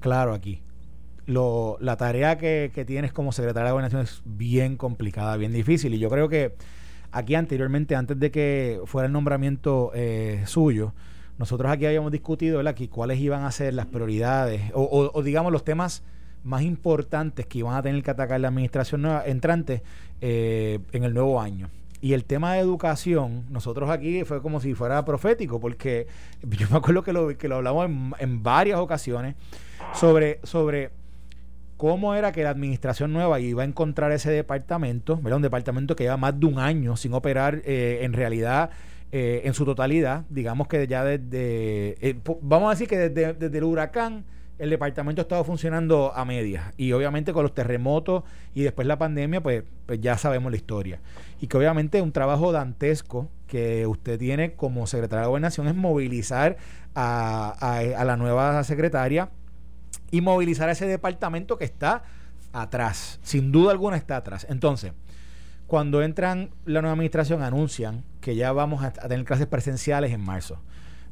claro 0.03 0.33
aquí 0.33 0.61
lo, 1.25 1.77
la 1.79 1.97
tarea 1.97 2.37
que, 2.37 2.83
tienes 2.85 3.13
como 3.13 3.31
secretaria 3.31 3.67
de 3.67 3.71
gobernación 3.71 4.01
es 4.01 4.21
bien 4.25 4.77
complicada, 4.77 5.37
bien 5.37 5.53
difícil. 5.53 5.93
Y 5.93 5.99
yo 5.99 6.09
creo 6.09 6.29
que 6.29 6.55
aquí 7.11 7.35
anteriormente, 7.35 7.95
antes 7.95 8.19
de 8.19 8.31
que 8.31 8.81
fuera 8.85 9.07
el 9.07 9.13
nombramiento 9.13 9.91
eh, 9.93 10.43
suyo, 10.45 10.93
nosotros 11.37 11.71
aquí 11.71 11.85
habíamos 11.85 12.11
discutido 12.11 12.59
aquí 12.67 12.87
cuáles 12.87 13.19
iban 13.19 13.43
a 13.43 13.51
ser 13.51 13.73
las 13.73 13.87
prioridades 13.87 14.71
o, 14.73 15.23
digamos 15.23 15.51
los 15.51 15.63
temas 15.63 16.03
más 16.43 16.61
importantes 16.61 17.45
que 17.47 17.59
iban 17.59 17.75
a 17.75 17.81
tener 17.81 18.03
que 18.03 18.11
atacar 18.11 18.39
la 18.39 18.49
administración 18.49 19.01
nueva, 19.01 19.25
entrante 19.25 19.81
eh, 20.21 20.79
en 20.91 21.03
el 21.03 21.13
nuevo 21.13 21.39
año. 21.41 21.69
Y 22.03 22.11
el 22.11 22.25
tema 22.25 22.53
de 22.53 22.59
educación, 22.59 23.45
nosotros 23.49 23.89
aquí 23.89 24.25
fue 24.25 24.41
como 24.41 24.59
si 24.59 24.73
fuera 24.73 25.05
profético, 25.05 25.61
porque 25.61 26.07
yo 26.43 26.67
me 26.69 26.75
acuerdo 26.75 27.01
que 27.01 27.13
lo, 27.13 27.37
que 27.37 27.47
lo 27.47 27.55
hablamos 27.55 27.89
en, 28.19 28.43
varias 28.43 28.77
ocasiones 28.77 29.35
sobre, 29.93 30.41
sobre 30.43 30.89
cómo 31.77 32.13
era 32.13 32.33
que 32.33 32.43
la 32.43 32.49
administración 32.49 33.13
nueva 33.13 33.39
iba 33.39 33.63
a 33.63 33.65
encontrar 33.65 34.11
ese 34.11 34.31
departamento, 34.31 35.15
¿verdad? 35.15 35.37
un 35.37 35.43
departamento 35.43 35.95
que 35.95 36.03
lleva 36.03 36.17
más 36.17 36.37
de 36.37 36.45
un 36.45 36.59
año 36.59 36.97
sin 36.97 37.13
operar 37.13 37.61
eh, 37.63 37.99
en 38.01 38.11
realidad 38.11 38.71
eh, 39.13 39.43
en 39.45 39.53
su 39.53 39.63
totalidad, 39.63 40.25
digamos 40.29 40.67
que 40.67 40.85
ya 40.87 41.05
desde, 41.05 41.95
eh, 42.01 42.19
vamos 42.41 42.67
a 42.67 42.71
decir 42.71 42.89
que 42.89 42.97
desde, 42.97 43.57
el 43.57 43.63
huracán 43.63 44.25
el 44.59 44.69
departamento 44.69 45.21
ha 45.21 45.23
estado 45.23 45.43
funcionando 45.45 46.13
a 46.13 46.25
medias 46.25 46.65
y 46.75 46.91
obviamente 46.91 47.31
con 47.31 47.43
los 47.43 47.53
terremotos 47.53 48.23
y 48.53 48.63
después 48.63 48.85
la 48.87 48.97
pandemia 48.97 49.41
pues, 49.41 49.63
pues 49.85 50.01
ya 50.01 50.17
sabemos 50.17 50.51
la 50.51 50.57
historia 50.57 50.99
y 51.43 51.47
que 51.47 51.58
obviamente 51.58 52.01
un 52.01 52.13
trabajo 52.13 52.53
dantesco 52.53 53.29
que 53.47 53.86
usted 53.86 54.17
tiene 54.17 54.53
como 54.53 54.88
secretaria 54.88 55.23
de 55.23 55.27
gobernación 55.27 55.67
es 55.67 55.75
movilizar 55.75 56.56
a, 56.95 57.49
a 57.60 58.06
la 58.06 58.15
nueva 58.15 58.63
secretaria 58.63 59.29
y 60.10 60.21
movilizar 60.21 60.69
ese 60.69 60.87
departamento 60.87 61.58
que 61.58 61.65
está 61.65 62.04
atrás. 62.54 63.19
Sin 63.23 63.52
duda 63.52 63.71
alguna 63.71 63.98
está 63.98 64.15
atrás. 64.15 64.48
Entonces, 64.50 64.94
cuando 65.67 66.02
entran 66.02 66.52
la 66.63 66.81
nueva 66.81 66.94
administración, 66.94 67.41
anuncian 67.41 68.06
que 68.21 68.37
ya 68.37 68.54
vamos 68.54 68.81
a, 68.81 68.94
tener 68.94 69.25
clases 69.25 69.48
presenciales 69.48 70.13
en 70.13 70.21
marzo. 70.21 70.62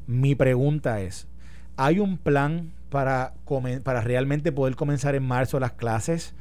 Mi 0.06 0.34
pregunta 0.34 1.02
es, 1.02 1.28
¿hay 1.76 1.98
un 1.98 2.16
plan 2.16 2.72
para, 2.88 3.34
para 3.84 4.00
realmente 4.00 4.50
poder 4.50 4.76
comenzar 4.76 5.14
en 5.14 5.24
marzo 5.24 5.60
las 5.60 5.72
clases? 5.72 6.34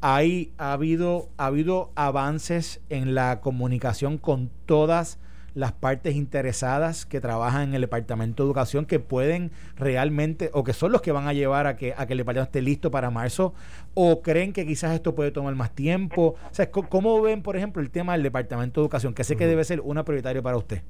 ¿Hay, 0.00 0.52
ha, 0.58 0.72
habido, 0.72 1.28
¿Ha 1.36 1.46
habido 1.46 1.90
avances 1.94 2.80
en 2.90 3.14
la 3.14 3.40
comunicación 3.40 4.18
con 4.18 4.50
todas 4.66 5.18
las 5.54 5.72
partes 5.72 6.14
interesadas 6.14 7.06
que 7.06 7.18
trabajan 7.18 7.62
en 7.70 7.74
el 7.74 7.80
Departamento 7.80 8.42
de 8.42 8.48
Educación 8.48 8.84
que 8.84 9.00
pueden 9.00 9.50
realmente 9.74 10.50
o 10.52 10.64
que 10.64 10.74
son 10.74 10.92
los 10.92 11.00
que 11.00 11.12
van 11.12 11.28
a 11.28 11.32
llevar 11.32 11.66
a 11.66 11.76
que, 11.76 11.94
a 11.96 12.06
que 12.06 12.12
el 12.12 12.18
departamento 12.18 12.48
esté 12.48 12.60
listo 12.60 12.90
para 12.90 13.10
marzo 13.10 13.54
o 13.94 14.20
creen 14.20 14.52
que 14.52 14.66
quizás 14.66 14.94
esto 14.94 15.14
puede 15.14 15.30
tomar 15.30 15.54
más 15.54 15.74
tiempo? 15.74 16.36
O 16.50 16.54
sea, 16.54 16.70
¿cómo 16.70 17.22
ven, 17.22 17.42
por 17.42 17.56
ejemplo, 17.56 17.80
el 17.80 17.90
tema 17.90 18.12
del 18.12 18.22
Departamento 18.22 18.82
de 18.82 18.84
Educación, 18.84 19.14
que 19.14 19.24
sé 19.24 19.36
que 19.36 19.46
debe 19.46 19.64
ser 19.64 19.80
una 19.80 20.04
prioritaria 20.04 20.42
para 20.42 20.58
usted? 20.58 20.82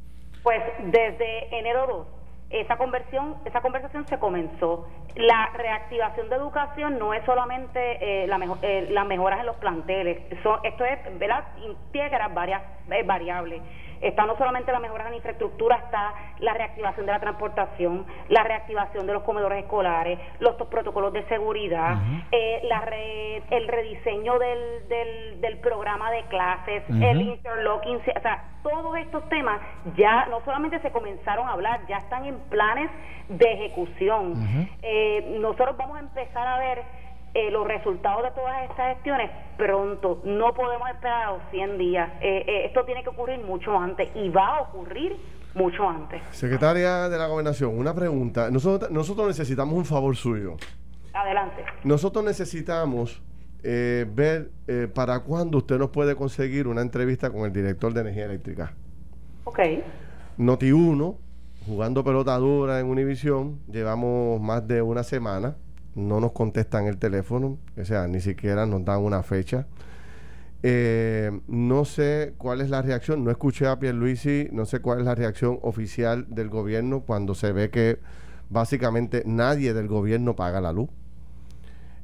Pues 0.43 0.61
desde 0.85 1.57
enero 1.57 1.87
2 1.87 2.26
esa 2.51 2.77
conversión, 2.77 3.37
esa 3.45 3.61
conversación 3.61 4.07
se 4.07 4.19
comenzó. 4.19 4.87
La 5.17 5.51
reactivación 5.55 6.29
de 6.29 6.37
educación 6.37 6.99
no 6.99 7.13
es 7.15 7.25
solamente 7.25 7.79
eh, 8.01 8.27
la 8.27 8.39
mejor, 8.39 8.59
eh, 8.63 8.89
las 8.91 9.07
mejoras 9.07 9.41
en 9.41 9.47
los 9.47 9.57
planteles, 9.57 10.19
esto 10.31 10.85
es, 10.85 11.19
¿verdad? 11.19 11.45
integra 11.65 12.29
varias 12.29 12.63
eh, 12.91 13.03
variables. 13.03 13.63
Está 14.01 14.27
no 14.27 14.37
solamente 14.37 14.73
la 14.73 14.81
mejora 14.81 15.05
en 15.05 15.11
la 15.11 15.17
infraestructura, 15.17 15.77
está 15.77 16.15
la 16.39 16.55
reactivación 16.55 17.07
de 17.07 17.13
la 17.13 17.21
transportación, 17.21 18.07
la 18.29 18.43
reactivación 18.45 19.07
de 19.07 19.13
los 19.13 19.23
comedores 19.23 19.65
escolares, 19.65 20.19
los 20.41 20.55
protocolos 20.55 21.13
de 21.13 21.25
seguridad, 21.25 21.97
eh, 22.33 22.61
la 22.65 22.87
el 23.51 23.69
rediseño 23.69 24.39
del, 24.39 24.89
del, 24.89 25.41
del, 25.41 25.59
programa 25.59 26.11
de 26.11 26.23
clases, 26.25 26.83
el 26.89 27.21
interlocking, 27.21 27.97
o 27.97 28.21
sea, 28.21 28.45
todos 28.63 28.97
estos 28.99 29.29
temas 29.29 29.61
ya 29.97 30.27
no 30.27 30.41
solamente 30.45 30.79
se 30.81 30.91
comenzaron 30.91 31.49
a 31.49 31.53
hablar, 31.53 31.81
ya 31.89 31.99
están 31.99 32.25
en 32.25 32.39
planes 32.49 32.91
de 33.29 33.53
ejecución. 33.53 34.69
eh, 34.83 35.37
nosotros 35.41 35.77
vamos 35.77 35.97
a 35.97 36.01
empezar 36.01 36.47
a 36.47 36.59
ver 36.59 36.83
eh, 37.37 37.51
los 37.51 37.69
resultados 37.69 38.23
de 38.23 38.31
todas 38.31 38.71
estas 38.71 38.95
gestiones 38.95 39.31
pronto. 39.59 40.23
No 40.25 40.55
podemos 40.55 40.89
esperar 40.89 41.27
a 41.27 41.33
los 41.33 41.43
100 41.51 41.77
días. 41.77 42.09
Eh, 42.23 42.45
eh, 42.47 42.65
esto 42.65 42.83
tiene 42.87 43.03
que 43.03 43.11
ocurrir 43.11 43.41
mucho 43.41 43.79
antes 43.79 44.09
y 44.15 44.31
va 44.31 44.57
a 44.57 44.61
ocurrir 44.63 45.19
mucho 45.53 45.87
antes. 45.87 46.23
Secretaria 46.31 47.11
de 47.11 47.19
la 47.19 47.27
Gobernación, 47.27 47.79
una 47.79 47.95
pregunta. 47.95 48.51
Nosotros, 48.51 48.91
nosotros 48.91 49.27
necesitamos 49.27 49.75
un 49.75 49.85
favor 49.85 50.17
suyo. 50.17 50.57
Adelante. 51.13 51.63
Nosotros 51.85 52.25
necesitamos 52.25 53.23
ver 53.63 54.51
para 54.95 55.21
cuándo 55.21 55.59
usted 55.59 55.77
nos 55.77 55.91
puede 55.91 56.17
conseguir 56.17 56.67
una 56.67 56.81
entrevista 56.81 57.29
con 57.29 57.43
el 57.43 57.53
director 57.53 57.93
de 57.93 58.01
energía 58.01 58.25
eléctrica. 58.25 58.73
Ok. 59.45 59.59
Noti 60.39 60.73
1, 60.73 61.19
jugando 61.67 62.03
pelota 62.03 62.35
dura 62.39 62.81
en 62.81 62.87
Univisión, 62.87 63.59
llevamos 63.71 64.41
más 64.41 64.67
de 64.67 64.81
una 64.81 65.03
semana 65.03 65.57
no 65.97 66.21
nos 66.21 66.33
contestan 66.33 66.87
el 66.87 66.99
teléfono, 66.99 67.59
o 67.77 67.85
sea, 67.85 68.07
ni 68.07 68.21
siquiera 68.21 68.67
nos 68.67 68.85
dan 68.85 69.01
una 69.01 69.23
fecha. 69.23 69.67
Eh, 70.63 71.41
no 71.49 71.85
sé 71.85 72.35
cuál 72.39 72.61
es 72.61 72.71
la 72.71 72.83
reacción, 72.83 73.25
no 73.25 73.31
escuché 73.31 73.67
a 73.67 73.79
Pierluisi, 73.79 74.49
no 74.53 74.67
sé 74.67 74.81
cuál 74.81 75.01
es 75.01 75.05
la 75.07 75.15
reacción 75.15 75.59
oficial 75.63 76.27
del 76.29 76.49
gobierno 76.51 77.01
cuando 77.01 77.35
se 77.35 77.53
ve 77.53 77.71
que 77.71 77.99
básicamente 78.51 79.23
nadie 79.27 79.75
del 79.75 79.89
gobierno 79.89 80.37
paga 80.37 80.61
la 80.61 80.73
luz. 80.73 80.91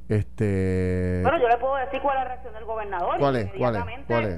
Este... 0.09 1.19
Bueno, 1.21 1.39
yo 1.39 1.47
le 1.47 1.57
puedo 1.57 1.75
decir 1.75 2.01
cuál 2.01 2.17
es 2.17 2.23
la 2.23 2.27
reacción 2.29 2.53
del 2.53 2.65
gobernador. 2.65 3.17
¿Cuál 3.19 3.35
es? 3.37 3.51
¿Cuál 3.53 3.75
es? 3.75 3.85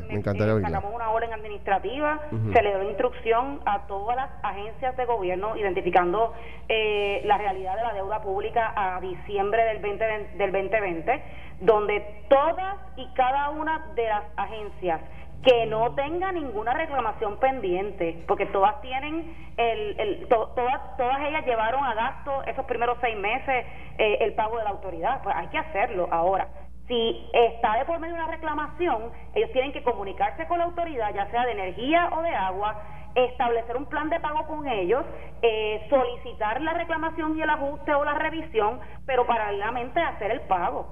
Me, 0.07 0.15
encantaría 0.15 0.53
eh, 0.53 0.61
Sacamos 0.61 0.93
una 0.93 1.09
orden 1.09 1.33
administrativa, 1.33 2.19
se 2.53 2.61
le 2.61 2.69
dio 2.69 2.83
instrucción 2.83 3.61
a 3.65 3.87
todas 3.87 4.15
las 4.15 4.29
agencias 4.43 4.95
de 4.95 5.05
gobierno 5.05 5.57
identificando 5.57 6.33
eh, 6.69 7.21
la 7.25 7.37
realidad 7.37 7.75
de 7.77 7.83
la 7.83 7.93
deuda 7.93 8.21
pública 8.21 8.73
a 8.75 9.01
diciembre 9.01 9.63
del, 9.65 9.79
20, 9.79 10.05
del 10.37 10.51
2020, 10.51 11.23
donde 11.61 12.25
todas 12.29 12.77
y 12.95 13.07
cada 13.13 13.49
una 13.49 13.87
de 13.95 14.07
las 14.07 14.23
agencias 14.35 15.01
que 15.43 15.65
no 15.67 15.93
tenga 15.93 16.31
ninguna 16.31 16.73
reclamación 16.73 17.37
pendiente, 17.39 18.23
porque 18.27 18.47
todas 18.47 18.81
tienen, 18.81 19.35
el, 19.57 19.99
el 19.99 20.27
todas, 20.27 20.97
todas 20.97 21.19
ellas 21.21 21.45
llevaron 21.45 21.83
a 21.83 21.93
gasto 21.93 22.43
esos 22.43 22.65
primeros 22.65 22.97
seis 23.01 23.17
meses 23.17 23.65
eh, 23.97 24.17
el 24.21 24.33
pago 24.33 24.57
de 24.57 24.63
la 24.63 24.71
autoridad, 24.71 25.21
pues 25.23 25.35
hay 25.35 25.47
que 25.47 25.57
hacerlo 25.57 26.07
ahora. 26.11 26.47
Si 26.87 27.29
está 27.33 27.77
de 27.77 27.85
por 27.85 27.99
medio 27.99 28.15
una 28.15 28.27
reclamación, 28.27 29.11
ellos 29.33 29.51
tienen 29.51 29.71
que 29.73 29.83
comunicarse 29.83 30.47
con 30.47 30.59
la 30.59 30.65
autoridad, 30.65 31.13
ya 31.13 31.29
sea 31.31 31.45
de 31.45 31.51
energía 31.51 32.09
o 32.11 32.21
de 32.21 32.29
agua, 32.29 32.81
establecer 33.15 33.77
un 33.77 33.85
plan 33.85 34.09
de 34.09 34.19
pago 34.19 34.45
con 34.45 34.67
ellos, 34.67 35.03
eh, 35.41 35.85
solicitar 35.89 36.61
la 36.61 36.73
reclamación 36.73 37.37
y 37.37 37.41
el 37.41 37.49
ajuste 37.49 37.93
o 37.93 38.03
la 38.03 38.13
revisión, 38.15 38.79
pero 39.05 39.25
paralelamente 39.25 39.99
hacer 39.99 40.31
el 40.31 40.41
pago. 40.41 40.87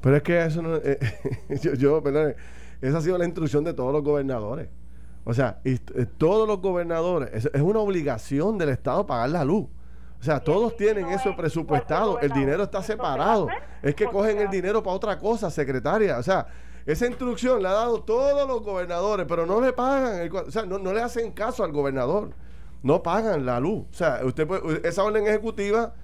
Pero 0.00 0.16
es 0.16 0.22
que 0.22 0.38
eso 0.38 0.62
no... 0.62 0.76
Eh, 0.76 0.98
yo, 1.62 1.74
yo 1.74 2.02
perdón, 2.02 2.34
esa 2.82 2.98
ha 2.98 3.00
sido 3.00 3.16
la 3.16 3.24
instrucción 3.24 3.64
de 3.64 3.72
todos 3.72 3.92
los 3.92 4.02
gobernadores. 4.02 4.68
O 5.24 5.32
sea, 5.32 5.60
y, 5.64 5.74
eh, 5.74 6.06
todos 6.18 6.48
los 6.48 6.60
gobernadores, 6.60 7.46
es, 7.46 7.62
una 7.62 7.78
obligación 7.78 8.58
del 8.58 8.70
Estado 8.70 9.06
pagar 9.06 9.30
la 9.30 9.44
luz. 9.44 9.66
O 10.20 10.24
sea, 10.24 10.40
todos 10.40 10.76
tienen 10.76 11.08
eso 11.08 11.34
presupuestado, 11.36 12.20
el 12.20 12.32
dinero 12.32 12.64
está 12.64 12.82
separado. 12.82 13.48
Es 13.82 13.94
que 13.94 14.06
cogen 14.06 14.38
el 14.38 14.48
dinero 14.50 14.82
para 14.82 14.94
otra 14.94 15.18
cosa, 15.18 15.50
secretaria. 15.50 16.18
O 16.18 16.22
sea, 16.22 16.46
esa 16.86 17.06
instrucción 17.06 17.62
la 17.62 17.70
ha 17.70 17.74
dado 17.74 18.02
todos 18.02 18.46
los 18.46 18.62
gobernadores, 18.62 19.26
pero 19.28 19.46
no 19.46 19.60
le 19.60 19.72
pagan, 19.72 20.30
o 20.32 20.50
sea, 20.50 20.64
no, 20.64 20.78
le 20.92 21.02
hacen 21.02 21.32
caso 21.32 21.64
al 21.64 21.72
gobernador. 21.72 22.30
No 22.82 23.02
pagan 23.02 23.46
la 23.46 23.60
luz. 23.60 23.84
O 23.90 23.94
sea, 23.94 24.20
usted 24.24 24.48
esa 24.84 25.04
orden 25.04 25.26
ejecutiva, 25.26 25.94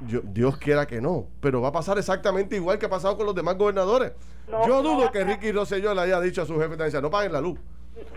Dios 0.00 0.58
quiera 0.58 0.86
que 0.86 1.00
no, 1.00 1.26
pero 1.40 1.60
va 1.60 1.68
a 1.68 1.72
pasar 1.72 1.98
exactamente 1.98 2.56
igual 2.56 2.78
que 2.78 2.86
ha 2.86 2.90
pasado 2.90 3.16
con 3.16 3.26
los 3.26 3.34
demás 3.34 3.56
gobernadores. 3.56 4.12
Yo 4.66 4.82
dudo 4.82 5.10
que 5.10 5.24
Ricky 5.24 5.52
Rosselló 5.52 5.94
le 5.94 6.02
haya 6.02 6.20
dicho 6.20 6.42
a 6.42 6.46
su 6.46 6.58
jefe 6.58 6.76
de 6.76 7.02
no 7.02 7.10
paguen 7.10 7.32
la 7.32 7.40
luz. 7.40 7.58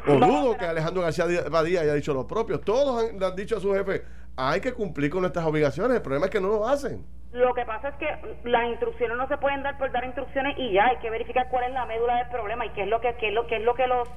O 0.07 0.13
dudo 0.15 0.57
que 0.57 0.65
Alejandro 0.65 1.01
García 1.01 1.25
Badía 1.49 1.81
haya 1.81 1.93
dicho 1.93 2.13
lo 2.13 2.27
propio. 2.27 2.59
Todos 2.59 3.03
han, 3.03 3.23
han 3.23 3.35
dicho 3.35 3.57
a 3.57 3.59
su 3.59 3.73
jefe, 3.73 4.03
hay 4.35 4.59
que 4.59 4.73
cumplir 4.73 5.09
con 5.09 5.21
nuestras 5.21 5.45
obligaciones. 5.45 5.97
El 5.97 6.01
problema 6.01 6.25
es 6.25 6.31
que 6.31 6.41
no 6.41 6.49
lo 6.49 6.67
hacen. 6.67 7.05
Lo 7.31 7.53
que 7.53 7.63
pasa 7.63 7.89
es 7.89 7.95
que 7.95 8.07
las 8.43 8.67
instrucciones 8.69 9.15
no 9.15 9.27
se 9.27 9.37
pueden 9.37 9.61
dar 9.61 9.77
por 9.77 9.91
dar 9.91 10.03
instrucciones 10.03 10.57
y 10.57 10.73
ya 10.73 10.87
hay 10.87 10.97
que 10.97 11.09
verificar 11.09 11.47
cuál 11.49 11.65
es 11.65 11.73
la 11.73 11.85
médula 11.85 12.15
del 12.17 12.29
problema 12.29 12.65
y 12.65 12.69
qué 12.69 12.83
es 12.83 12.87
lo 12.87 12.99
que 13.01 13.15
qué 13.17 13.29
es 13.29 13.33
lo 13.33 13.45
qué 13.45 13.57
es 13.57 13.63
lo 13.63 13.75
que 13.75 13.85
los 13.85 14.07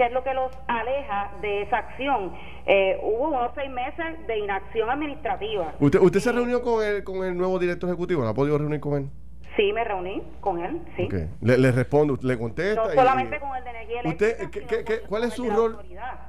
qué 0.00 0.06
es 0.06 0.12
lo 0.12 0.24
que 0.24 0.32
los 0.32 0.50
aleja 0.66 1.30
de 1.42 1.60
esa 1.60 1.76
acción. 1.76 2.32
Eh, 2.64 2.98
hubo 3.02 3.28
unos 3.28 3.50
seis 3.54 3.70
meses 3.70 4.26
de 4.26 4.38
inacción 4.38 4.88
administrativa. 4.88 5.74
¿Usted, 5.78 6.00
usted 6.00 6.20
se 6.20 6.32
reunió 6.32 6.62
con 6.62 6.82
el, 6.82 7.04
con 7.04 7.22
el 7.22 7.36
nuevo 7.36 7.58
director 7.58 7.90
ejecutivo? 7.90 8.22
¿No 8.22 8.30
ha 8.30 8.34
podido 8.34 8.56
reunir 8.56 8.80
con 8.80 8.94
él? 8.94 9.10
Sí, 9.56 9.70
me 9.74 9.84
reuní 9.84 10.22
con 10.40 10.58
él, 10.58 10.80
sí. 10.96 11.06
Le, 11.42 11.58
le 11.58 11.70
responde, 11.72 12.14
le 12.22 12.38
contesta. 12.38 12.82
No 12.82 12.90
solamente 12.94 13.38
con 13.40 13.54
el 13.54 13.62
de 13.62 13.70
energía 13.70 14.00
eléctrica. 14.00 14.42
Usted, 14.42 14.66
¿qué, 14.66 14.84
qué, 14.84 15.00
¿Cuál 15.06 15.24
es 15.24 15.34
su 15.34 15.50
rol? 15.50 15.78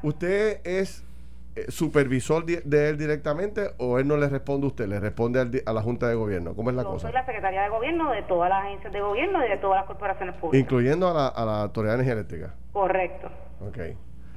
¿Usted 0.03 0.59
es 0.65 1.05
eh, 1.55 1.71
supervisor 1.71 2.43
de, 2.43 2.89
él 2.89 2.97
directamente 2.97 3.69
o 3.77 3.99
él 3.99 4.07
no 4.07 4.17
le 4.17 4.27
responde 4.27 4.65
a 4.65 4.67
usted, 4.67 4.85
le 4.85 4.99
responde 4.99 5.63
a 5.65 5.71
la 5.71 5.81
Junta 5.81 6.09
de 6.09 6.15
Gobierno? 6.15 6.55
¿Cómo 6.55 6.71
es 6.71 6.75
la 6.75 6.83
cosa? 6.83 7.07
Yo 7.07 7.13
soy 7.13 7.13
la 7.13 7.25
secretaria 7.25 7.61
de 7.61 7.69
Gobierno 7.69 8.11
de 8.11 8.23
todas 8.23 8.49
las 8.49 8.65
agencias 8.65 8.91
de 8.91 8.99
gobierno 8.99 9.45
y 9.45 9.49
de 9.49 9.57
todas 9.59 9.77
las 9.77 9.85
corporaciones 9.85 10.35
públicas. 10.35 10.59
Incluyendo 10.59 11.07
a 11.07 11.13
la, 11.13 11.27
a 11.29 11.45
la 11.45 11.61
Autoridad 11.61 11.93
de 11.93 12.03
Energía 12.03 12.13
Eléctrica. 12.13 12.53
Correcto. 12.73 13.29
Ok. 13.67 13.77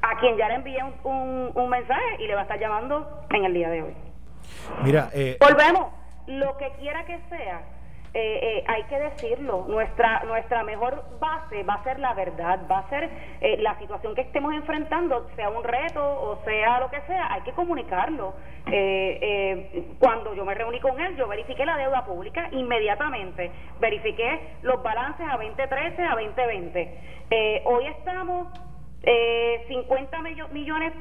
A 0.03 0.19
quien 0.21 0.37
ya 0.37 0.49
le 0.49 0.55
envié 0.57 0.83
un, 1.05 1.51
un, 1.55 1.69
mensaje 1.71 2.17
y 2.19 2.27
le 2.27 2.35
va 2.35 2.41
a 2.41 2.43
estar 2.43 2.59
llamando 2.59 3.25
en 3.31 3.45
el 3.45 3.55
día 3.55 3.71
de 3.71 3.83
hoy. 3.83 3.95
Mira, 4.83 5.09
eh, 5.15 5.39
volvemos. 5.41 5.93
Lo 6.27 6.57
que 6.57 6.71
quiera 6.79 7.05
que 7.05 7.19
sea, 7.31 7.63
eh, 8.17 8.39
eh, 8.41 8.65
hay 8.69 8.85
que 8.85 8.97
decirlo, 8.97 9.65
nuestra, 9.67 10.23
nuestra 10.23 10.63
mejor 10.63 11.05
base 11.19 11.65
va 11.65 11.75
a 11.75 11.83
ser 11.83 11.99
la 11.99 12.15
verdad, 12.15 12.61
va 12.71 12.79
a 12.79 12.89
ser 12.89 13.11
eh, 13.41 13.57
la 13.59 13.77
situación 13.81 14.15
que 14.15 14.21
estemos 14.21 14.55
enfrentando, 14.55 15.29
sea 15.35 15.51
un 15.51 15.65
reto 15.65 16.01
o 16.01 16.39
sea 16.45 16.79
lo 16.79 16.91
que 16.91 17.01
sea, 17.09 17.33
hay 17.33 17.41
que 17.43 17.51
comunicarlo. 17.53 18.35
cuando 19.99 20.33
yo 20.35 20.45
me 20.45 20.55
reuní 20.55 20.79
con 20.79 21.01
él, 21.01 21.17
yo 21.17 21.27
verifiqué 21.27 21.67
la 21.67 21.77
deuda 21.77 22.05
pública 22.05 22.49
inmediatamente, 22.53 23.51
verifiqué 23.81 24.59
los 24.63 24.81
balances 24.81 25.27
a 25.29 25.37
2013, 25.37 26.03
a 26.03 26.15
2020. 26.15 27.63
hoy 27.65 27.87
estamos 27.89 28.47
50 29.69 30.23
millones 30.53 30.93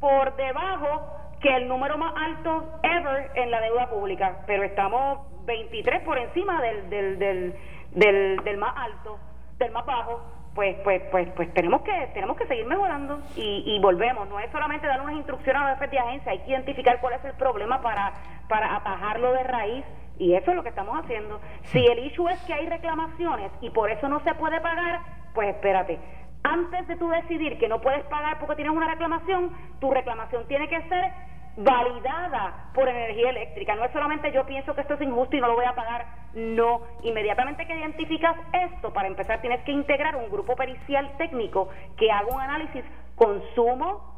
por 0.00 0.36
debajo 0.36 1.16
que 1.40 1.54
el 1.54 1.68
número 1.68 1.98
más 1.98 2.14
alto 2.16 2.80
ever 2.82 3.30
en 3.34 3.50
la 3.50 3.60
deuda 3.60 3.88
pública, 3.88 4.42
pero 4.46 4.62
estamos 4.64 5.18
23 5.44 6.02
por 6.02 6.18
encima 6.18 6.60
del, 6.60 6.90
del, 6.90 7.18
del, 7.18 7.54
del, 7.92 8.36
del 8.44 8.56
más 8.58 8.74
alto, 8.76 9.18
del 9.58 9.70
más 9.72 9.86
bajo, 9.86 10.22
pues 10.54 10.74
pues 10.82 11.02
pues 11.10 11.28
pues 11.36 11.52
tenemos 11.52 11.82
que 11.82 11.92
tenemos 12.14 12.36
que 12.38 12.46
seguir 12.46 12.64
mejorando 12.64 13.20
y, 13.36 13.62
y 13.66 13.78
volvemos. 13.78 14.26
No 14.28 14.40
es 14.40 14.50
solamente 14.50 14.86
dar 14.86 15.02
unas 15.02 15.16
instrucciones 15.16 15.60
a 15.60 15.68
los 15.68 15.78
jefes 15.78 15.90
de 15.90 15.98
agencia 15.98 16.32
hay 16.32 16.38
que 16.38 16.50
identificar 16.50 16.98
cuál 17.00 17.12
es 17.12 17.24
el 17.26 17.34
problema 17.34 17.82
para 17.82 18.14
para 18.48 18.76
atajarlo 18.76 19.32
de 19.32 19.42
raíz. 19.42 19.84
Y 20.18 20.32
eso 20.32 20.50
es 20.50 20.56
lo 20.56 20.62
que 20.62 20.70
estamos 20.70 20.98
haciendo. 20.98 21.40
Si 21.64 21.84
el 21.84 21.98
issue 21.98 22.26
es 22.30 22.40
que 22.44 22.54
hay 22.54 22.66
reclamaciones 22.66 23.52
y 23.60 23.68
por 23.68 23.90
eso 23.90 24.08
no 24.08 24.20
se 24.20 24.34
puede 24.34 24.58
pagar 24.62 25.00
pues 25.34 25.50
espérate 25.50 25.98
antes 26.46 26.86
de 26.86 26.96
tú 26.96 27.08
decidir 27.08 27.58
que 27.58 27.68
no 27.68 27.80
puedes 27.80 28.04
pagar 28.04 28.38
porque 28.38 28.56
tienes 28.56 28.74
una 28.74 28.88
reclamación 28.88 29.50
tu 29.80 29.90
reclamación 29.90 30.46
tiene 30.46 30.68
que 30.68 30.80
ser 30.82 31.12
validada 31.56 32.70
por 32.74 32.88
energía 32.88 33.30
eléctrica. 33.30 33.74
No 33.74 33.84
es 33.84 33.92
solamente 33.92 34.30
yo 34.30 34.44
pienso 34.44 34.74
que 34.74 34.82
esto 34.82 34.94
es 34.94 35.00
injusto 35.00 35.36
y 35.36 35.40
no 35.40 35.48
lo 35.48 35.54
voy 35.54 35.64
a 35.64 35.74
pagar. 35.74 36.06
No, 36.34 36.82
inmediatamente 37.02 37.66
que 37.66 37.76
identificas 37.76 38.36
esto, 38.52 38.92
para 38.92 39.08
empezar 39.08 39.40
tienes 39.40 39.62
que 39.62 39.72
integrar 39.72 40.16
un 40.16 40.30
grupo 40.30 40.54
pericial 40.54 41.10
técnico 41.16 41.70
que 41.96 42.12
haga 42.12 42.26
un 42.26 42.40
análisis 42.40 42.84
consumo, 43.14 44.14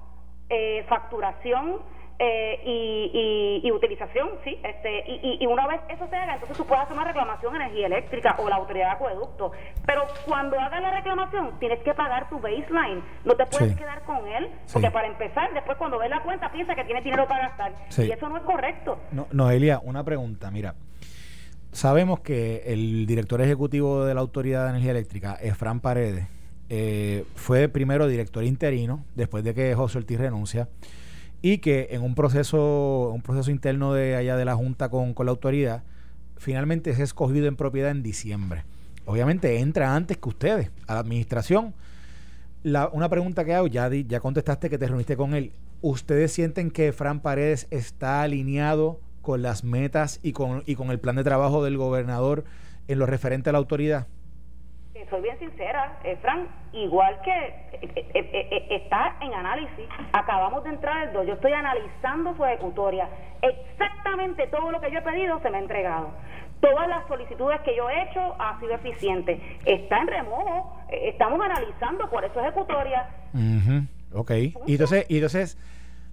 eh, 0.48 0.84
facturación, 0.88 1.80
eh, 2.20 2.60
y, 2.66 3.60
y, 3.62 3.70
utilización, 3.70 4.30
sí, 4.42 4.58
este, 4.64 5.04
y, 5.06 5.38
y, 5.40 5.46
una 5.46 5.68
vez 5.68 5.80
eso 5.88 6.04
se 6.08 6.16
haga, 6.16 6.34
entonces 6.34 6.56
tú 6.56 6.66
puedes 6.66 6.82
hacer 6.82 6.96
una 6.96 7.04
reclamación 7.04 7.54
energía 7.54 7.86
eléctrica 7.86 8.34
o 8.38 8.48
la 8.48 8.56
autoridad 8.56 8.86
de 8.86 8.92
acueducto. 8.92 9.52
Pero 9.86 10.02
cuando 10.26 10.58
hagas 10.58 10.82
la 10.82 10.90
reclamación, 10.90 11.58
tienes 11.60 11.78
que 11.84 11.94
pagar 11.94 12.28
tu 12.28 12.40
baseline, 12.40 13.04
no 13.24 13.36
te 13.36 13.46
puedes 13.46 13.76
quedar 13.76 14.02
con 14.02 14.26
él, 14.26 14.48
porque 14.72 14.90
para 14.90 15.06
empezar, 15.06 15.54
después 15.54 15.78
cuando 15.78 15.98
ves 15.98 16.10
la 16.10 16.20
cuenta, 16.22 16.50
piensa 16.50 16.74
que 16.74 16.82
tienes 16.84 17.04
dinero 17.04 17.28
para 17.28 17.50
gastar, 17.50 17.72
y 17.96 18.10
eso 18.10 18.28
no 18.28 18.36
es 18.36 18.42
correcto. 18.42 18.98
No, 19.12 19.28
Noelia, 19.30 19.80
una 19.84 20.02
pregunta, 20.02 20.50
mira. 20.50 20.74
Sabemos 21.70 22.20
que 22.20 22.64
el 22.66 23.06
director 23.06 23.40
ejecutivo 23.42 24.04
de 24.04 24.14
la 24.14 24.22
Autoridad 24.22 24.64
de 24.64 24.70
Energía 24.70 24.90
Eléctrica, 24.90 25.38
Efran 25.40 25.78
Paredes, 25.78 26.26
eh, 26.68 27.24
fue 27.36 27.68
primero 27.68 28.08
director 28.08 28.42
interino, 28.42 29.04
después 29.14 29.44
de 29.44 29.54
que 29.54 29.74
José 29.74 29.98
Ortiz 29.98 30.18
renuncia 30.18 30.68
y 31.42 31.58
que 31.58 31.88
en 31.90 32.02
un 32.02 32.14
proceso, 32.14 33.10
un 33.14 33.22
proceso 33.22 33.50
interno 33.50 33.92
de 33.92 34.16
allá 34.16 34.36
de 34.36 34.44
la 34.44 34.56
Junta 34.56 34.88
con, 34.88 35.14
la 35.18 35.30
autoridad, 35.30 35.82
finalmente 36.36 36.90
es 36.90 36.98
escogido 36.98 37.46
en 37.46 37.56
propiedad 37.56 37.90
en 37.90 38.02
diciembre. 38.02 38.64
Obviamente 39.06 39.58
entra 39.60 39.94
antes 39.94 40.16
que 40.18 40.28
ustedes 40.28 40.70
a 40.86 40.94
la 40.94 41.00
administración. 41.00 41.74
La, 42.62 42.88
una 42.88 43.08
pregunta 43.08 43.44
que 43.44 43.54
hago, 43.54 43.68
ya, 43.68 43.88
ya 43.88 44.20
contestaste 44.20 44.68
que 44.68 44.78
te 44.78 44.86
reuniste 44.86 45.16
con 45.16 45.34
él. 45.34 45.52
¿Ustedes 45.80 46.32
sienten 46.32 46.70
que 46.70 46.92
Fran 46.92 47.20
Paredes 47.20 47.68
está 47.70 48.22
alineado 48.22 49.00
con 49.22 49.42
las 49.42 49.62
metas 49.62 50.18
y 50.22 50.32
con, 50.32 50.64
y 50.66 50.74
con 50.74 50.90
el 50.90 50.98
plan 50.98 51.16
de 51.16 51.24
trabajo 51.24 51.64
del 51.64 51.76
gobernador 51.76 52.44
en 52.88 52.98
lo 52.98 53.06
referente 53.06 53.50
a 53.50 53.52
la 53.52 53.58
autoridad? 53.58 54.08
Soy 55.10 55.22
bien 55.22 55.38
sincera, 55.38 55.98
eh, 56.04 56.16
Fran, 56.20 56.48
igual 56.72 57.20
que 57.22 57.30
eh, 57.32 58.08
eh, 58.14 58.66
está 58.70 59.16
en 59.20 59.32
análisis, 59.34 59.86
acabamos 60.12 60.64
de 60.64 60.70
entrar 60.70 61.08
el 61.08 61.12
2, 61.12 61.26
yo 61.26 61.34
estoy 61.34 61.52
analizando 61.52 62.36
su 62.36 62.44
ejecutoria, 62.44 63.08
exactamente 63.42 64.46
todo 64.48 64.70
lo 64.70 64.80
que 64.80 64.90
yo 64.90 64.98
he 64.98 65.02
pedido 65.02 65.40
se 65.40 65.50
me 65.50 65.58
ha 65.58 65.60
entregado. 65.60 66.10
Todas 66.60 66.88
las 66.88 67.06
solicitudes 67.06 67.60
que 67.60 67.76
yo 67.76 67.88
he 67.88 68.02
hecho 68.02 68.34
ha 68.36 68.58
sido 68.58 68.74
eficiente. 68.74 69.40
Está 69.64 70.00
en 70.00 70.08
remojo, 70.08 70.76
estamos 70.90 71.40
analizando 71.40 72.10
por 72.10 72.24
eso 72.24 72.40
ejecutoria. 72.40 73.08
Ok, 74.12 74.32
y 74.32 74.72
entonces, 74.72 75.06
y 75.08 75.16
entonces, 75.18 75.56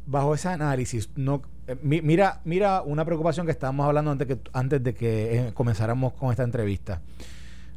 bajo 0.05 0.35
ese 0.35 0.49
análisis, 0.49 1.09
no 1.17 1.41
mira, 1.81 2.41
mira 2.43 2.83
una 2.83 3.05
preocupación 3.05 3.47
que 3.47 3.53
estábamos 3.53 3.87
hablando 3.87 4.11
antes, 4.11 4.27
que, 4.27 4.37
antes 4.53 4.83
de 4.83 4.93
que 4.93 5.49
comenzáramos 5.55 6.13
con 6.13 6.29
esta 6.29 6.43
entrevista 6.43 7.01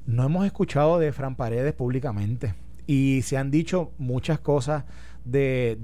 no 0.09 0.25
hemos 0.25 0.47
escuchado 0.47 0.99
de 0.99 1.13
Fran 1.13 1.37
Paredes 1.37 1.75
públicamente 1.75 2.55
y 2.87 3.21
se 3.23 3.37
han 3.37 3.51
dicho 3.51 3.93
muchas 3.99 4.41
cosas 4.41 4.85
de, 5.27 5.77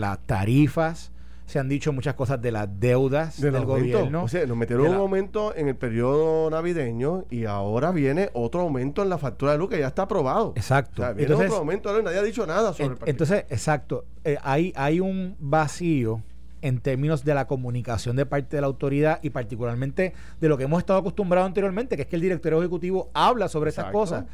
las 0.00 0.18
tarifas, 0.20 1.12
se 1.44 1.58
han 1.58 1.68
dicho 1.68 1.92
muchas 1.92 2.14
cosas 2.14 2.40
de 2.40 2.52
las 2.52 2.68
deudas 2.80 3.38
del 3.38 3.66
gobierno. 3.66 4.24
O 4.24 4.28
sea, 4.28 4.46
nos 4.46 4.56
metieron 4.56 4.88
un 4.88 4.94
aumento 4.94 5.54
en 5.54 5.68
el 5.68 5.76
periodo 5.76 6.48
navideño 6.48 7.26
y 7.28 7.44
ahora 7.44 7.92
viene 7.92 8.30
otro 8.32 8.62
aumento 8.62 9.02
en 9.02 9.10
la 9.10 9.18
factura 9.18 9.52
de 9.52 9.58
luz 9.58 9.68
que 9.68 9.78
ya 9.78 9.88
está 9.88 10.02
aprobado. 10.02 10.54
Exacto. 10.56 11.02
viene 11.02 11.24
entonces, 11.24 11.48
otro 11.48 11.58
aumento, 11.58 12.02
nadie 12.02 12.18
ha 12.18 12.22
dicho 12.22 12.46
nada 12.46 12.72
sobre 12.72 12.94
el 12.94 12.98
Entonces, 13.04 13.44
exacto, 13.50 14.06
eh, 14.24 14.38
hay, 14.42 14.72
hay 14.74 15.00
un 15.00 15.36
vacío 15.38 16.22
en 16.66 16.80
términos 16.80 17.24
de 17.24 17.32
la 17.34 17.46
comunicación 17.46 18.16
de 18.16 18.26
parte 18.26 18.56
de 18.56 18.60
la 18.60 18.66
autoridad 18.66 19.20
y 19.22 19.30
particularmente 19.30 20.14
de 20.40 20.48
lo 20.48 20.58
que 20.58 20.64
hemos 20.64 20.80
estado 20.80 20.98
acostumbrados 20.98 21.46
anteriormente, 21.46 21.96
que 21.96 22.02
es 22.02 22.08
que 22.08 22.16
el 22.16 22.22
director 22.22 22.52
ejecutivo 22.54 23.10
habla 23.14 23.48
sobre 23.48 23.70
esas 23.70 23.92
cosas. 23.92 24.24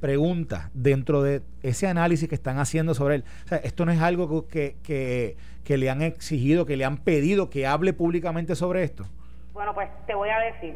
Pregunta, 0.00 0.70
dentro 0.74 1.22
de 1.22 1.42
ese 1.62 1.86
análisis 1.86 2.28
que 2.28 2.34
están 2.34 2.58
haciendo 2.58 2.94
sobre 2.94 3.16
él, 3.16 3.24
o 3.44 3.48
sea, 3.48 3.58
esto 3.58 3.86
no 3.86 3.92
es 3.92 4.00
algo 4.00 4.46
que, 4.48 4.76
que, 4.82 5.36
que 5.62 5.78
le 5.78 5.88
han 5.88 6.02
exigido, 6.02 6.66
que 6.66 6.76
le 6.76 6.84
han 6.84 6.98
pedido 6.98 7.48
que 7.48 7.66
hable 7.66 7.92
públicamente 7.92 8.54
sobre 8.54 8.82
esto. 8.82 9.06
Bueno, 9.52 9.72
pues 9.74 9.88
te 10.06 10.14
voy 10.14 10.28
a 10.30 10.38
decir. 10.40 10.74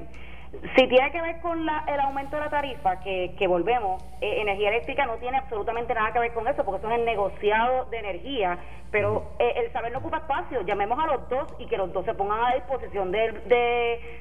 Si 0.50 0.88
tiene 0.88 1.10
que 1.12 1.20
ver 1.20 1.40
con 1.40 1.66
la, 1.66 1.84
el 1.86 2.00
aumento 2.00 2.36
de 2.36 2.42
la 2.42 2.48
tarifa, 2.50 3.00
que, 3.00 3.34
que 3.38 3.46
volvemos, 3.46 4.02
eh, 4.20 4.40
energía 4.40 4.70
eléctrica 4.70 5.04
no 5.06 5.16
tiene 5.16 5.36
absolutamente 5.36 5.92
nada 5.94 6.12
que 6.12 6.20
ver 6.20 6.32
con 6.32 6.48
eso, 6.48 6.64
porque 6.64 6.78
eso 6.78 6.90
es 6.90 6.98
el 6.98 7.04
negociado 7.04 7.84
de 7.86 7.98
energía, 7.98 8.58
pero 8.90 9.32
eh, 9.38 9.52
el 9.56 9.72
saber 9.72 9.92
no 9.92 9.98
ocupa 9.98 10.18
espacio. 10.18 10.62
Llamemos 10.62 10.98
a 10.98 11.06
los 11.06 11.28
dos 11.28 11.54
y 11.58 11.66
que 11.66 11.76
los 11.76 11.92
dos 11.92 12.04
se 12.06 12.14
pongan 12.14 12.40
a 12.42 12.54
disposición 12.54 13.10
de, 13.12 13.32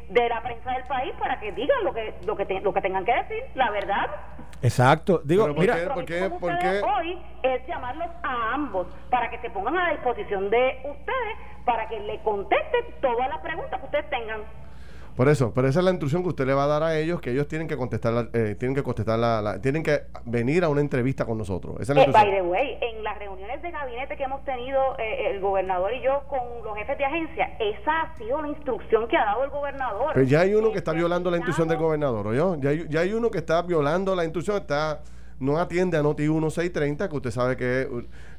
de, 0.09 0.29
la 0.29 0.41
prensa 0.41 0.71
del 0.73 0.83
país 0.83 1.13
para 1.17 1.39
que 1.39 1.53
digan 1.53 1.83
lo 1.83 1.93
que 1.93 2.13
lo 2.25 2.35
que, 2.35 2.59
lo 2.59 2.73
que 2.73 2.81
tengan 2.81 3.05
que 3.05 3.13
decir, 3.13 3.43
la 3.55 3.71
verdad. 3.71 4.07
Exacto. 4.61 5.21
Digo, 5.23 5.47
mira, 5.47 5.75
¿por 5.93 6.05
qué, 6.05 6.29
¿por 6.29 6.57
qué? 6.57 6.81
hoy 6.81 7.17
es 7.43 7.65
llamarlos 7.67 8.09
a 8.23 8.53
ambos 8.53 8.87
para 9.09 9.29
que 9.29 9.37
se 9.39 9.49
pongan 9.51 9.77
a 9.77 9.91
disposición 9.91 10.49
de 10.49 10.81
ustedes 10.83 11.37
para 11.63 11.87
que 11.87 11.99
le 11.99 12.19
contesten 12.21 12.85
todas 13.01 13.29
las 13.29 13.39
preguntas 13.39 13.79
que 13.79 13.85
ustedes 13.85 14.09
tengan. 14.09 14.41
Por 15.17 15.29
eso, 15.29 15.51
pero 15.51 15.67
esa 15.67 15.79
es 15.79 15.85
la 15.85 15.89
instrucción 15.89 16.21
que 16.21 16.29
usted 16.29 16.45
le 16.45 16.53
va 16.53 16.65
a 16.65 16.67
dar 16.67 16.83
a 16.83 16.95
ellos, 16.95 17.19
que 17.19 17.31
ellos 17.31 17.47
tienen 17.47 17.67
que 17.67 17.75
contestar, 17.75 18.29
eh, 18.33 18.55
tienen 18.59 18.75
que 18.75 18.83
contestar 18.83 19.17
la, 19.17 19.59
tienen 19.59 19.81
que 19.81 20.03
venir 20.25 20.63
a 20.63 20.69
una 20.69 20.79
entrevista 20.79 21.25
con 21.25 21.39
nosotros. 21.39 21.77
Esa 21.79 21.93
es 21.93 21.97
la 21.97 22.03
eh, 22.03 22.11
by 22.11 22.31
the 22.35 22.41
way, 22.43 22.77
en 22.79 23.03
las 23.03 23.17
reuniones 23.17 23.59
de 23.63 23.71
gabinete 23.71 24.15
que 24.15 24.23
hemos 24.23 24.45
tenido 24.45 24.79
eh, 24.99 25.31
el 25.31 25.41
gobernador 25.41 25.91
y 25.91 26.03
yo 26.03 26.21
con 26.29 26.63
los 26.63 26.77
jefes 26.77 26.99
de 26.99 27.05
agencia, 27.05 27.49
esa 27.59 28.01
ha 28.01 28.17
sido 28.19 28.39
la 28.43 28.49
instrucción 28.49 29.07
que 29.07 29.17
ha 29.17 29.25
dado 29.25 29.43
el 29.43 29.49
gobernador. 29.49 30.11
Pero 30.13 30.25
ya 30.27 30.41
hay 30.41 30.53
uno 30.53 30.71
que 30.71 30.77
está 30.77 30.93
violando 30.93 31.31
la 31.31 31.37
instrucción 31.37 31.67
del 31.67 31.79
gobernador, 31.79 32.27
¿oyó? 32.27 32.55
Ya 32.57 32.69
hay, 32.69 32.85
ya 32.87 32.99
hay 32.99 33.11
uno 33.11 33.31
que 33.31 33.39
está 33.39 33.63
violando 33.63 34.15
la 34.15 34.23
instrucción, 34.23 34.57
está 34.57 35.01
no 35.39 35.57
atiende 35.57 35.97
a 35.97 36.03
Noti 36.03 36.29
1630, 36.29 37.09
que 37.09 37.15
usted 37.15 37.31
sabe 37.31 37.57
que 37.57 37.89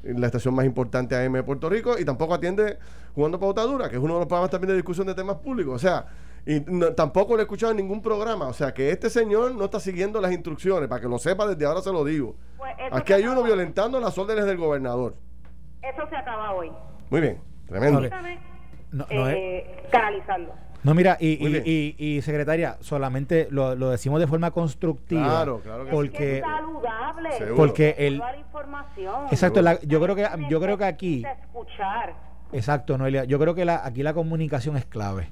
es 0.03 0.17
la 0.17 0.27
estación 0.27 0.53
más 0.53 0.65
importante 0.65 1.15
AM 1.15 1.33
de 1.33 1.43
Puerto 1.43 1.69
Rico, 1.69 1.99
y 1.99 2.05
tampoco 2.05 2.33
atiende 2.35 2.77
Jugando 3.15 3.37
Pautadura, 3.37 3.89
que 3.89 3.97
es 3.97 4.01
uno 4.01 4.13
de 4.13 4.19
los 4.19 4.27
programas 4.27 4.51
también 4.51 4.69
de 4.69 4.75
discusión 4.75 5.07
de 5.07 5.15
temas 5.15 5.37
públicos. 5.37 5.75
O 5.75 5.79
sea, 5.79 6.05
y 6.45 6.61
tampoco 6.95 7.33
lo 7.35 7.39
he 7.39 7.43
escuchado 7.43 7.71
en 7.71 7.77
ningún 7.77 8.01
programa. 8.01 8.47
O 8.47 8.53
sea, 8.53 8.73
que 8.73 8.91
este 8.91 9.09
señor 9.09 9.53
no 9.55 9.65
está 9.65 9.79
siguiendo 9.79 10.19
las 10.21 10.31
instrucciones. 10.31 10.87
Para 10.89 11.01
que 11.01 11.07
lo 11.07 11.19
sepa, 11.19 11.47
desde 11.47 11.65
ahora 11.65 11.81
se 11.81 11.91
lo 11.91 12.03
digo. 12.03 12.35
Pues 12.57 12.73
Aquí 12.91 13.13
hay 13.13 13.25
uno 13.25 13.43
violentando 13.43 13.99
las 13.99 14.17
órdenes 14.17 14.45
del 14.45 14.57
gobernador. 14.57 15.15
Eso 15.81 16.07
se 16.09 16.15
acaba 16.15 16.53
hoy. 16.53 16.71
Muy 17.09 17.21
bien, 17.21 17.41
tremendo. 17.67 18.01
No, 18.91 19.05
eh, 19.09 19.85
canalizando. 19.91 20.53
No, 20.81 20.93
mira, 20.93 21.17
y, 21.19 21.45
y, 21.45 21.95
y, 21.97 22.21
secretaria, 22.21 22.77
solamente 22.79 23.47
lo, 23.51 23.75
lo, 23.75 23.89
decimos 23.89 24.19
de 24.21 24.27
forma 24.27 24.51
constructiva. 24.51 25.25
Claro, 25.25 25.59
claro 25.59 25.85
que 25.85 25.91
porque, 25.91 26.37
es 26.37 26.43
saludable. 26.43 27.29
Porque 27.55 27.95
el. 27.97 28.21
Exacto, 29.29 29.61
yo 29.83 30.01
creo 30.01 30.15
que 30.15 30.27
yo 30.49 30.61
creo 30.61 30.77
que 30.77 30.85
aquí. 30.85 31.23
Escuchar. 31.25 32.28
Exacto, 32.51 32.97
Noelia. 32.97 33.25
Yo 33.25 33.39
creo 33.39 33.55
que 33.55 33.65
la, 33.65 33.85
aquí 33.85 34.03
la 34.03 34.13
comunicación 34.13 34.77
es 34.77 34.85
clave. 34.85 35.29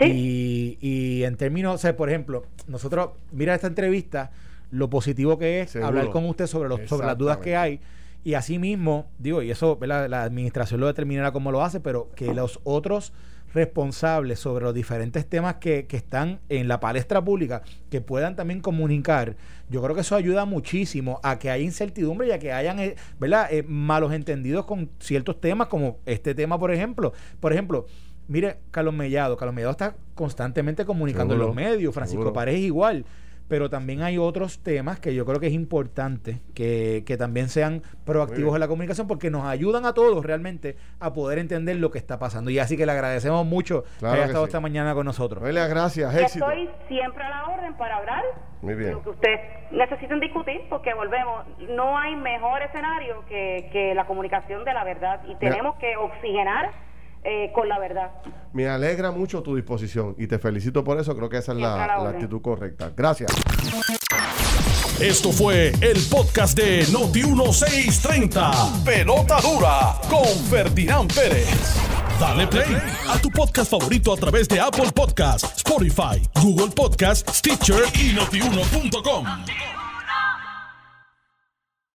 Y, 0.00 0.76
y 0.80 1.24
en 1.24 1.36
términos, 1.36 1.74
o 1.74 1.78
sea, 1.78 1.96
por 1.96 2.08
ejemplo, 2.08 2.44
nosotros, 2.66 3.10
mira 3.32 3.54
esta 3.54 3.66
entrevista, 3.66 4.30
lo 4.70 4.90
positivo 4.90 5.38
que 5.38 5.62
es 5.62 5.76
hablar 5.76 6.10
con 6.10 6.26
usted 6.26 6.46
sobre, 6.46 6.68
los, 6.68 6.80
sobre 6.88 7.06
las 7.06 7.16
dudas 7.16 7.38
que 7.38 7.56
hay. 7.56 7.80
Y 8.24 8.34
así 8.34 8.58
mismo, 8.58 9.06
digo, 9.18 9.42
y 9.42 9.50
eso 9.50 9.78
la 9.80 10.22
administración 10.22 10.80
lo 10.80 10.86
determinará 10.86 11.32
cómo 11.32 11.52
lo 11.52 11.62
hace, 11.62 11.80
pero 11.80 12.10
que 12.14 12.34
los 12.34 12.60
otros 12.64 13.12
responsables 13.52 14.38
sobre 14.38 14.64
los 14.64 14.74
diferentes 14.74 15.26
temas 15.26 15.56
que, 15.56 15.86
que, 15.86 15.96
están 15.96 16.40
en 16.48 16.68
la 16.68 16.80
palestra 16.80 17.22
pública, 17.22 17.62
que 17.90 18.00
puedan 18.00 18.36
también 18.36 18.60
comunicar, 18.60 19.36
yo 19.70 19.82
creo 19.82 19.94
que 19.94 20.02
eso 20.02 20.16
ayuda 20.16 20.44
muchísimo 20.44 21.20
a 21.22 21.38
que 21.38 21.50
haya 21.50 21.64
incertidumbre 21.64 22.28
y 22.28 22.30
a 22.32 22.38
que 22.38 22.52
hayan 22.52 22.78
eh, 22.78 22.96
¿verdad? 23.18 23.48
Eh, 23.52 23.62
malos 23.62 24.12
entendidos 24.12 24.64
con 24.64 24.90
ciertos 24.98 25.40
temas, 25.40 25.68
como 25.68 25.98
este 26.06 26.34
tema, 26.34 26.58
por 26.58 26.72
ejemplo. 26.72 27.12
Por 27.40 27.52
ejemplo, 27.52 27.86
Mire, 28.28 28.58
Carlos 28.70 28.92
Mellado, 28.92 29.38
Carlos 29.38 29.54
Mellado 29.54 29.70
está 29.70 29.96
constantemente 30.14 30.84
comunicando 30.84 31.32
en 31.32 31.40
los 31.40 31.54
medios, 31.54 31.94
Francisco 31.94 32.30
Paredes 32.30 32.60
igual, 32.60 33.06
pero 33.48 33.70
también 33.70 34.02
hay 34.02 34.18
otros 34.18 34.62
temas 34.62 35.00
que 35.00 35.14
yo 35.14 35.24
creo 35.24 35.40
que 35.40 35.46
es 35.48 35.54
importante 35.54 36.40
que, 36.54 37.02
que 37.06 37.16
también 37.16 37.48
sean 37.48 37.82
proactivos 38.04 38.54
en 38.54 38.60
la 38.60 38.68
comunicación 38.68 39.06
porque 39.06 39.30
nos 39.30 39.44
ayudan 39.44 39.86
a 39.86 39.94
todos 39.94 40.24
realmente 40.24 40.76
a 41.00 41.12
poder 41.12 41.38
entender 41.38 41.76
lo 41.76 41.90
que 41.90 41.98
está 41.98 42.18
pasando. 42.18 42.50
Y 42.50 42.58
así 42.58 42.76
que 42.76 42.86
le 42.86 42.92
agradecemos 42.92 43.46
mucho 43.46 43.84
que 43.98 44.06
haya 44.06 44.26
estado 44.26 44.44
esta 44.44 44.60
mañana 44.60 44.94
con 44.94 45.06
nosotros. 45.06 45.42
gracias, 45.42 46.14
éxito. 46.14 46.50
Estoy 46.50 46.68
siempre 46.88 47.24
a 47.24 47.30
la 47.30 47.46
orden 47.48 47.74
para 47.76 47.96
hablar 47.96 48.24
Muy 48.60 48.74
bien. 48.74 48.92
lo 48.92 49.02
que 49.02 49.10
ustedes 49.10 49.40
necesiten 49.70 50.20
discutir 50.20 50.62
porque 50.68 50.92
volvemos, 50.94 51.46
no 51.70 51.98
hay 51.98 52.16
mejor 52.16 52.62
escenario 52.62 53.24
que, 53.28 53.68
que 53.72 53.94
la 53.94 54.06
comunicación 54.06 54.64
de 54.64 54.72
la 54.72 54.84
verdad 54.84 55.20
y 55.26 55.34
tenemos 55.36 55.76
que 55.76 55.96
oxigenar 55.96 56.70
eh, 57.24 57.50
con 57.54 57.68
la 57.68 57.78
verdad. 57.78 58.10
Me 58.52 58.68
alegra 58.68 59.10
mucho 59.10 59.42
tu 59.42 59.56
disposición 59.56 60.14
y 60.18 60.26
te 60.26 60.38
felicito 60.38 60.84
por 60.84 60.98
eso. 60.98 61.14
Creo 61.16 61.28
que 61.28 61.38
esa 61.38 61.52
es 61.52 61.58
la, 61.58 61.84
actitud 62.08 62.40
correcta. 62.40 62.92
Gracias. 62.96 63.30
Esto 65.00 65.30
fue 65.30 65.72
el 65.80 65.98
podcast 66.10 66.58
de 66.58 66.84
Noti1630. 66.86 68.84
Pelota 68.84 69.40
dura 69.40 69.94
con 70.08 70.26
Ferdinand 70.50 71.14
Pérez. 71.14 71.76
Dale 72.18 72.48
play 72.48 72.76
a 73.08 73.16
tu 73.18 73.30
podcast 73.30 73.70
favorito 73.70 74.12
a 74.12 74.16
través 74.16 74.48
de 74.48 74.58
Apple 74.58 74.90
Podcasts, 74.92 75.58
Spotify, 75.58 76.20
Google 76.42 76.74
Podcasts, 76.74 77.38
Stitcher 77.38 77.84
y 77.94 78.12
notiuno.com. 78.12 79.24